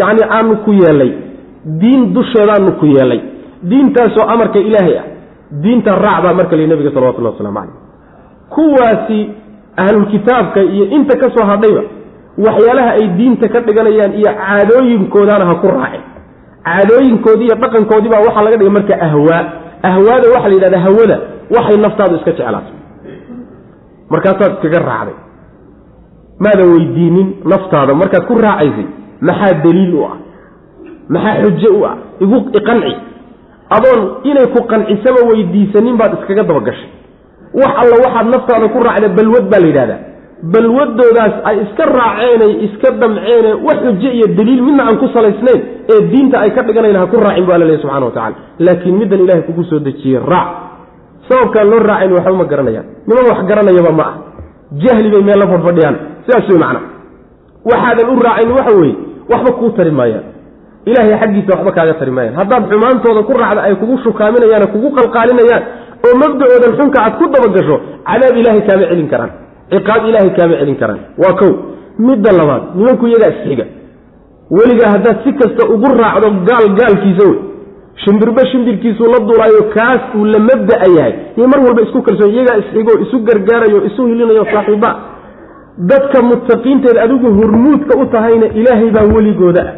[0.00, 1.12] yani aanu ku yeelay.
[1.80, 3.20] Diin dusheedaanu ku yeelay
[3.62, 5.06] diintaasoo amarka ilaahay ah
[5.64, 7.76] diinta raacbaa marka li nabiga salawatullah waslamu caleyh
[8.54, 9.20] kuwaasi
[9.76, 11.82] ahlulkitaabka iyo inta ka soo hadhayba
[12.46, 16.02] waxyaalaha ay diinta ka dhiganayaan iyo caadooyinkoodaana ha ku raacin.
[16.68, 19.42] Caadooyinkoodii iyo dhaqankoodii baa waxaa laga dhigay marka ahwaa
[19.90, 21.16] ahwaada waxaa la yidhahda hawada
[21.56, 22.76] waxay naftaadu iska jeclaatay.
[24.12, 25.16] Markaasaad iskaga raacday.
[26.44, 28.86] Maadan weydiinin naftaada markaad ku raacaysay
[29.28, 30.16] maxaa daliil u ah?
[31.14, 31.94] Maxaa xujo u ah?
[32.24, 32.92] Igu iqanci
[33.76, 34.00] adoon
[34.30, 36.88] inay ku qancisaba weydiisanin baad iskaga dabagashay.
[37.60, 40.00] Wax alla waxaad naftaada ku raacda balwad baa la yidhahdaa.
[40.52, 45.60] Balwadoodaas ay iska raaceenay iska damceene wax xujo iyo daliil midna aan ku salaysnayn
[45.90, 49.20] ee diinta ay ka dhiganayna ha ku raacin bu alla subxana wa tacala laakiin middan
[49.24, 50.48] ilahay kugu soo dejiyey raac.
[51.28, 54.14] Sababkaan loo raacayn waxba ma garanayaan niman wax garanayaba ma ah.
[54.78, 55.96] Jahli bay meel la fadfadhiyaan.
[56.26, 56.80] Sidaas wey macna.
[57.70, 58.96] Waxaadan u raacayn waxa weeye
[59.32, 60.24] waxba kuu tari maayaan
[60.90, 65.62] ilaahay xaggiisa waxba kaaga tari maayaan haddaad xumaantooda ku raacda ay kugu shukaaminayaan kugu qalqaalinayaan
[66.06, 67.76] oo mabdacoodan xunka aad ku dabagasho
[68.10, 69.32] cadaab ilaahay kaama celin karaan.
[69.72, 71.00] Ciqaab ilaahay kaama celin karaan.
[71.22, 71.50] Waa kow.
[72.08, 73.64] Midda labaad nimanku iyagaa isxiga
[74.56, 77.38] weligaa haddaad si kasta ugu raacdo gaal gaalkiisa wey.
[78.02, 81.14] Shimbirba shimbirkiisuu la duulaayo kaas uu la mabda'a yahay.
[81.36, 84.90] Iyo mar walba isku kalsoon iyagaa isxigo isu gargaarayo isu hilinayo saaxiiba
[85.90, 89.74] dadka muttaqiinteeda adigu hormuudka u tahayna ilaahay baa weligooda ah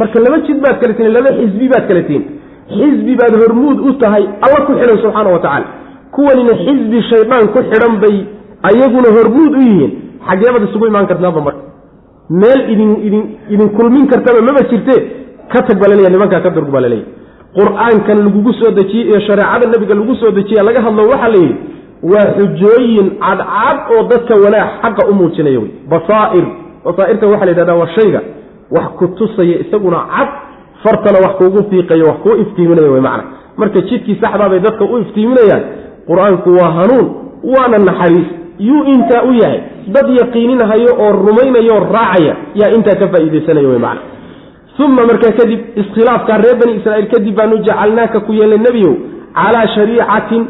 [0.00, 2.24] marka laba jid baad kala tihin laba xisbi baad kala tihin.
[2.76, 5.66] Xisbi baad hormuud u tahay alla ku xidhan subxaana wa tacaala.
[6.14, 8.16] Kuwanina xisbi shaydaan ku xidhan bay
[8.70, 9.92] ayaguna hormuud u yihiin.
[10.28, 11.62] Xageebaad isugu imaan kartaaba marka.
[12.42, 13.24] Meel idin idin
[13.54, 14.94] idin kulmin kartaba maba jirte
[15.52, 17.14] ka tag baa laleeya nimankaa ka durg baa laleeyahy
[17.58, 21.56] qur'aankan lagugu soo dejiyey iyo shareecada nabiga lagu soo dejiya laga hadlo waxaa la yidhi
[22.12, 26.44] waa xujooyin cadcad oo dadka wanaag xaqa u muujinaya wey basaair.
[26.86, 28.20] Basaairta waxaa la yidhahda waa shayga
[28.70, 30.28] wax ku tusaya isaguna cad
[30.82, 33.24] fartana wax kuugu fiiqayo wax kuu iftiiminaya wey macna.
[33.56, 35.62] Marka jidkii saxdaa bay dadka u iftiiminayaan.
[36.08, 37.06] Qur'aanku waa hanuun
[37.52, 38.28] waana naxariis.
[38.58, 39.60] Yuu intaa u yahay.
[39.94, 44.00] Dad yaqiininahayo oo rumaynayo raacaya yaa intaa ka faa'iidaysanaya wey macna.
[44.84, 48.94] Uma markaa kadib iskhilaafkaa reer bani israiil kadib baanu jacalnaaka ku yeelnay nebiyow
[49.38, 50.42] calaa shariicatin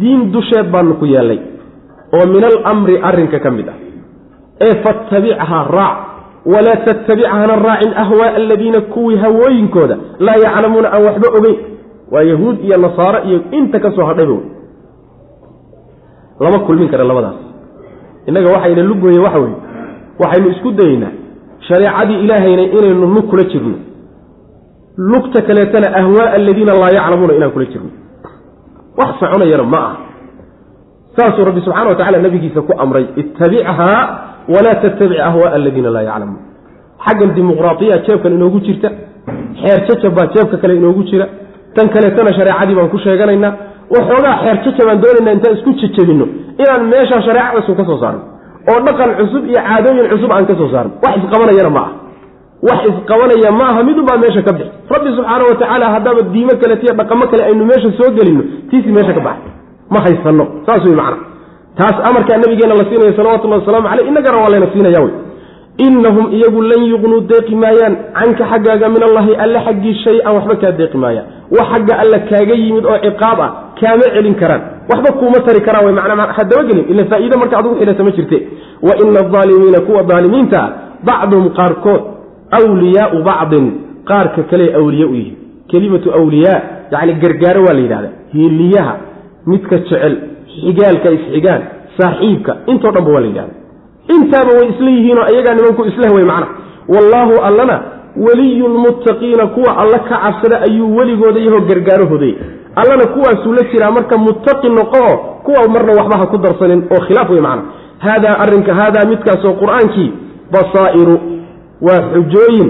[0.00, 1.40] diin dusheed baanu ku yeelnay.
[2.16, 3.76] Oo min alamri arrinka ka mid ah.
[4.66, 5.98] Ee fatabichaa raac
[6.52, 11.56] walaa tattabic hana raacin ahwaaa aladiina kuwii hawooyinkooda laa yaclamuuna aan waxba ogeyn
[12.12, 14.36] waa yahuud iyo nasaaro iyo inta ka soo hadhayba
[16.40, 17.34] lama kulmin kara labadaas
[18.26, 19.56] innaga waxayna lugoye waxa weye
[20.22, 21.12] waxaynu isku dayeynaa
[21.68, 23.74] shareecadii ilaahayna inaynu lug kula jirno
[24.96, 27.90] lugta kaleetana ahwaaa aladiina laa yaclamuuna inaan kula jirno
[28.98, 29.96] wax soconayana ma ah
[31.16, 34.18] saasuu rabbi subxana wa tacala nabigiisa ku amray ittabichaa
[34.54, 36.42] walaa tattabic ahwaaa aladiina laa yaclamuun
[37.06, 38.88] xaggan dimuqraadiya jeebkan inoogu jirta
[39.62, 41.26] xeer jajab baa jeebka kale inoogu jira
[41.76, 43.52] tan kaleetana shareecadii baan ku sheeganaynaa
[43.96, 46.26] waxoogaa xeer jajabaan doonaynaa intaan isku jajabinno
[46.62, 48.20] inaan meeshaa shareeca cusub ka soo saarno
[48.72, 51.92] oo dhaqan cusub iyo caadooyin cusub aan ka soo saarno wax isqabanayana ma aha
[52.68, 56.92] wax isqabanaya ma aha midunbaa meesha ka bixi rabbi subxaana wa tacaala haddaaba diimo kaletiyo
[57.00, 59.50] dhaqamo kale aynu meesha soo gelinno tiisi meesha ka baxay
[59.94, 61.18] ma haysanno saas wey macna
[61.78, 65.14] taas amarkaa nabigeena la siinaya salawatullahi wasalaamu caleyh innagana waa siinaya wey.
[65.86, 70.72] Inahum iyagu lan yuqnuu deeqi maayaan canka xaggaaga min allahi alle xaggii shay-an waxba kaa
[70.72, 71.26] deeqi maayaan.
[71.52, 73.50] Wax xagga alle kaaga yimid oo ciqaab ah
[73.80, 74.62] kaama celin karaan.
[74.90, 75.96] Waxba kuuma tari karaan
[76.38, 78.38] hadabagelin ila faa'iide marka adugu xidhata ma jirte.
[78.86, 80.70] Wa ina aldaalimiina kuwa daalimiinta ah
[81.04, 82.02] bacduhum qaarkood
[82.72, 83.66] wliyaau bacdin.
[84.08, 85.32] Qaarka kale awliya u yihi
[85.68, 86.60] kelimatu awliyaa
[86.92, 88.94] yacni gargaaro waa la yidhahda hiiliyaha
[89.46, 90.14] midka jecel
[90.60, 91.62] xigaalka isxigaan
[91.98, 93.54] saaxiibka intoo dhanba waa la yidhahda
[94.16, 96.46] intaaba way isla yihiinoo ayagaa nimanku isleh wey macna.
[96.94, 97.76] Wallaahu allana
[98.26, 102.34] weliyu lmuttaqiina kuwa alla ka cabsada ayuu weligooda yahoo gargaarahooday.
[102.80, 107.30] Allana kuwaasuu la jiraa marka muttaqi noqoo kuwa marna waxba ha ku darsanin oo khilaaf
[107.30, 107.62] wey macna.
[108.04, 110.10] Haadaa arrinka haadaa midkaasoo qur'aankii
[110.54, 111.16] basaa'iru
[111.86, 112.68] waa xujooyin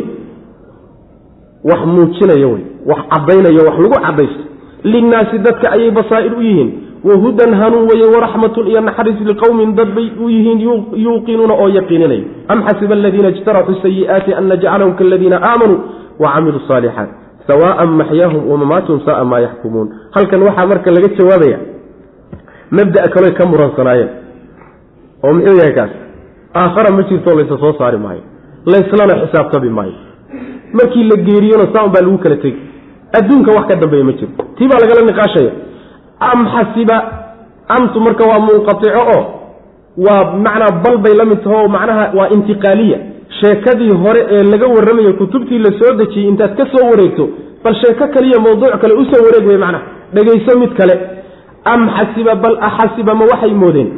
[1.70, 4.42] wax muujinaya wey wax caddaynaya wax lagu caddaysto.
[4.84, 6.70] Linnaasi dadka ayay basaa'ir u yihiin
[7.04, 10.60] wahudan hanuun weye waraxmatun iyo naxariis liqowmin dad bay u yihiin
[11.04, 15.78] yuuqinuuna oo yaqiininaya am xasiba aladiina ijtaraxuu sayi'aati an najcalahum kaladiina aamanuu
[16.24, 17.08] wacamiluu saalixaat
[17.48, 21.58] sawaaan maxyaahum wamamaatuhum saaa maa yaxkumuun halkan waxaa marka laga jawaabaya
[22.78, 24.10] mabda'a kaloy ka muransanaayeen
[25.26, 25.92] oo muxuu yahay kaas
[26.62, 28.22] aakhara ma jirto laysa soo saari maayo
[28.72, 29.94] layslana xisaabtami maayo.
[30.78, 32.58] Markii la geeriyona saan baa lagu kala tegi.
[33.18, 35.50] Adduunka wax ka dambeeya ma jiro tii baa lagala niqaashaya
[36.20, 36.96] am xasiba
[37.68, 39.22] amtu marka waa munqaico oo
[40.06, 42.98] waa macnaa bal bay la mid taho macnaha waa intiqaaliya.
[43.40, 47.28] Sheekadii hore ee laga warramayo kutubtii la soo dejiyey intaad ka soo wareegto
[47.64, 50.94] bal sheeko kaliya mawduuc kale u soo wareeg wey macnaha dhegayso mid kale.
[51.64, 53.88] Am xasiba bal axasiba ma waxay moodeen?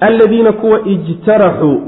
[0.00, 1.80] Alladiina kuwa ijtaraxuu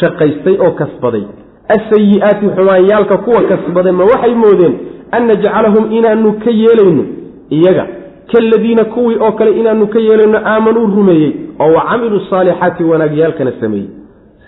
[0.00, 1.24] shaqaystay oo kasbaday.
[1.68, 4.74] Asayi'aati xumaanyaalka kuwa kasbaday ma waxay moodeen?
[5.12, 7.04] An najcalahum inaanu ka yeelayno
[7.50, 7.86] iyaga
[8.32, 13.88] kaladiina kuwii oo kale inaanu ka yeelayno aamanuu rumeeyey oo wa camiluu saalixaati wanaagyaalkana sameeyey.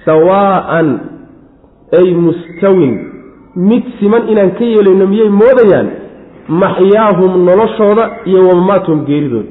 [0.05, 0.89] Sawaa'an
[1.99, 2.95] ay mustawin
[3.57, 5.89] mid siman inaan ka yeelayno miyay moodayaan?
[6.49, 9.49] Maxyaahum noloshooda iyo wamamaathum geeridooda.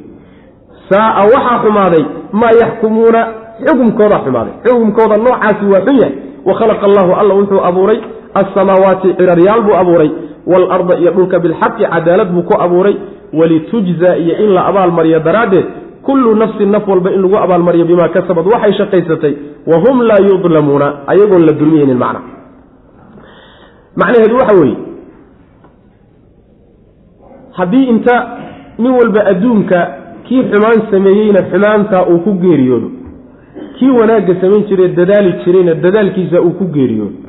[0.89, 3.21] Saa'a waxaa xumaaday maa yaxkumuuna?
[3.65, 4.53] Xukumkoodaa xumaaday.
[4.65, 6.15] Xukumkooda noocaasi waa xun yahay.
[6.45, 7.99] Wa khalaqa allaahu alla wuxuu abuuray
[8.33, 10.11] alsamaawaati ciraryaal buu abuuray
[10.51, 12.95] waalarda iyo dhulka bilxaqi cadaalad buu ku abuuray
[13.39, 15.65] walitujza iyo in la abaalmariyo daraaddeed
[16.01, 19.33] kullu nafsin naf walba in lagu abaalmariyo bimaa kasabad waxay shaqaysatay
[19.67, 22.21] wa hum laa yudlamuuna ayagoon la dulmiyeynin macna
[23.95, 24.77] macnaheedu waxa weeye
[27.51, 28.15] haddii inta
[28.79, 29.79] nin walba adduunka
[30.27, 32.89] kii xumaan sameeyeyna xumaantaa uu ku geeriyoodo
[33.79, 37.22] kii wanaagga samayn jiray dadaali jirayna dadaalkiisa uu ku geeriyoodo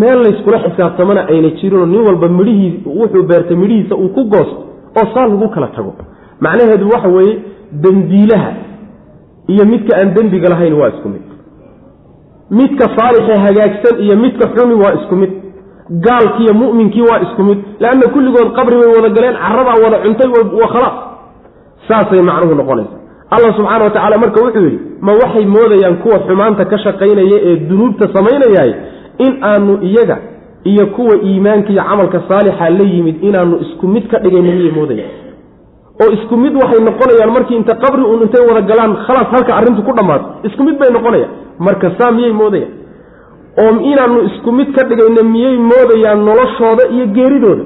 [0.00, 4.56] meel layskula xisaabtamana ayna jirinoo nin walba midhihii wuxuu beertay midhihiisa uu ku goosto
[4.98, 5.92] oo saa lagu kala tago.
[6.44, 7.34] Macnaheedu waxa weeye
[7.82, 8.50] dembiilaha
[9.52, 11.22] iyo midka aan dembiga lahayn waa isku mid.
[12.58, 15.30] Midka saalixee hagaagsan iyo midka xumi waa isku mid.
[16.06, 17.58] Gaalkiiyo mu'minkii waa isku mid.
[17.82, 20.96] Leanna kulligood qabri bay wada galeen carabaa wada cuntay waa khalaas
[21.88, 22.94] saasay macnuhu noqonaysa
[23.34, 27.56] allah subxaana wa tacaala marka wuxuu yidhi ma waxay moodayaan kuwa xumaanta ka shaqaynaya ee
[27.70, 28.70] dunuubta samaynayaay
[29.26, 30.16] in aanu iyaga
[30.64, 35.10] iyo kuwa iimaanka iyo camalka saalixa la yimid inaanu isku mid ka dhigayno miyay moodayaan?
[36.02, 39.82] Oo isku mid waxay noqonayaan markii inta qabri uun intay wada galaan khalaas halka arrintu
[39.88, 41.30] ku dhammaato isku mid bay noqonayaan.
[41.66, 42.72] Marka saa miyay moodayaan?
[43.62, 47.64] Oo inaanu isku mid ka dhigayno miyay moodayaan noloshooda iyo geeridooda?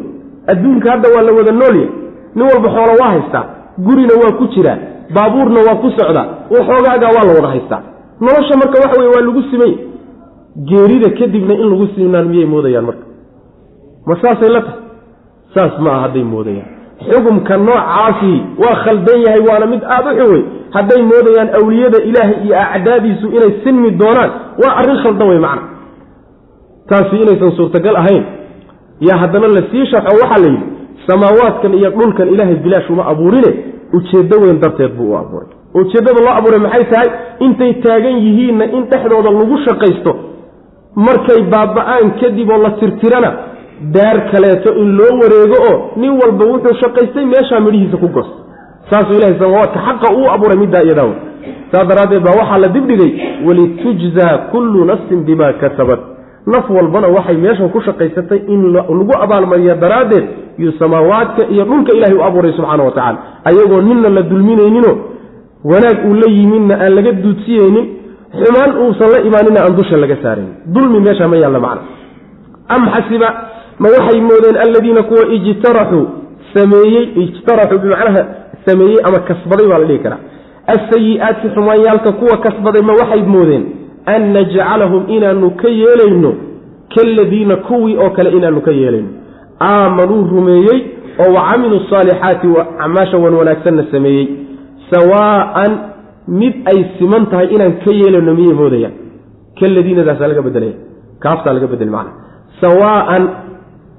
[0.52, 1.90] Adduunka hadda waa la wada noolyahay
[2.36, 3.44] nin walba xoolo waa haystaa.
[3.86, 4.78] Gurina waa ku jiraa.
[5.14, 6.26] Baabuurna waa ku socdaa.
[6.54, 7.82] Waxoogaagaa waa la wada haystaa.
[8.20, 9.72] Nolosha marka waxa weye waa lagu simay
[10.56, 13.06] geerida kadibna in lagu simnaan miyay moodayaan marka?
[14.06, 14.80] Ma saasay la tahay?
[15.54, 16.70] Saas ma aha hadday moodayaan.
[17.10, 18.32] Xukumka noocaasi
[18.62, 20.42] waa khaldan yahay waana mid aada u xun wey
[20.76, 24.30] hadday moodayaan awliyada ilaahay iyo acdaadiisu inay sinmi doonaan
[24.62, 25.62] waa arrin khaldan wey macna.
[26.88, 28.24] Taasi inaysan suurtagal ahayn.
[29.00, 30.66] Yaa haddana la sii sharxo waxaa la yidhi
[31.08, 33.50] samaawaadkan iyo dhulkan ilaahay bilaash uma abuurine
[33.96, 35.48] ujeeddo weyn darteed buu u abuuray.
[35.74, 37.08] Ujeeddada loo abuuray maxay tahay?
[37.46, 40.12] Intay taagan yihiinna in dhexdooda lagu shaqaysto
[40.96, 43.30] markay baaba-aan kadib oo la tirtirana
[43.96, 48.36] daar kaleeto in loo wareego oo nin walba wuxuu shaqaystay meeshaa midhihiisa ku gosta
[48.90, 51.10] saasuu ilahay samaawaadka xaqa uu abuuray middaa iyadaa
[51.72, 53.10] saas daraaddeed baa waxaa la dibdhigay
[53.46, 56.00] walitujzaa kullu nafsin bima kasabat.
[56.46, 60.24] Naf walbana waxay meeshan ku shaqaysatay in lagu abaalmariya daraaddeed
[60.58, 64.92] iyo samaawaadka iyo dhulka ilahay u abuuray subxaana wa tacala ayagoo ninna la dulminaynino
[65.64, 67.86] wanaag uu la yiminna aan laga duudsiyeynin
[68.40, 71.82] xumaan uusan la imaanina aan dusha laga saarayn dulmi meesha ma yaalla macna.
[72.74, 73.28] Am xasiba
[73.82, 76.04] ma waxay moodeen alladiina kuwa ijtaraxuu
[76.54, 78.22] sameeyey ijtaraxuu bimacnaha
[78.66, 80.20] sameeyey ama kasbaday baa la dhihi karaa.
[80.74, 83.64] Asayi-aati xumaanyaalka kuwa kasbaday ma waxay moodeen
[84.14, 86.32] an najcalahum inaanu ka yeelayno
[86.94, 89.08] kaladiina kuwii oo kale inaanu ka yeelayno.
[89.60, 90.78] Aamanuu rumeeyey
[91.24, 94.26] oo wa camiluu saalixaati acmaasha wan wanaagsanna sameeyey.
[94.90, 95.72] Sawaaan
[96.28, 98.94] mid ay siman tahay inaan ka yeelayno miyay moodayaan
[99.60, 100.72] kaladiinadaasaa laga bedelaya
[101.24, 102.12] kaaftaa laga bedel macna.
[102.60, 103.24] Sawaaan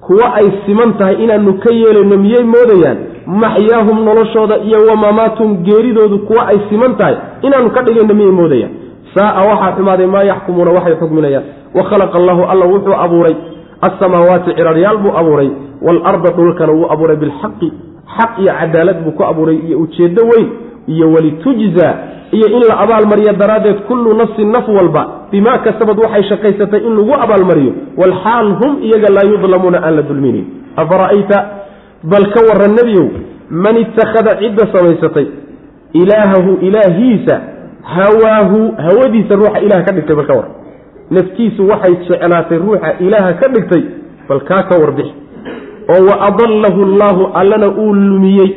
[0.07, 2.97] kuwa ay siman tahay inaanu ka yeelayno miyay moodayaan?
[3.26, 8.71] Maxyaahum noloshooda iyo wamamaatum geeridoodu kuwa ay siman tahay inaanu ka dhigayno miyay moodayaan?
[9.15, 11.43] Saaa waxaa xumaaday maa yaxkumuuna waxay xukminayaan.
[11.78, 13.36] Wa khalaqa allahu alla wuxuu abuuray.
[13.82, 15.49] Alsamaawaati ciraryaal buu abuuray.
[15.82, 17.67] Waalarda dhulkana wuu abuuray bilxaqi
[18.17, 20.47] xaq iyo cadaalad buu ku abuuray iyo ujeeddo weyn
[20.88, 21.93] iyo walitujzaa
[22.31, 27.13] iyo in la abaalmariyo daraaddeed kullu nafsin naf walba bimaa kasabad waxay shaqaysatay in lagu
[27.25, 30.45] abaalmariyo walxaal hum iyaga laa yudlamuuna aan la dulminayn
[30.83, 31.38] afara'ayta
[32.13, 33.07] bal ka warran nebiyow
[33.65, 35.27] man ittakhada cidda samaysatay
[36.01, 37.36] ilaahahu ilaahiisa
[37.95, 40.47] hawaahu hawadiisa ruuxa ilaah ka dhigtay bal ka war
[41.17, 43.83] naftiisu waxay jeclaatay ruuxa ilaaha ka dhigtay
[44.29, 45.07] bal kaa ka warbix
[45.93, 48.49] oo wa adallahu allaahu allana uu lumiyey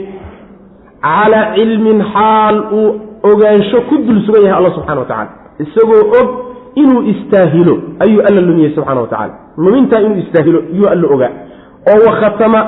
[1.02, 2.88] calaa cilmin xaal uu
[3.30, 5.30] ogaansho ku dul sugan yahay alla subxana wa tacala
[5.64, 6.28] isagoo og
[6.74, 7.74] inuu istaahilo
[8.04, 11.32] ayuu alla lumiyey subxana wa tacala lumintaa inuu istaahilo yuu alla ogaa.
[11.90, 12.60] Oo wakhatama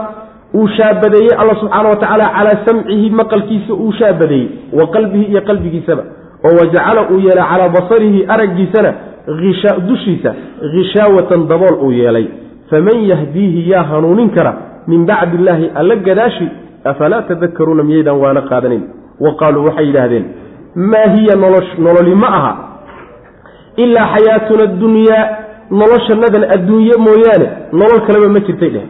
[0.55, 6.03] uu shaabadeeyey alla subxaana wa tacaala calaa samcihi maqalkiisa uu shaabadeeyey wa qalbihi iyo qalbigiisaba.
[6.45, 8.95] Oo wajacala uu yeelay calaa basarihi araggiisana
[9.89, 10.35] dushiisa
[10.73, 12.27] hishaawatan dabool uu yeelay.
[12.71, 14.55] Faman yahdiihi yaa hanuunin kara
[14.87, 16.49] min bacdi illaahi alla gadaashi
[16.85, 18.83] afalaa tadakaruuna miyaydaan waana qaadanayn
[19.21, 20.25] wa qaaluu waxay yidhaahdeen
[20.75, 21.37] maa hiya
[21.79, 22.53] nololi ma aha
[23.77, 25.25] ilaa xayaatuna adunyaa
[25.81, 27.47] noloshanadan adduunye mooyaane
[27.81, 28.87] nolol kaleba ma jirtay dheh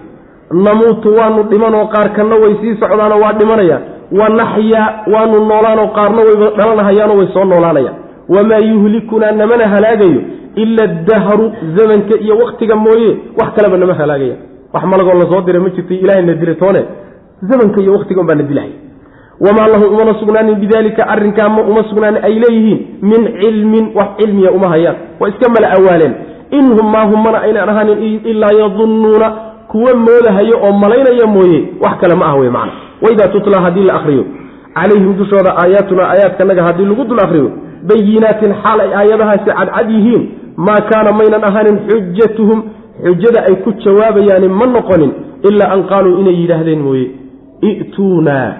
[0.66, 3.82] namuutu waanu dhimanoo qaarkanna way sii socdaanoo waa dhimanayaan
[4.20, 7.96] wa naxyaa waanu noolaanoo qaarna wayba dhalanahayaanoo way soo noolaanayaan
[8.34, 10.20] wamaa yuhlikunaa namana halaagayo
[10.62, 13.10] ila adahru zamanka iyo waktiga mooye
[13.40, 14.36] wax kaleba nama halaagaya
[14.74, 16.82] wax malagoo la soo diray ma jirtay ilahayna dila toone
[17.48, 18.72] zamanka iyo waktiga unbaa dilaya
[19.40, 24.50] wamaa lahum umana sugnaanin bidaalika arrinkaa ma uma sugnaanin ay leeyihiin min cilmin wax cilmiya
[24.52, 24.96] uma hayaan.
[25.20, 26.14] Waa iska mala awaaleen.
[26.50, 27.98] Inhum maahum mana aynan ahaanin
[28.32, 29.28] ilaa yadunnuuna
[29.70, 32.72] kuwa moodahayo oo malaynaya mooye wax kale ma ah wey macna.
[33.02, 34.24] Waidaa tutla haddii la akriyo
[34.74, 37.50] calayhim dushooda aayaatuna aayaadkanaga haddii lagu dul akriyo
[37.88, 40.22] bayinaatin xaal ay aayadahaasi cadcad yihiin
[40.56, 42.62] maa kaana maynan ahaanin xujatuhum
[43.04, 45.12] xujada ay ku jawaabayaani ma noqonin
[45.48, 47.06] ilaa an qaaluu inay yidhaahdeen mooye
[47.62, 48.52] i'tuunaa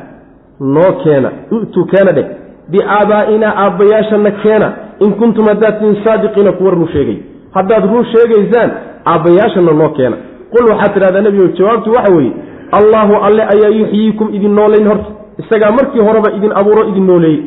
[0.60, 2.26] noo keena i'tuu keena dheh
[2.70, 4.72] biaabaa'inaa aabbayaashana keena
[5.04, 7.16] in kuntum haddaad tin saadiqiina kuwa run sheegay.
[7.54, 8.70] Haddaad run sheegaysaan
[9.12, 10.16] aabbayaashana noo keena.
[10.52, 12.32] Qul waxaad tidhahdaa nebigo jawaabtu waxa weeye
[12.78, 15.10] allaahu alle ayaa yuxyiikum idin noolayn horta
[15.42, 17.42] isagaa markii horeba idin abuuro idin nooleeyey.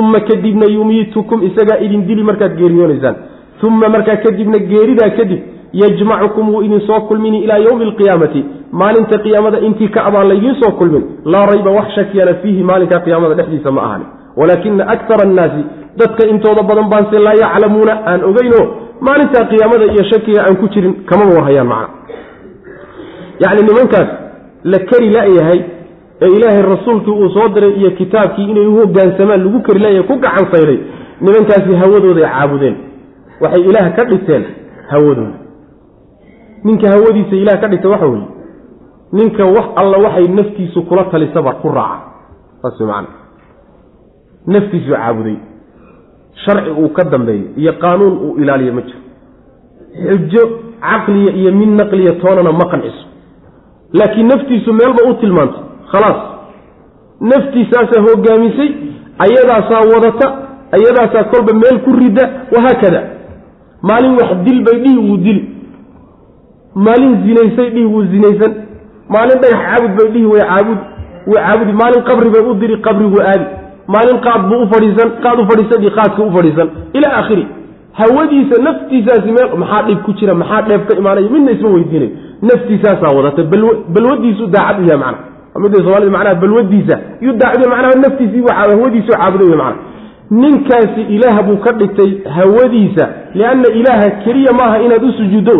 [0.00, 3.16] Uma kadibna yumiitukum isagaa idin dili markaad geeriyoonaysaan.
[3.62, 5.40] Uma markaa kadibna geeridaa kadib
[5.72, 8.44] yajmacukum wuu idin soo kulmini ilaa yowmi alqiyaamati.
[8.72, 13.34] Maalinta qiyaamada intii ka abaan laydiin soo kulmin laa rayba wax shakiyana fiihi maalinka qiyaamada
[13.34, 14.04] dhexdiisa ma ahani.
[14.36, 15.62] Walaakina akara annaasi
[15.96, 18.60] dadka intooda badan baanse laa yaclamuuna aan ogeyno
[19.00, 21.88] maalintaa qiyaamada iyo shakiga aan ku jirin kamama warhayaan macna.
[23.42, 24.08] Yacni nimankaas
[24.64, 25.60] la kari la-yahay
[26.22, 30.16] ee ilaahay rasuulkii uu soo diray iyo kitaabkii inay u hogaansamaan lagu kari la-yahay ku
[30.24, 30.78] gacan sayday
[31.20, 32.76] nimankaasi hawadooday caabudeen.
[33.40, 34.44] Waxay ilaah ka dhigteen
[34.90, 35.45] hawadooda
[36.64, 38.28] ninka hawadiisa ilaah ka dhigta waxa weeye.
[39.12, 42.02] Ninka wax alla waxay naftiisu kula talisaba ku raaca.
[42.62, 43.08] Saas way macana
[44.46, 45.36] naftiisuu caabuday.
[46.44, 48.98] Sharci uu ka dambeeyo iyo qaanuun uu ilaaliyo ma jiro.
[50.08, 50.42] Xujo
[50.80, 53.04] caqliya iyo mid naqliya toonana ma qanciso.
[53.92, 55.60] Laakiin naftiisu meelba u tilmaantay.
[55.92, 56.18] Khalaas.
[57.20, 58.70] Naftiisaasaa hogaamisay
[59.18, 60.26] ayadaasaa wadata
[60.76, 62.24] ayadaasaa kolba meel ku rida
[62.56, 63.00] wahaakada
[63.82, 65.55] maalin wax dil bay dhihi wuu dili
[66.84, 68.52] maalin zinaysay dhihi wuu zinaysan.
[69.14, 70.78] Maalin dhagax caabud bay dhihi way caabud
[71.32, 71.72] way caabudi.
[71.82, 73.46] Maalin qabri bay u diri qabriguu aadi.
[73.94, 76.68] Maalin qaad buu u fadhiisan qaad u fadhiisan iyo qaadka u fadhiisan.
[76.98, 77.44] Ilaa aakhiri
[78.00, 82.10] hawadiisa naftiisaasi meel maxaa dhib ku jira maxaa dheef ka imaanaya midna isma weydiinayo
[82.48, 83.42] naftiisaasaa wadata
[83.94, 85.18] balwadiisu daacad yahay macna.
[85.62, 89.80] Midda somalida macnaha balwadiisa iyuu daacad macnaha naftiisii hawadiisu caabuday wey macna.
[90.30, 93.04] Ninkaasi ilaah buu ka dhigtay hawadiisa
[93.34, 95.56] lianna ilaaha keliya maaha inaad u sujuuddo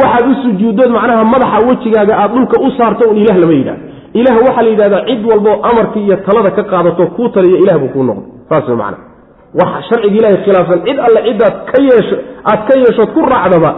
[0.00, 3.82] waxaad u sujuuddood macnaha madaxa wejigaaga aad dhulka u saarto un ilah lama yidhahdo
[4.20, 7.88] ilah waxaa la yidhahdaa cid walboo amarka iyo talada ka qaadato kuu taliya ilah buu
[7.94, 8.98] kuu noqdo saas wey macana
[9.60, 12.16] wax sharciga ilahay khilaafsan cid alle cidaad ka yeesho
[12.52, 13.70] aad ka yeeshood ku raacdaba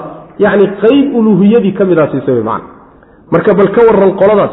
[0.44, 2.68] yacni qeyb uluuhiyadii ka midaa siisa wey macana
[3.34, 4.52] marka bal ka waran qoladaas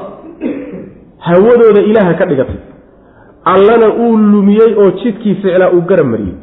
[1.28, 2.60] hawadooda ilaaha ka dhigatay.
[3.54, 6.36] Allana uu lumiyey oo jidkii ficlaa uu garab mariyey.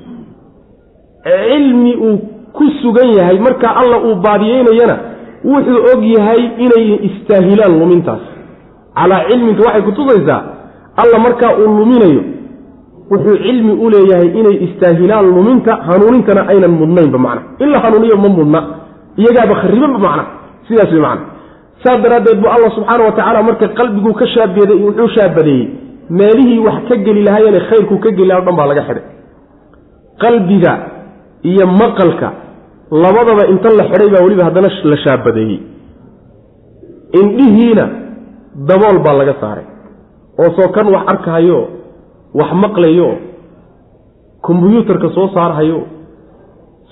[1.25, 2.17] Cilmi uu
[2.53, 4.97] ku sugan yahay marka alla uu baadiyeynayana
[5.45, 8.23] wuxuu og yahay inay istaahilaan lumintaas.
[8.97, 10.41] Calaa cilminka waxay kutusaysaa
[11.03, 12.23] alla markaa uu luminayo
[13.11, 17.43] wuxuu cilmi u leeyahay inay istaahilaan luminta hanuunintana aynan mudnaynba macna.
[17.63, 18.61] In la hanuuniyo ma mudna
[19.21, 20.25] iyagaaba kharibanba macna.
[20.69, 21.25] Sidaas wey macna.
[21.85, 25.67] Saas daraaddeed buu alla subxaana wa tacaala marka qalbiguu ka shaabeeday wuxuu shaabadeeyey
[26.19, 29.05] meelihii wax ka geli lahaayeen khayrkuu ka geli laha o dhan baa laga xidhay
[30.23, 30.73] qalbiga
[31.51, 32.29] iyo maqalka
[32.91, 35.61] labadaba inta la xidhay baa weliba haddana la shaabadeeyey
[37.21, 37.85] indhihiina
[38.69, 39.67] dabool baa laga saaray.
[40.39, 41.69] Oo soo kan wax arkahayo
[42.35, 43.11] wax maqlayo
[44.43, 45.87] kombyuutarka soo saarhayo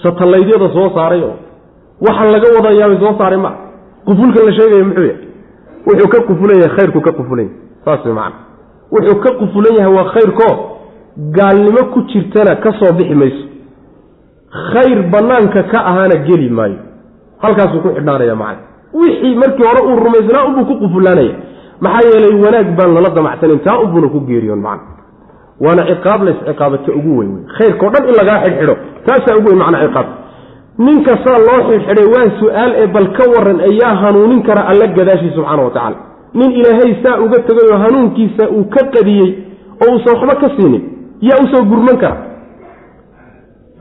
[0.02, 1.30] satalaydyada soo saarayo
[2.06, 3.52] waxaan laga wadayaabay soo saaray ma
[4.06, 5.26] qufulkan la sheegaya muxuu yahay?
[5.86, 7.58] Wuxuu ka qufulan yahay khayrku ka qufulan yahay.
[7.84, 8.32] Saas way
[8.92, 10.54] wuxuu ka qufulan yahay waa khayrkoo
[11.36, 13.47] gaalnimo ku jirtana ka soo bixi mayso
[14.72, 16.78] khayr bannaanka ka ahaana geli maayo.
[17.42, 18.58] Halkaasuu ku xidhnaanaya macana
[18.94, 21.34] wixii markii hore uu rumaysnaa unbuu ku qufulaanaya
[21.80, 24.96] maxaa yeelay wanaag baan lala damacsanin taa unbuuna ku geeriyoon macana
[25.60, 28.74] waana ciqaab la isciqaabata ugu weyn wey khayrkao dhan in lagaa xidhxidho
[29.06, 30.06] taasaa ugu weyn macnaa ciqaab.
[30.86, 35.32] Ninka saa loo xidhxidhay waa su'aal ee bal ka waran ayaa hanuunin kara alla gadaashii
[35.36, 35.96] subxaana wa tacala
[36.38, 39.30] nin ilaahay saa uga tegay oo hanuunkiisa uu ka qadiyey
[39.84, 40.82] oo uusan waxba ka siinin
[41.28, 42.16] yaa u soo gurman kara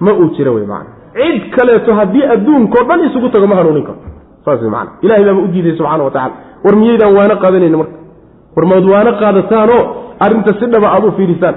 [0.06, 4.00] ma uu jiro wey macana cid kaleeto haddii adduunkao dhan isugu tago ma hanuunin karo
[4.46, 6.36] saas wey macana ilahay baaba u diiday subxana wa tacala
[6.66, 7.96] war miyaydaan waano qaadanayni marka?
[8.56, 9.82] War maad waano qaadataanoo
[10.26, 11.56] arrinta si dhaba aad u fiidhisaan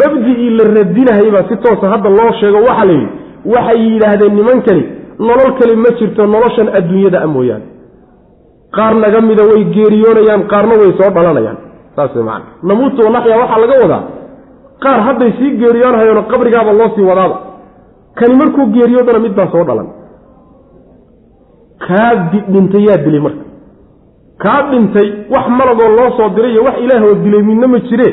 [0.00, 3.08] mabdicii la radinahayba si toosa hadda loo sheego waxaa la yidhi.
[3.54, 4.82] Waxay yidhaahdeen nimankani
[5.28, 7.66] nolol kale ma jirto noloshan adduunyada a mooyaane.
[8.76, 11.58] Qaar naga mida way geeriyoonayaan qaarna way soo dhalanayaan.
[11.96, 14.02] Saas way macana namuutu wanaxya waxaa laga wadaa
[14.84, 17.36] qaar hadday sii geeriyoonhayoon qabrigaaba loo sii wadaaba.
[18.18, 19.88] Kani markuu geeriyoodana mid baa soo dhalan.
[21.86, 22.14] Kaa
[22.52, 23.44] dhintay yaa dilay marka.
[24.42, 28.08] Kaa dhintay wax malagoo loo soo diray iyo wax ilaahoo dilay midna ma jire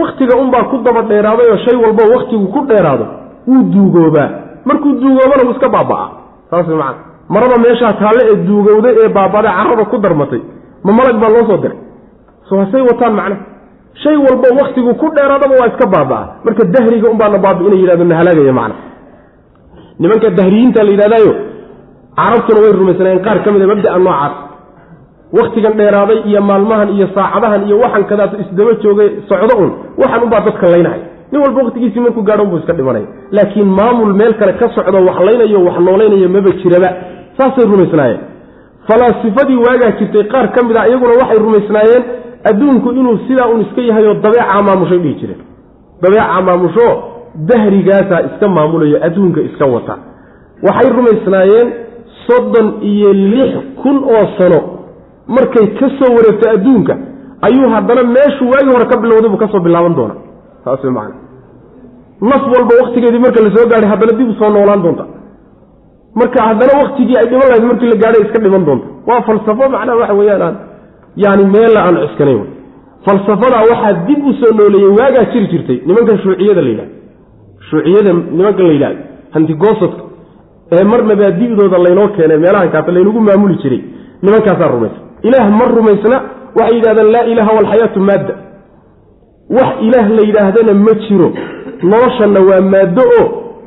[0.00, 3.06] wakhtiga unbaa ku daba dheeraaday oo shay walbo wakhtigu ku dheeraado
[3.48, 4.28] wuu duugoobaa.
[4.64, 6.08] Markuu duugoobana wuu iska baaba'aa.
[6.50, 6.98] Saas macana
[7.28, 10.40] maraba meeshaa taalle ee duugowday ee baaba'day carrada ku darmatay.
[10.84, 11.78] Ma malag baa loo soo diray.
[12.48, 13.36] So hasay wataan macna
[14.02, 18.16] shay walbo wakhtigu ku dheeraadaba waa iska baaba'aa marka dahriga unbaana baabi inay yidhahdo na
[18.20, 18.74] halaagaya macna.
[20.00, 21.32] Nimanka dahriyiinta la yidhahdaayo
[22.16, 23.22] carabtuna way rumaysnaayeen.
[23.26, 24.32] Qaar ka mid a mabda'a noocaas.
[25.38, 29.70] Wakhtigan dheeraaday iyo maalmahan iyo saacadahan iyo waxan kadaas isdaba joogay socdo un
[30.00, 31.00] waxan unbaa dadka laynahay.
[31.32, 33.06] Nin walba waktigiisii markuu gaadho unbuu iska dhimanaya.
[33.36, 36.90] Laakiin maamul meel kale ka socdo wax laynayo wax noolaynayo maba jiraba.
[37.38, 38.20] Saasay rumaysnaayeen.
[38.88, 42.02] Falaasifadii waagaa jirtay qaar ka mid a iyaguna waxay rumaysnaayeen
[42.50, 45.40] adduunku inuu sidaa un iska yahayoo dabeecaa maamushay dhihi jireen
[46.02, 46.86] dabeecaa maamusho
[47.50, 49.94] dahrigaasaa iska maamulayo adduunka iska wata.
[50.66, 51.68] Waxay rumaysnaayeen
[52.26, 54.60] soddon iyo lix kun oo sano.
[55.26, 56.96] Markay ka soo wareegto adduunka
[57.46, 60.14] ayuu haddana meeshuu waagii hore ka bilowday buu ka soo bilaaban doona
[60.64, 61.14] saas wey macana
[62.20, 65.04] naf walba waktigeedii marka la soo gaadhay haddana dib soo noolaan doonta.
[66.14, 68.86] Marka haddana waktigii ay dhiman lahayd markii la gaadhay iska dhiman doonta.
[69.06, 70.56] Waa falsafo macnaha waxa weeyaan aan
[71.16, 72.44] yaani meella aan cuskanayn
[73.06, 76.94] falsafadaa waxaa dib u soo nooleeyey waagaa jiri jirtay nimankan shuuciyada la yidhahdo
[77.70, 79.00] shuuciyada nimankan la yidhahdo
[79.34, 80.02] hantigoosadka
[80.76, 83.80] ee mar mabaadi'dooda laynoo keenay meelahan kaata laynagu maamuli jiray
[84.22, 84.98] nimankaasaa rumaysa
[85.28, 86.16] ilaah ma rumaysna
[86.58, 88.34] waxay yidhahdeen laa ilaaha walxayaatu maadda.
[89.56, 91.28] Wax ilaah la yidhaahdana ma jiro.
[91.90, 93.24] Noloshanna waa maaddo oo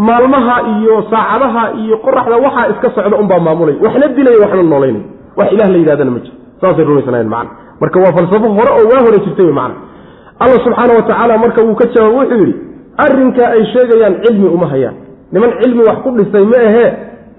[0.07, 3.75] maalmaha iyo saacadaha iyo qoraxda waxaa iska socda unbaa maamulay.
[3.85, 5.03] Waxna dilaya waxna noolaynay
[5.37, 7.49] wax ilah la yidhahdana ma jiro saasay rumaysnaayeen macana
[7.81, 9.75] marka waa falsafo hore oo waa hore jirtay wey macana
[10.43, 12.55] allah subxaana wa tacaala marka wuu ka jawaab wuxuu yidhi
[13.05, 14.95] arrinkaa ay sheegayaan cilmi uma hayaan.
[15.31, 16.89] Niman cilmi wax ku dhisay ma ahee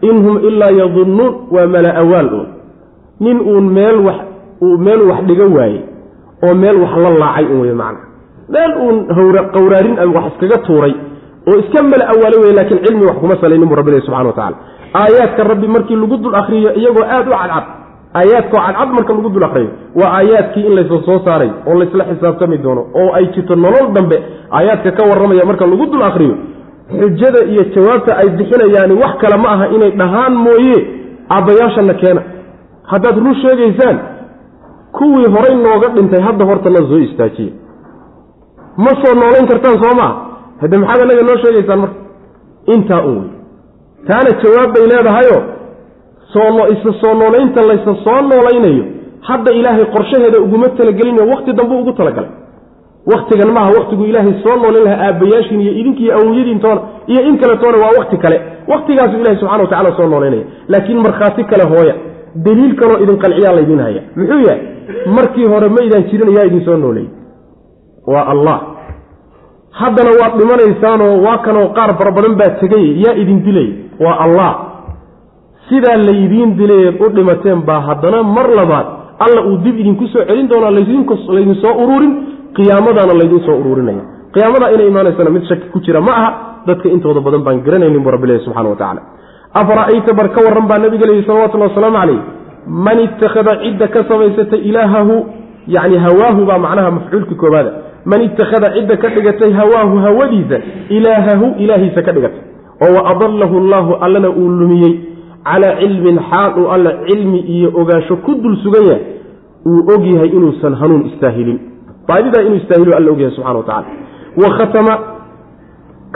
[0.09, 2.47] in hum ilaa yadunnuun waa mala awaal un
[3.21, 4.19] nin uun meel wax
[4.63, 5.81] uu meel wax dhiga waayey
[6.47, 8.01] oo meel wax la laacay un wey macna.
[8.55, 10.95] Meel uun hawra qawraarin wax iskaga tuuray
[11.49, 14.57] oo iska mala awaalay wey laakiin cilmi wax kuma salaynin buu rabbi subxana wa tacala
[15.01, 17.65] aayaadka rabbi markii lagu dul akriyo iyagoo aada u cadcad
[18.19, 22.59] aayaadkao cadcad marka lagu dul akriyo waa aayaadkii in laysa soo saaray oo laysla xisaabtami
[22.65, 24.17] doono oo ay jirto nolol dambe
[24.59, 26.35] aayaadka ka warramaya marka lagu dul akriyo
[27.01, 30.77] xujada iyo jawaabta ay bixinayaani wax kale ma aha inay dhahaan mooye
[31.37, 32.23] aabbayaashana keena.
[32.91, 33.97] Haddaad run sheegaysaan
[34.97, 37.53] kuwii horay nooga dhintay hadda horta la soo istaajiye.
[38.85, 40.13] Ma soo noolayn kartaan soo maa
[40.61, 41.99] hadde maxaad anaga noo sheegaysaan marka?
[42.75, 43.31] Intaa un wey
[44.09, 45.37] taana jawaab bay leedahayo
[46.37, 48.85] soo isa soo noolaynta laysa soo noolaynayo
[49.29, 52.31] hadda ilaahay qorshaheeda uguma talagelinayo wakti dambe ugu talagalay.
[53.13, 56.81] Waktigan maaha waktigu ilaahay soo noolayn lahaa aabbayaashiin iyo idinkiiyo awiyadiintoona
[57.13, 58.39] iyo in kaletoona waa wakti kale.
[58.73, 61.95] Waktigaasu ilahay subxana wa tacala soo noolaynaya laakiin markhaati kale hooya
[62.47, 64.61] daliil kaloo idin qanciyaa laydiin haya muxuu yahay?
[65.17, 67.11] Markii hore maydaan jirin yaa idin soo nooleeyey
[68.13, 68.59] waa allah.
[69.81, 73.69] Haddana waad dhimanaysaanoo waa kanoo qaar fara badan baa tegay yaa idin dilay.
[74.05, 74.51] Waa allah
[75.69, 78.87] sidaa laydiin dilayeed u dhimateen baa haddana mar labaad
[79.25, 82.13] alla uu dib idinku soo celin doonaa laydin soo ururin
[82.57, 84.03] qiyaamadaana laydin soo ururinaya.
[84.35, 86.31] Qiyaamadaa inay imaanaysana mid shaki ku jira ma aha
[86.67, 89.03] dadka intooda badan baan garanaynin buu rabbi lehy subxana wa tacala
[89.61, 92.21] afara'ayta bar ka warran baa nabiga leeyi salawatullahi wasalaamu calayh
[92.87, 95.15] man ittakhada cidda ka samaysatay ilaahahu
[95.77, 97.71] yacni hawaahu baa macnaha mafcuulka koobaada
[98.05, 100.59] man ittakhada cidda ka dhigatay hawaahu hawadiisa
[100.99, 102.43] ilaahahu ilaahiisa ka dhigatay
[102.85, 104.93] oo wa adallahu allaahu allana uu lumiyey
[105.49, 109.03] calaa cilmin xaal uu alla cilmi iyo ogaansho ku dul sugan yahay
[109.67, 111.59] uu og yahay inuusan hanuun istaahilin.
[112.09, 113.87] Baadidaa inuu istaahilo alla ogyahay subxana wa tacala
[114.43, 114.95] wa khatama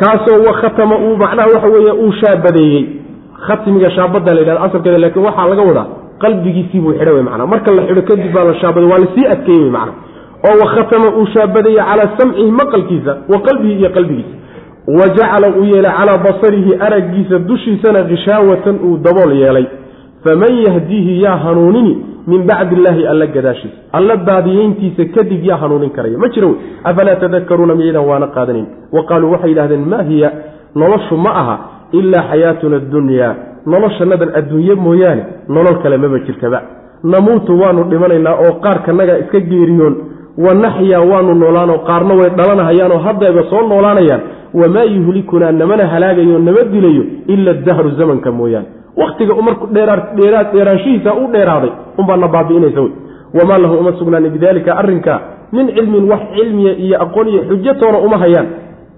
[0.00, 2.84] kaasoo wa khatama uu macnaha waxa weeye uu shaabadeeyey.
[3.46, 5.86] Khatmiga shaabadda la yidhahda asalkeeda laakiin waxaa laga wadaa
[6.22, 9.26] qalbigiisii buu xidha wey macnaa marka la xidho kadib baa la shaabaday waa la sii
[9.34, 9.92] adkeeyey wey macna
[10.48, 14.34] oo wa khatama uu shaabadeeyey calaa samcihi maqalkiisa wa qalbihi iyo qalbigiisa
[14.86, 19.66] wa jacala uu yeelay calaa basarihi araggiisa dushiisana kishaawatan uu dabool yeelay.
[20.24, 26.18] Faman yahdiihi yaa hanuunini min bacdi illaahi alla gadaashiisa alla baadiyeyntiisa kadib yaa hanuunin karaya.
[26.18, 26.56] Ma jira wey.
[26.84, 30.30] Afalaa tadakaruuna miyaydaan waana qaadanayn wa qaaluu waxay yidhahdeen maa hiya?
[30.74, 31.56] Noloshu ma aha
[31.92, 33.34] ilaa xayaatuna addunyaa
[33.66, 36.62] noloshanadan adduunye mooyaane nolol kale maba jirtaba.
[37.04, 39.94] Namuutu waanu dhimanaynaa oo qaarkanaga iska geeriyoon
[40.38, 44.20] wa naxyaa waanu noolaanoo qaarna way dhalanahayaanoo haddayba soo noolaanayaan.
[44.54, 48.66] Wamaa yuhlikunaa namana halaagayo nama dilayo ila dahru zamanka mooyaane.
[48.96, 52.90] Wakhtiga marku dheeraanshihiisa u dheeraaday unbaana baabi'inaysa wey.
[53.40, 55.20] Wamaa lahu uma sugnaani bidaalika arrinka
[55.52, 58.46] min cilmin wax cilmiya iyo aqoon iyo xujatoona uma hayaan.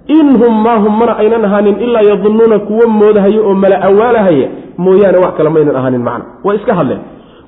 [0.06, 5.18] In hum maa hum mana aynan ahaanin ilaa yadunnuuna kuwa moodahaya oo mala awaalahaya mooyaane
[5.24, 6.24] wax kale maynan ahaanin macna.
[6.44, 6.98] Way iska hadleen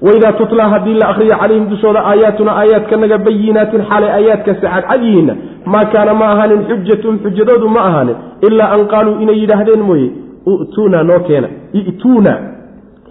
[0.07, 5.34] waidaa tutlaa haddii la akriyo calayhim dushooda aayaatuna aayaadkanaga bayinaatin xaalay aayaadka sacadcad yihiinna
[5.72, 8.16] maa kaana ma ahaanin xujatum xujadoodu ma ahaanin
[8.48, 10.09] ilaa an qaaluu inay yidhaahdeen mooye
[10.52, 11.48] u'tuuna noo keena
[11.80, 12.32] i'tuuna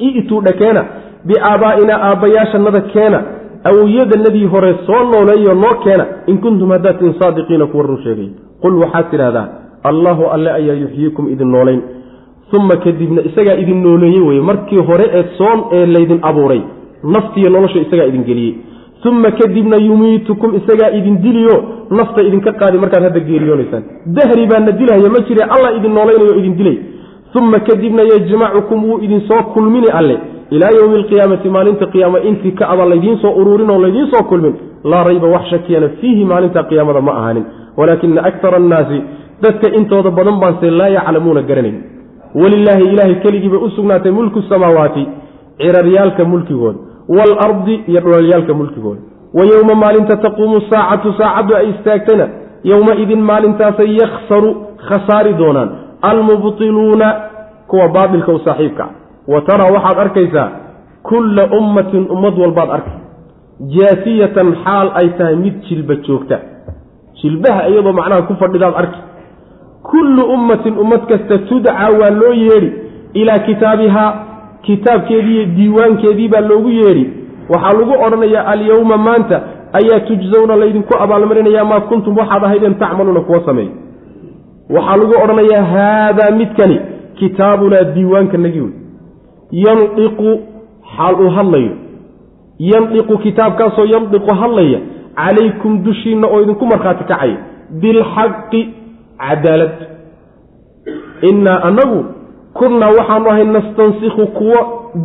[0.10, 0.82] i'tuudha keena
[1.28, 3.20] biaabaa'inaa aabbayaashanada keena
[3.70, 8.30] awowyadanadii hore soo nooleeyo noo keena in kuntum haddaad tin saadiqiina kuwa run sheegay
[8.62, 9.48] qul waxaad tidhahdaa
[9.91, 11.82] allahu alle ayaa yuxyiikum idin noolayn
[12.58, 16.61] uma kadibna isagaa idin nooleeye weye markii hore ee soon ee laydin abuuray
[17.04, 18.56] naftiiyo nolosha isagaa idin geliyey
[19.06, 23.84] uma kadibna yumiitukum isagaa idin diliyo nafta idinka qaadi markaad hadda geeriyoonaysaan.
[24.06, 26.78] Dahri baana dilahaya ma jire allah idin noolaynayo idin dilay.
[27.36, 30.18] Uma kadibna yajmacukum wuu idin soo kulmini alle.
[30.52, 34.54] Ilaa yowmi alqiyaamati maalinta qiyaama intii ka aba laydiin soo ururin oo laydiin soo kulmin.
[34.84, 37.46] Laa rayba wax shakiyana fiihi maalinta qiyaamada ma ahaanin.
[37.78, 39.02] Walaakina akara annaasi
[39.44, 41.78] dadka intooda badan baanse laa yaclamuuna garanayn.
[42.36, 45.08] Walilaahi ilaahay keligiibay u sugnaatay mulku samaawaati
[45.58, 49.02] ciraryaalka mulkigooda waalardi iyo dhulalyaalka mulkigooda
[49.34, 52.28] wa yowma maalinta taquumu saacatu saacaddu ay istaagtana
[52.64, 54.56] yowmaidin maalintaasay yakhsaru
[54.88, 55.70] khasaari doonaan
[56.02, 57.08] almubtiluuna
[57.68, 58.88] kuwa baatilka u saaxiibka
[59.28, 60.50] wa taraa waxaad arkaysaa
[61.04, 62.98] kulla ummatin ummad walbaad arkay
[63.76, 66.40] jaasiyatan xaal ay tahay mid jilba joogta
[67.22, 69.00] jilbaha iyadoo macnaha ku fadhidaad arki
[69.92, 72.72] kullu ummatin ummad kasta tudcaa waa loo yeedhi
[73.14, 74.10] ilaa kitaabihaa
[74.65, 77.06] kitaabkeedii iyo diiwaankeedii baa loogu yeedhi.
[77.49, 79.38] Waxaa lagu odhanayaa alyowma maanta
[79.80, 82.18] ayaa tujsawna laydinku abaalmarinayaa maa kuntum.
[82.18, 83.69] Waxaad ahaydeen tacmaluuna kuwa sameey
[84.76, 86.77] waxaa lagu odhanayaa haadaa midkani
[87.19, 88.72] kitaabunaa diiwaankanagii wey
[89.65, 90.30] yandiqu
[90.98, 91.72] xaal uu hadlayo.
[92.72, 94.80] Yandiqu kitaabkaasoo yandiqu hadlaya
[95.15, 97.38] calaykum dushiinna oo idinku markhaati kacaya
[97.81, 98.61] bilxaqi
[99.23, 99.76] cadaalad.
[101.30, 101.99] Innaa annagu
[102.54, 104.62] kunnaa waxaanu ahayn nastansikhu kuwa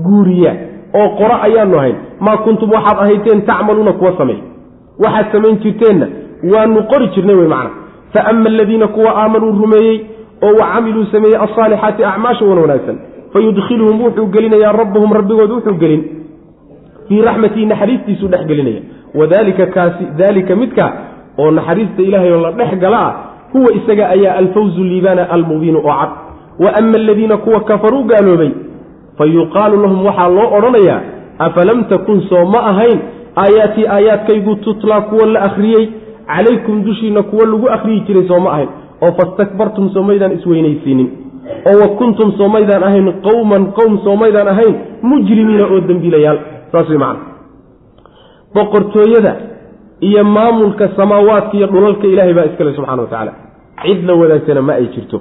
[0.06, 0.52] guuriya
[0.94, 1.96] oo qora ayaanu ahayn.
[2.20, 4.38] Maa kuntum waxaad ahayteen tacmaluuna kuwa sameey
[5.04, 6.06] waxaad samayn jirteenna
[6.54, 7.70] waanu qori jirnay wey macna.
[8.12, 10.00] Fa ama aladiina kuwa aamanuu rumeeyey
[10.42, 12.98] oo wa camiluu sameeyey alsaalixaati acmaasha wan wanaagsan
[13.32, 16.02] fayudkhiluhum wuxuu gelinayaa rabbuhum rabbigood wuxuu gelin.
[17.08, 18.80] Fii raxmatihi naxariistiisuu dhex gelinaya.
[19.14, 20.92] Wadalika kaasi daalika midka
[21.38, 23.14] oo naxariista ilaahay oo la dhex gala ah
[23.52, 26.10] huwa isaga ayaa alfawzu liibaana almubiinu oo cad
[26.58, 28.50] wa ama aladiina kuwa kafaruu gaaloobay
[29.18, 31.00] fa yuqaalu lahum waxaa loo odhanayaa
[31.38, 32.98] afalam takun soo ma ahayn
[33.36, 35.88] aayaatii aayaadkaygu tutlaa kuwa la akhriyey
[36.26, 38.68] calaykum dushiinna kuwa lagu akhriyi jiray soo ma ahayn
[39.02, 41.08] oo fastakbartum soo maydaan isweynaysiinin
[41.70, 46.38] oo wa kuntum soo maydaan ahayn qowman qowm soo maydaan ahayn mujrimiina oo dembiilayaal
[46.72, 47.20] saas wey macana
[48.54, 49.36] boqortooyada
[50.00, 53.32] iyo maamulka samaawaadka iyo dhulalka ilaahay baa iskale subxana wa tacaala.
[53.82, 55.20] Cid la wadaagsana ma ay jirto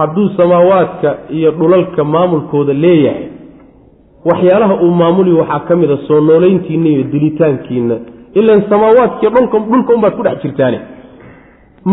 [0.00, 3.24] hadduu samaawaadka iyo dhulalka maamulkooda leeyahay
[4.30, 7.96] waxyaalaha uu maamuli waxaa ka mid a soo noolayntiinna iyo dilitaankiinna.
[8.40, 9.30] Ilan samaawaadkiiyo
[9.70, 10.78] dhulka unbaad ku dhex jirtaane.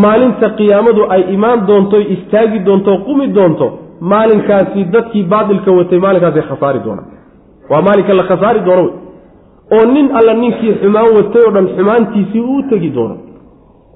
[0.02, 3.66] Maalinta qiyaamadu ay imaan doonto istaagi doonto qumi doonto
[4.00, 7.08] maalinkaasi dadkii baatilka watay maalinkaasay khasaari doonaan
[7.70, 8.94] waa maalinka la khasaari doono wey.
[9.76, 13.16] Oo nin alla ninkii xumaan watay oo dhan xumaantiisii uu tegi doono.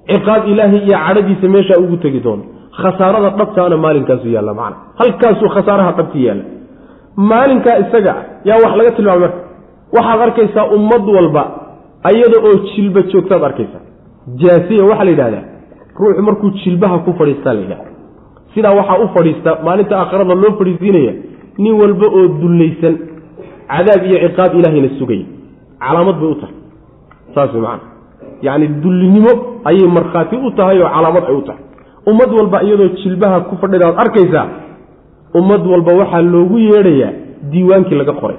[0.09, 2.43] Ciqaab ilaahi iyo cadhadiisa meeshaa ugu tegi doono
[2.80, 6.44] khasaarada dhabtaana maalinkaasu yaalla macana halkaasuu khasaaraha dhabti yaalla.
[7.30, 8.14] Maalinkaa isaga
[8.48, 9.40] yaa wax laga tilmaamay marka.
[9.96, 11.42] Waxaad arkaysaa ummad walba
[12.10, 13.82] ayada oo jilba joogtaad arkaysaa.
[14.42, 15.44] Jaasiya waxaa la yidhahdaa
[16.00, 17.90] ruuxu markuu jilbaha ku fadhiistaa la yidhahda
[18.54, 21.12] sidaa waxaa u fadhiista maalinta aakhirada loo fadhiisiinaya
[21.62, 22.94] nin walba oo dullaysan
[23.72, 25.26] cadaab iyo ciqaab ilaahayna sugaya
[25.84, 26.54] calaamad bay u tahay.
[27.34, 27.84] Saas way macana
[28.46, 29.32] yacni dullinimo
[29.68, 31.62] ayay markhaati u tahay oo calaamad ay u tahay
[32.06, 34.46] ummad walba iyadoo jilbaha ku fadhida ad arkaysaa
[35.34, 37.12] ummad walba waxaa loogu yeedhayaa
[37.52, 38.36] diiwaankii laga qoray.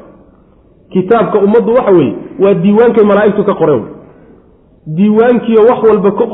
[0.94, 3.84] Kitaabka ummaddu waxa weeye waa diiwaankay malaa'igtu ka qoreen
[4.98, 6.27] diiwaankiiyo wax walba ku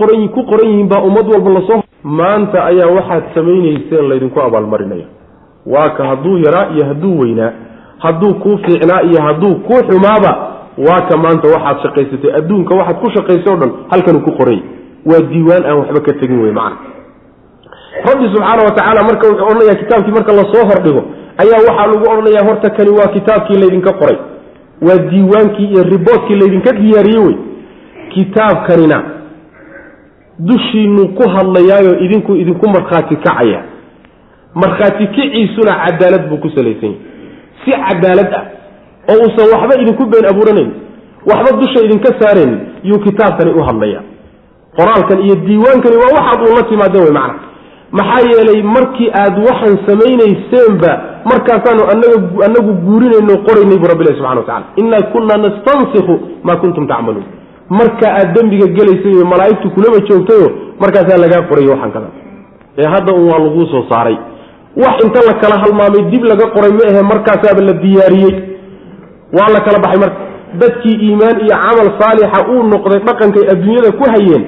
[0.49, 5.05] qoran yihiin baa ummad walba la soo maanta ayaa waxaad samaynayseen laydinku abaalmarinaya.
[5.65, 7.51] Waa ka hadduu yaraa iyo hadduu weynaa
[7.97, 10.31] hadduu kuu fiicnaa iyo hadduu kuu xumaaba
[10.87, 12.31] waa ka maanta waxaad shaqaysatay.
[12.39, 14.59] Adduunka waxaad ku shaqaysay o dhan halkanuu ku qoray.
[15.05, 16.77] Waa diiwaan aan waxba ka tegin wey macana
[18.07, 21.01] rabbi subxaana wa tacaala marka wuxuu odhanaya kitaabkii marka la soo hordhigo
[21.43, 24.17] ayaa waxaa lagu odhanayaa horta kani waa kitaabkii laydinka qoray.
[24.87, 27.35] Waa diiwaankii iyo riboodkii laydinka diyaariyey wey.
[28.13, 29.03] Kitaabkanina
[30.39, 33.63] dushiinuu ku hadlayaayo idinku idinku markhaati kacaya
[34.55, 36.97] markhaati kiciisuna cadaalad buu ku salaysan yahay.
[37.65, 38.45] Si cadaalad ah
[39.11, 40.71] oo uusan waxba idinku been abuuranayn
[41.31, 44.01] waxba dusha idinka saarayn yuu kitaabkani u hadlaya
[44.77, 47.39] qoraalkan iyo diiwaankani waa waxaad uun timaadeen wey macna
[47.91, 50.91] maxaa yeelay markii aad waxaan samaynayseenba
[51.31, 51.83] markaasaanu
[52.47, 56.13] anagu guurinayno qoraynay bu rabbilahi subxana watacala innaa kunna nastansikhu
[56.43, 57.25] maa kuntum tacmaluun.
[57.69, 60.47] Marka aad dembiga gelaysay malaa'igtu kulaba joogtayo
[60.81, 62.07] markaasaa lagaa qoray waxaan
[62.77, 64.17] ee hadda un waa laguu soo saaray.
[64.81, 68.35] Wax inta la kala halmaamay dib laga qoray ma ahe markaasaaba la diyaariyey.
[69.37, 70.19] Waa la kala baxay marka.
[70.61, 74.43] Dadkii iimaan iyo camal saalixa uu noqday dhaqankay adduunyada ku hayeen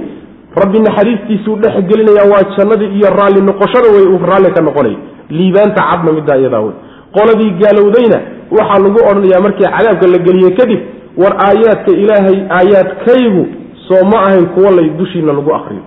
[0.55, 4.95] rabbi naxariistiisuu dhex gelinaya waa jannadii iyo raalli noqoshada wey uu raalli ka noqonay.
[5.29, 6.73] Liibaanta cadna middaa iyadaa wey.
[7.15, 8.17] Qoladii gaalowdayna
[8.57, 10.79] waxaa lagu odhanayaa markii cadaabka la geliye kadib
[11.21, 13.43] war aayaadka ilaahay aayaadkaygu
[13.87, 15.83] soo ma ahayn kuwo lay dushiina lagu akriyo.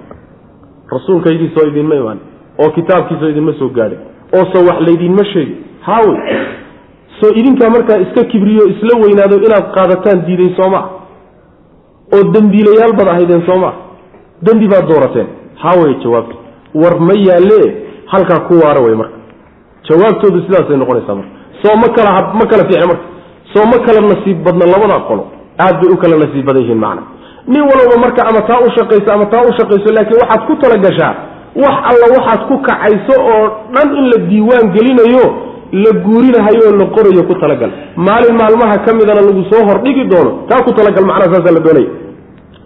[0.95, 2.19] Rasuulkaygiisoo idinma imaan
[2.63, 3.99] oo kitaabkiisoo idinma soo gaadhay
[4.37, 6.19] oo soo wax laydinma sheegi haawey
[7.21, 10.81] soo idinkaa markaa iska kibriyo isla weynaado inaad qaadataan diiday sooma
[12.15, 13.73] oo dembiilayaal bad ahaydeen sooma
[14.47, 15.27] dembi baad doorateen.
[15.63, 16.35] Haawey jawaabta
[16.83, 17.61] war ma yaalle
[18.13, 19.17] halkaa ku waara wey marka.
[19.89, 21.33] Jawaabtoodu sidaasay noqonaysaa marka.
[21.63, 22.11] Soo ma kala
[22.41, 23.07] ma kala fiicna marka.
[23.53, 25.23] Soo ma kala nasiib badna labada qolo
[25.65, 27.03] aad bay u kala nasiib badan yihiin macna.
[27.53, 31.13] Nin walba marka ama taa u shaqayso ama taa u shaqayso laakiin waxaad ku talagashaa
[31.63, 33.43] wax alla waxaad ku kacayso oo
[33.75, 35.25] dhan in la diiwaan gelinayo
[35.85, 37.71] la guurinahayo la qorayo ku talagal.
[38.07, 41.89] Maalin maalmaha ka midana lagu soo hordhigi doono taa ku talagal macnaha saasaa la doonaya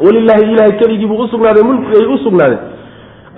[0.05, 2.59] walilaahi ilahay keligii buu usugnaaday mulkigay u sugnaaday.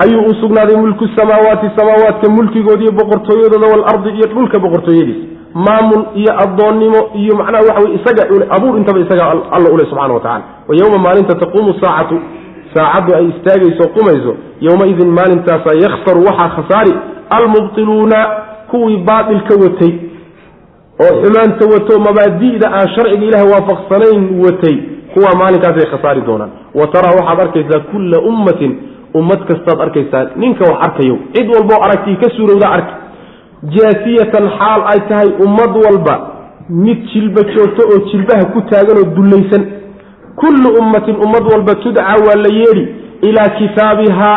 [0.05, 5.27] Ayuu u sugnaaday mulku samaawaati samaawaadka mulkigood iyo boqortooyadooda waalardi iyo dhulka boqortooyadiisa.
[5.55, 8.23] Maamul iyo addoonnimo iyo macnaha waxa wey isaga
[8.57, 9.25] abuur intaba isaga
[9.57, 12.17] alla ule subxana wa tacala wa yowma maalinta taquumu saacatu
[12.75, 16.93] saacaddu ay istaagayso qumayso yowmaidin maalintaasaa yakhsaru waxaa khasaari
[17.37, 18.19] almubtiluuna
[18.71, 19.93] kuwii baatilka watay
[21.05, 24.77] oo xumaanta wato mabaadi'da aan sharciga ilaah waafaqsanayn watay
[25.15, 26.51] kuwaa maalinkaasay khasaari doonaan.
[26.75, 28.73] Wa taraa waxaad arkaysaa kulla ummatin
[29.15, 30.25] ummad kastaad arkaysaa.
[30.37, 32.95] Ninka wax arkayo cid walboo aragtii ka suurowda arki.
[33.77, 36.15] Jaasiyatan xaal ay tahay ummad walba
[36.71, 39.65] mid jilba joogto oo jilbaha ku taagan oo dullaysan.
[40.41, 42.85] Kullu ummatin ummad walba tudcaa waa la yeedhi
[43.29, 44.37] ilaa kitaabihaa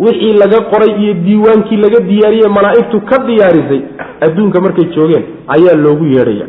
[0.00, 3.80] wixii laga qoray iyo diiwaankii laga diyaariyey malaa'igtu ka diyaarisay.
[4.20, 5.24] Adduunka markay joogeen
[5.54, 6.46] ayaa loogu yeedhaya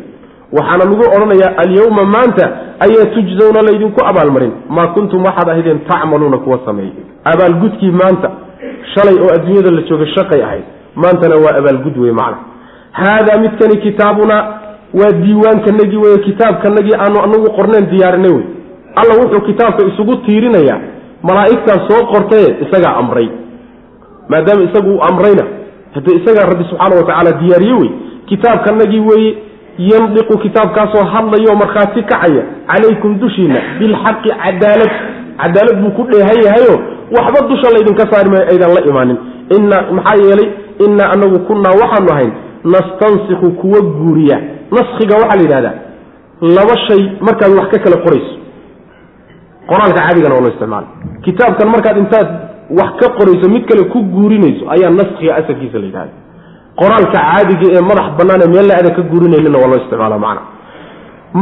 [0.56, 2.44] waxaana lagu odhanayaa alyawma maanta
[2.86, 4.52] ayaa tujzawna laydinku abaalmarin.
[4.76, 6.92] Maa kuntum waxaad ahaydeen tacmaluuna kuwa sameeyey.
[7.32, 8.30] Abaalgudkii maanta
[8.94, 10.64] shalay oo adduunyada la jooga shaqay ahayd
[11.02, 12.38] maantana waa abaalgud wey macna.
[12.92, 14.36] Haadaa midkani kitaabuna
[15.00, 18.44] waa diiwaankanagii wey kitaabkanagii aanu anagu qorneen diyaarinay wey
[19.00, 20.80] alla wuxuu kitaabka isugu tiirinayaa
[21.28, 23.28] malaa'igtaas soo qortaye isagaa amray.
[24.28, 25.44] Maadaama isagu uu amrayna
[25.94, 27.90] hade isagaa rabbi subxaana watacaala diyaariye wey
[28.26, 29.32] kitaabkanagii weeye
[29.78, 34.92] yandiqu kitaabkaasoo hadlayo markhaati kacaya calaykum dushiina bilxaqi cadaalad.
[35.42, 36.74] Cadaalad buu ku dheehan yahayo
[37.16, 39.18] waxba dusha laydinka saari maayo aydan la imaanin.
[39.56, 40.48] Ina maxaa yeelay
[40.86, 42.32] innaa anagu kunnaa waxaanu ahayn
[42.74, 44.36] nastansikhu kuwa guuriya.
[44.76, 45.74] Naskiga waxaa la yidhahdaa
[46.56, 48.34] laba shay markaad wax ka kala qorayso.
[49.68, 50.86] Qoraalka caadigana waa loo isticmaala
[51.24, 52.28] kitaabkan markaad intaad
[52.78, 56.12] wax ka qorayso mid kale ku guurinayso ayaa naskiga asalkiisa la yidhahda
[56.80, 60.42] qoraalka caadiga ee madax bannaan ee meel la-ada ka guurinaynina waa loo isticmaala macna.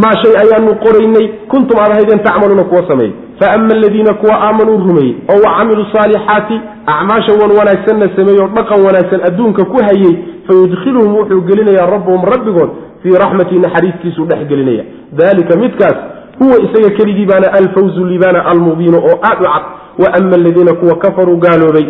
[0.03, 3.15] Maa shay ayaanu qoraynay kuntum aad ahaydeen tacmaluuna kuwa sameeyey.
[3.41, 6.57] Faama aladiina kuwa aamanuu rumeeyey oo wa camiluu saalixaati
[6.95, 10.13] acmaasha wan wanaagsanna sameeyey oo dhaqan wanaagsan adduunka ku hayey
[10.49, 12.71] fayudkhiluhum wuxuu gelinayaa rabbuhum rabbigood
[13.03, 14.85] fii raxmatii naxariistiisuu dhex gelinaya.
[15.13, 15.97] Dalika midkaas
[16.39, 19.65] huwa isaga keligii baana alfawzu libaana almubiinu oo aad u cad.
[20.03, 21.87] Wa ama aladiina kuwa kafaruu gaaloobay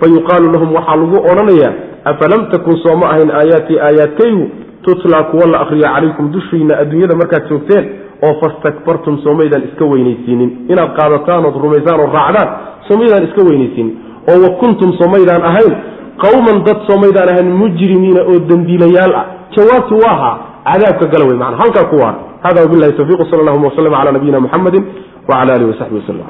[0.00, 1.72] fayuqaalu lahum waxaa lagu odhanayaa
[2.10, 4.44] afalam takun soo ma ahayn aayaatii aayaadkaygu
[4.86, 7.84] tutlaa kuwa la akriyo calaykum dushiina adduunyada markaad joogteen
[8.26, 10.50] oo fastakbartum soomaydaan iska weynaysiinin.
[10.72, 12.48] Inaad qaadataan ood rumaysaan oo raacdaan
[12.88, 13.94] soomaydaan iska weynaysiinin.
[14.30, 15.72] Oo wa kuntum soomaydaan ahayn
[16.24, 19.24] qawman dad soomaydaan ahayn mujrimiina oo dembiilayaal ah.
[19.56, 20.30] Jawaabtu waaha
[20.66, 22.14] cadaabka gala wey mana halkaa ku waar
[22.44, 24.78] hada wabilahi tawfiq sal allahuma waslm cala nabiyina muxamedi
[25.28, 26.26] wcala alihi wasaxbi waslm